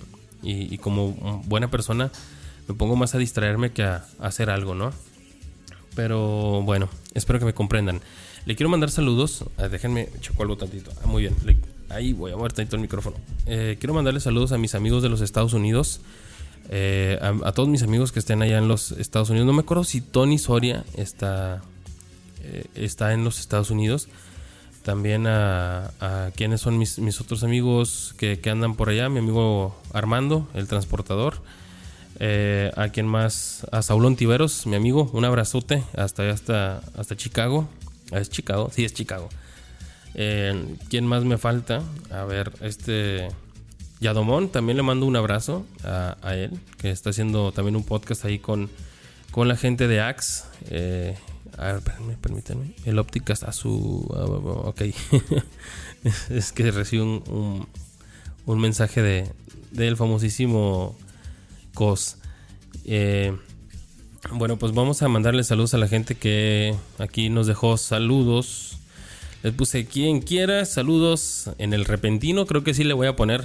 y 0.43 0.77
como 0.77 1.41
buena 1.47 1.69
persona 1.69 2.11
me 2.67 2.75
pongo 2.75 2.95
más 2.95 3.15
a 3.15 3.17
distraerme 3.17 3.71
que 3.71 3.83
a, 3.83 4.05
hacer 4.19 4.49
algo, 4.49 4.75
¿no? 4.75 4.91
Pero 5.95 6.61
bueno, 6.63 6.89
espero 7.13 7.39
que 7.39 7.45
me 7.45 7.53
comprendan. 7.53 8.01
Le 8.45 8.55
quiero 8.55 8.69
mandar 8.69 8.91
saludos. 8.91 9.43
Ah, 9.57 9.67
déjenme 9.67 10.07
choco 10.21 10.43
algo 10.43 10.55
tantito. 10.55 10.91
Ah, 11.03 11.07
muy 11.07 11.23
bien. 11.23 11.35
ahí 11.89 12.13
voy 12.13 12.31
a 12.31 12.37
mover 12.37 12.53
tantito 12.53 12.75
el 12.75 12.81
micrófono. 12.83 13.17
Eh, 13.47 13.77
quiero 13.79 13.93
mandarle 13.95 14.19
saludos 14.19 14.51
a 14.51 14.57
mis 14.59 14.75
amigos 14.75 15.01
de 15.01 15.09
los 15.09 15.21
Estados 15.21 15.53
Unidos. 15.53 16.01
Eh, 16.69 17.19
a, 17.21 17.51
todos 17.53 17.69
mis 17.69 17.81
amigos 17.81 18.11
que 18.11 18.19
estén 18.19 18.41
allá 18.43 18.59
en 18.59 18.67
los 18.67 18.91
Estados 18.91 19.31
Unidos. 19.31 19.47
No 19.47 19.53
me 19.53 19.61
acuerdo 19.61 19.83
si 19.83 19.99
Tony 19.99 20.37
Soria 20.37 20.85
está, 20.95 21.63
eh, 22.43 22.65
está 22.75 23.13
en 23.13 23.23
los 23.23 23.39
Estados 23.39 23.71
Unidos. 23.71 24.09
También 24.83 25.25
a, 25.25 25.91
a 25.99 26.29
quienes 26.35 26.61
son 26.61 26.77
mis, 26.77 27.19
otros 27.19 27.43
amigos 27.43 28.13
que, 28.19 28.39
andan 28.47 28.75
por 28.75 28.89
allá. 28.89 29.09
Mi 29.09 29.17
amigo 29.17 29.75
Armando, 29.91 30.47
el 30.53 30.67
transportador. 30.67 31.41
A 32.19 32.89
quien 32.89 33.07
más, 33.07 33.65
a 33.71 33.81
Saulón 33.81 34.15
Tiveros, 34.15 34.67
mi 34.67 34.75
amigo, 34.75 35.09
un 35.13 35.25
abrazote 35.25 35.83
hasta 35.97 36.29
hasta, 36.29 36.81
hasta 36.95 37.17
Chicago. 37.17 37.67
¿Es 38.11 38.29
Chicago? 38.29 38.69
Sí, 38.73 38.85
es 38.85 38.93
Chicago. 38.93 39.29
Eh, 40.13 40.77
¿Quién 40.89 41.05
más 41.05 41.23
me 41.23 41.37
falta? 41.37 41.83
A 42.11 42.23
ver, 42.25 42.51
este. 42.61 43.27
Yadomón, 44.01 44.49
también 44.49 44.77
le 44.77 44.83
mando 44.83 45.05
un 45.05 45.15
abrazo 45.15 45.65
a, 45.83 46.35
él, 46.35 46.59
que 46.77 46.91
está 46.91 47.11
haciendo 47.11 47.51
también 47.53 47.75
un 47.75 47.83
podcast 47.83 48.25
ahí 48.25 48.39
con, 48.39 48.69
con 49.31 49.47
la 49.47 49.55
gente 49.55 49.87
de 49.87 50.01
Axe. 50.01 50.43
Eh, 50.69 51.15
a 51.57 51.73
ver, 51.73 51.81
permítanme, 52.21 52.75
El 52.85 52.99
Opticast 52.99 53.43
a 53.43 53.51
su. 53.51 54.05
Ok. 54.65 54.81
es 56.29 56.51
que 56.51 56.71
recibo 56.71 57.05
un, 57.05 57.67
un, 58.45 58.59
mensaje 58.59 59.01
de 59.01 59.31
del 59.71 59.97
famosísimo 59.97 60.95
Cos. 61.73 62.17
Eh, 62.83 63.35
bueno, 64.31 64.57
pues 64.57 64.73
vamos 64.73 65.01
a 65.01 65.07
mandarle 65.07 65.43
saludos 65.43 65.73
a 65.73 65.77
la 65.77 65.87
gente 65.87 66.15
que 66.15 66.75
aquí 66.97 67.29
nos 67.29 67.47
dejó 67.47 67.77
saludos. 67.77 68.77
Les 69.43 69.53
puse 69.53 69.85
quien 69.85 70.21
quiera 70.21 70.65
saludos 70.65 71.51
en 71.57 71.73
el 71.73 71.85
repentino. 71.85 72.45
Creo 72.45 72.63
que 72.63 72.73
sí 72.73 72.83
le 72.83 72.93
voy 72.93 73.07
a 73.07 73.15
poner 73.15 73.43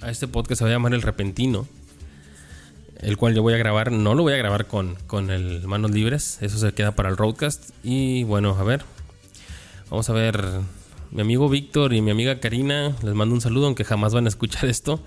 a 0.00 0.10
este 0.10 0.26
podcast. 0.26 0.58
Se 0.58 0.64
va 0.64 0.70
a 0.70 0.72
llamar 0.72 0.94
El 0.94 1.02
Repentino. 1.02 1.66
El 3.00 3.16
cual 3.16 3.34
yo 3.34 3.42
voy 3.42 3.54
a 3.54 3.58
grabar. 3.58 3.92
No 3.92 4.14
lo 4.14 4.22
voy 4.22 4.32
a 4.32 4.36
grabar 4.36 4.66
con, 4.66 4.96
con 5.06 5.30
el 5.30 5.66
manos 5.66 5.92
libres. 5.92 6.38
Eso 6.40 6.58
se 6.58 6.72
queda 6.72 6.92
para 6.92 7.08
el 7.08 7.16
roadcast. 7.16 7.70
Y 7.84 8.24
bueno, 8.24 8.56
a 8.58 8.64
ver. 8.64 8.82
Vamos 9.90 10.10
a 10.10 10.12
ver. 10.12 10.42
Mi 11.12 11.20
amigo 11.20 11.48
Víctor 11.48 11.94
y 11.94 12.00
mi 12.00 12.10
amiga 12.10 12.40
Karina. 12.40 12.96
Les 13.02 13.14
mando 13.14 13.34
un 13.34 13.40
saludo, 13.40 13.66
aunque 13.66 13.84
jamás 13.84 14.12
van 14.12 14.24
a 14.26 14.28
escuchar 14.28 14.64
esto 14.68 15.00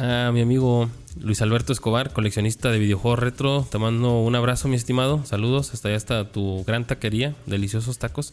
a 0.00 0.30
mi 0.32 0.40
amigo 0.40 0.88
Luis 1.18 1.42
Alberto 1.42 1.72
Escobar, 1.72 2.12
coleccionista 2.12 2.70
de 2.70 2.78
videojuegos 2.78 3.18
retro. 3.18 3.66
Te 3.68 3.78
mando 3.78 4.20
un 4.20 4.34
abrazo, 4.36 4.68
mi 4.68 4.76
estimado. 4.76 5.24
Saludos. 5.24 5.74
Hasta 5.74 5.88
allá 5.88 5.96
está 5.96 6.30
tu 6.30 6.64
gran 6.64 6.86
taquería. 6.86 7.34
Deliciosos 7.46 7.98
tacos. 7.98 8.32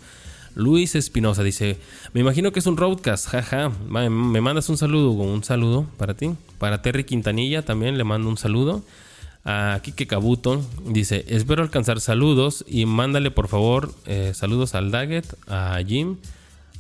Luis 0.53 0.95
Espinosa 0.95 1.43
dice: 1.43 1.79
Me 2.13 2.21
imagino 2.21 2.51
que 2.51 2.59
es 2.59 2.67
un 2.67 2.77
roadcast, 2.77 3.27
jaja. 3.29 3.71
Me 3.89 4.41
mandas 4.41 4.69
un 4.69 4.77
saludo, 4.77 5.11
un 5.11 5.43
saludo 5.43 5.87
para 5.97 6.13
ti. 6.13 6.31
Para 6.59 6.81
Terry 6.83 7.03
Quintanilla 7.03 7.63
también 7.63 7.97
le 7.97 8.03
mando 8.03 8.29
un 8.29 8.37
saludo. 8.37 8.83
A 9.43 9.79
Kike 9.81 10.05
Cabuto 10.05 10.63
dice: 10.85 11.25
Espero 11.29 11.63
alcanzar 11.63 11.99
saludos 11.99 12.63
y 12.67 12.85
mándale 12.85 13.31
por 13.31 13.47
favor 13.47 13.93
eh, 14.05 14.33
saludos 14.35 14.75
al 14.75 14.91
Daggett, 14.91 15.35
a 15.47 15.79
Jim, 15.85 16.17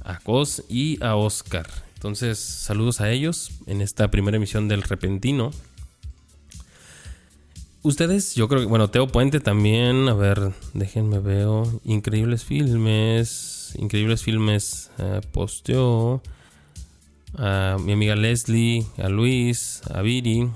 a 0.03 0.19
Cos 0.19 0.63
y 0.69 1.03
a 1.03 1.15
Oscar. 1.15 1.67
Entonces, 1.95 2.37
saludos 2.37 3.01
a 3.01 3.09
ellos 3.09 3.49
en 3.65 3.81
esta 3.81 4.11
primera 4.11 4.37
emisión 4.37 4.67
del 4.67 4.83
Repentino. 4.83 5.51
Ustedes, 7.83 8.35
yo 8.35 8.47
creo 8.47 8.61
que, 8.61 8.67
bueno, 8.67 8.89
Teo 8.89 9.07
Puente 9.07 9.39
también, 9.39 10.09
a 10.09 10.13
ver, 10.13 10.51
déjenme 10.73 11.19
veo, 11.19 11.79
increíbles 11.85 12.43
filmes, 12.43 13.73
increíbles 13.77 14.23
filmes, 14.23 14.91
eh, 14.97 15.21
posteó 15.31 16.21
a 17.37 17.77
mi 17.79 17.93
amiga 17.93 18.15
Leslie, 18.15 18.85
a 18.97 19.09
Luis, 19.09 19.81
a 19.93 20.01
Viri, 20.01 20.49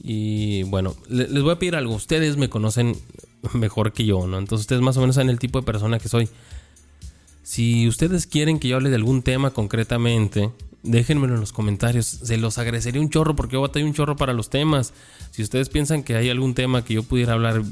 y 0.00 0.62
bueno, 0.64 0.94
les 1.08 1.42
voy 1.42 1.50
a 1.50 1.58
pedir 1.58 1.76
algo, 1.76 1.94
ustedes 1.94 2.36
me 2.36 2.48
conocen 2.48 2.96
mejor 3.52 3.92
que 3.92 4.06
yo, 4.06 4.26
¿no? 4.26 4.38
Entonces 4.38 4.64
ustedes 4.64 4.82
más 4.82 4.96
o 4.96 5.00
menos 5.00 5.16
saben 5.16 5.30
el 5.30 5.38
tipo 5.38 5.60
de 5.60 5.66
persona 5.66 5.98
que 5.98 6.08
soy. 6.08 6.28
Si 7.42 7.88
ustedes 7.88 8.26
quieren 8.26 8.58
que 8.58 8.68
yo 8.68 8.76
hable 8.76 8.90
de 8.90 8.96
algún 8.96 9.22
tema 9.22 9.50
concretamente, 9.50 10.50
déjenmelo 10.82 11.34
en 11.34 11.40
los 11.40 11.52
comentarios. 11.52 12.06
Se 12.06 12.36
los 12.36 12.58
agradecería 12.58 13.00
un 13.00 13.10
chorro 13.10 13.36
porque 13.36 13.54
yo 13.54 13.60
batallé 13.60 13.84
un 13.84 13.94
chorro 13.94 14.16
para 14.16 14.32
los 14.32 14.50
temas. 14.50 14.92
Si 15.30 15.42
ustedes 15.42 15.68
piensan 15.68 16.02
que 16.02 16.16
hay 16.16 16.30
algún 16.30 16.54
tema 16.54 16.84
que 16.84 16.94
yo 16.94 17.02
pudiera 17.02 17.32
hablar 17.32 17.62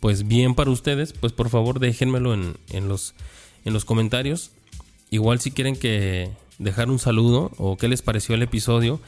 pues 0.00 0.26
bien 0.26 0.54
para 0.54 0.70
ustedes, 0.70 1.12
pues 1.12 1.32
por 1.32 1.48
favor 1.48 1.78
déjenmelo 1.78 2.34
en, 2.34 2.56
en, 2.70 2.88
los, 2.88 3.14
en 3.64 3.72
los 3.72 3.84
comentarios. 3.84 4.50
Igual 5.10 5.40
si 5.40 5.50
quieren 5.50 5.76
que 5.76 6.30
dejar 6.58 6.90
un 6.90 6.98
saludo 6.98 7.52
o 7.58 7.76
qué 7.76 7.88
les 7.88 8.02
pareció 8.02 8.34
el 8.34 8.42
episodio, 8.42 9.00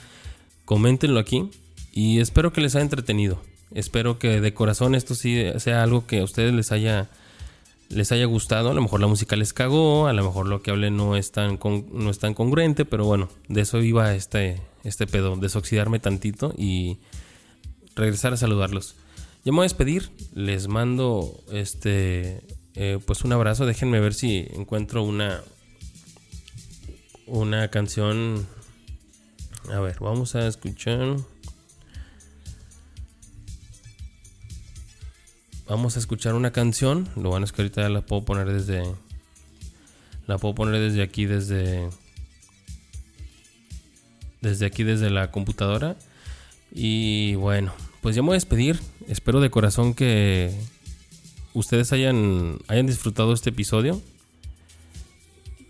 coméntenlo 0.65 1.19
aquí 1.19 1.51
y 1.93 2.21
espero 2.21 2.53
que 2.53 2.61
les 2.61 2.75
haya 2.75 2.85
entretenido. 2.85 3.41
Espero 3.73 4.19
que 4.19 4.41
de 4.41 4.55
corazón 4.55 4.95
esto 4.95 5.15
sí 5.15 5.43
sea 5.59 5.83
algo 5.83 6.07
que 6.07 6.21
a 6.21 6.25
ustedes 6.25 6.53
les 6.53 6.71
haya 6.73 7.09
les 7.89 8.13
haya 8.13 8.25
gustado. 8.27 8.71
A 8.71 8.75
lo 8.75 8.83
mejor 8.83 9.01
la 9.01 9.07
música 9.07 9.37
les 9.37 9.53
cagó, 9.53 10.07
a 10.07 10.13
lo 10.13 10.25
mejor 10.25 10.47
lo 10.49 10.63
que 10.63 10.71
hablé 10.71 10.91
no 10.91 11.17
es 11.17 11.33
tan, 11.33 11.59
no 11.93 12.11
es 12.11 12.19
tan 12.19 12.35
congruente, 12.35 12.85
pero 12.85 13.05
bueno, 13.05 13.29
de 13.49 13.61
eso 13.63 13.81
iba 13.83 14.15
este, 14.15 14.61
este 14.83 15.07
pedo, 15.07 15.37
desoxidarme 15.37 15.99
tantito 15.99 16.55
y 16.57 16.99
regresar 17.95 18.33
a 18.33 18.37
saludarlos. 18.37 18.97
Ya 19.45 19.53
me 19.53 19.57
voy 19.57 19.65
a 19.65 19.71
despedir, 19.71 20.11
les 20.35 20.69
mando 20.69 21.45
este 21.53 22.43
eh, 22.75 22.99
pues 23.07 23.25
un 23.25 23.33
abrazo, 23.33 23.67
déjenme 23.67 24.01
ver 24.01 24.15
si 24.15 24.49
encuentro 24.55 25.03
una 25.03 25.43
una 27.27 27.69
canción. 27.69 28.47
A 29.71 29.81
ver, 29.81 29.97
vamos 30.01 30.35
a 30.35 30.47
escuchar. 30.47 31.17
Vamos 35.69 35.97
a 35.97 35.99
escuchar 35.99 36.35
una 36.35 36.53
canción. 36.53 37.09
Lo 37.17 37.31
bueno 37.31 37.45
es 37.45 37.53
que 37.53 37.63
ahorita 37.63 37.89
la 37.89 38.03
puedo 38.03 38.25
poner 38.25 38.47
desde. 38.53 38.83
La 40.27 40.39
puedo 40.39 40.55
poner 40.55 40.81
desde 40.81 41.03
aquí, 41.03 41.27
desde. 41.27 41.89
Desde 44.41 44.67
aquí, 44.67 44.85
desde 44.85 45.11
la 45.11 45.31
computadora. 45.31 45.97
Y 46.73 47.35
bueno, 47.37 47.73
pues 48.03 48.17
ya 48.17 48.23
me 48.23 48.27
voy 48.27 48.35
a 48.35 48.37
despedir. 48.37 48.81
Espero 49.09 49.41
de 49.41 49.51
corazón 49.51 49.95
que 49.95 50.55
ustedes 51.55 51.93
hayan, 51.93 52.59
hayan 52.69 52.87
disfrutado 52.87 53.33
este 53.33 53.51
episodio. 53.51 54.01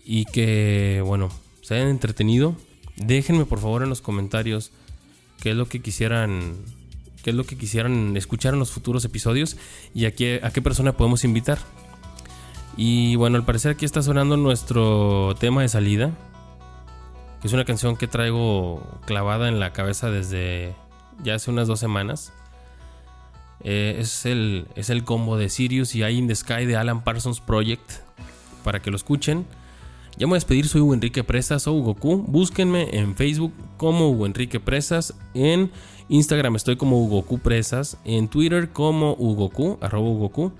Y 0.03 0.25
que, 0.25 1.01
bueno, 1.05 1.29
se 1.61 1.75
hayan 1.75 1.87
entretenido. 1.87 2.55
Déjenme 2.97 3.45
por 3.45 3.59
favor 3.59 3.83
en 3.83 3.89
los 3.89 4.01
comentarios 4.01 4.71
qué 5.41 5.51
es 5.51 5.55
lo 5.55 5.67
que 5.67 5.81
quisieran 5.81 6.55
qué 7.25 7.31
es 7.31 7.35
lo 7.35 7.43
que 7.43 7.57
quisieran 7.57 8.15
escuchar 8.17 8.53
en 8.53 8.59
los 8.59 8.69
futuros 8.69 9.03
episodios 9.03 9.57
y 9.95 10.05
a 10.05 10.13
qué, 10.13 10.39
a 10.43 10.51
qué 10.51 10.61
persona 10.61 10.95
podemos 10.95 11.23
invitar. 11.23 11.57
Y 12.77 13.15
bueno, 13.15 13.37
al 13.37 13.43
parecer 13.43 13.71
aquí 13.71 13.83
está 13.83 14.03
sonando 14.03 14.37
nuestro 14.37 15.33
tema 15.39 15.63
de 15.63 15.67
salida, 15.67 16.11
que 17.41 17.47
es 17.47 17.53
una 17.53 17.65
canción 17.65 17.97
que 17.97 18.07
traigo 18.07 19.01
clavada 19.07 19.47
en 19.47 19.59
la 19.59 19.73
cabeza 19.73 20.11
desde 20.11 20.75
ya 21.23 21.33
hace 21.33 21.49
unas 21.49 21.67
dos 21.67 21.79
semanas. 21.79 22.31
Eh, 23.63 23.95
es, 23.97 24.27
el, 24.27 24.67
es 24.75 24.91
el 24.91 25.03
combo 25.03 25.35
de 25.35 25.49
Sirius 25.49 25.95
y 25.95 26.03
Eye 26.03 26.19
in 26.19 26.27
the 26.27 26.35
Sky 26.35 26.67
de 26.67 26.75
Alan 26.75 27.03
Parsons 27.03 27.39
Project, 27.39 27.91
para 28.63 28.83
que 28.83 28.91
lo 28.91 28.97
escuchen. 28.97 29.47
Ya 30.17 30.27
me 30.27 30.31
voy 30.31 30.35
a 30.35 30.39
despedir, 30.39 30.69
soy 30.69 30.79
Hugo 30.79 30.93
Enrique 30.93 31.25
Presas 31.25 31.67
o 31.67 31.73
Hugo 31.73 31.93
Q. 31.93 32.23
Búsquenme 32.27 32.97
en 32.97 33.15
Facebook 33.17 33.51
como 33.75 34.09
Hugo 34.09 34.25
Enrique 34.25 34.61
Presas, 34.61 35.13
en 35.33 35.69
Instagram 36.07 36.55
estoy 36.55 36.77
como 36.77 37.03
Hugo 37.03 37.25
Presas. 37.39 37.97
En 38.05 38.29
Twitter 38.29 38.69
como 38.69 39.15
Hugo 39.19 39.49
Q, 39.49 39.77
arroba 39.81 40.07
Hugo 40.07 40.53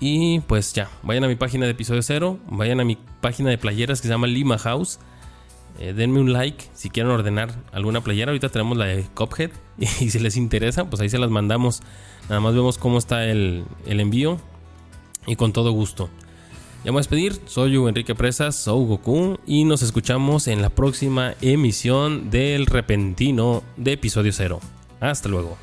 Y 0.00 0.40
pues 0.40 0.72
ya, 0.72 0.88
vayan 1.02 1.24
a 1.24 1.28
mi 1.28 1.34
página 1.34 1.66
de 1.66 1.72
episodio 1.72 2.00
cero. 2.00 2.38
Vayan 2.48 2.80
a 2.80 2.84
mi 2.84 2.96
página 3.20 3.50
de 3.50 3.58
playeras 3.58 4.00
que 4.00 4.08
se 4.08 4.14
llama 4.14 4.28
Lima 4.28 4.56
House. 4.56 4.98
Eh, 5.78 5.92
denme 5.92 6.20
un 6.20 6.32
like 6.32 6.64
si 6.72 6.88
quieren 6.88 7.12
ordenar 7.12 7.50
alguna 7.70 8.00
playera. 8.00 8.30
Ahorita 8.30 8.48
tenemos 8.48 8.78
la 8.78 8.86
de 8.86 9.04
Cophead. 9.12 9.50
Y 9.78 10.08
si 10.08 10.18
les 10.20 10.38
interesa, 10.38 10.88
pues 10.88 11.02
ahí 11.02 11.10
se 11.10 11.18
las 11.18 11.30
mandamos. 11.30 11.82
Nada 12.30 12.40
más 12.40 12.54
vemos 12.54 12.78
cómo 12.78 12.96
está 12.96 13.26
el 13.26 13.66
envío. 13.86 14.38
Y 15.26 15.36
con 15.36 15.52
todo 15.52 15.72
gusto. 15.72 16.08
Ya 16.84 16.90
a 16.90 16.94
despedir. 16.94 17.40
Soy 17.46 17.76
Hugo 17.76 17.88
Enrique 17.88 18.14
Presas, 18.16 18.56
soy 18.56 18.84
Goku. 18.86 19.38
Y 19.46 19.64
nos 19.64 19.82
escuchamos 19.82 20.48
en 20.48 20.62
la 20.62 20.70
próxima 20.70 21.34
emisión 21.40 22.28
del 22.30 22.66
Repentino 22.66 23.62
de 23.76 23.92
episodio 23.92 24.32
0. 24.32 24.58
Hasta 25.00 25.28
luego. 25.28 25.56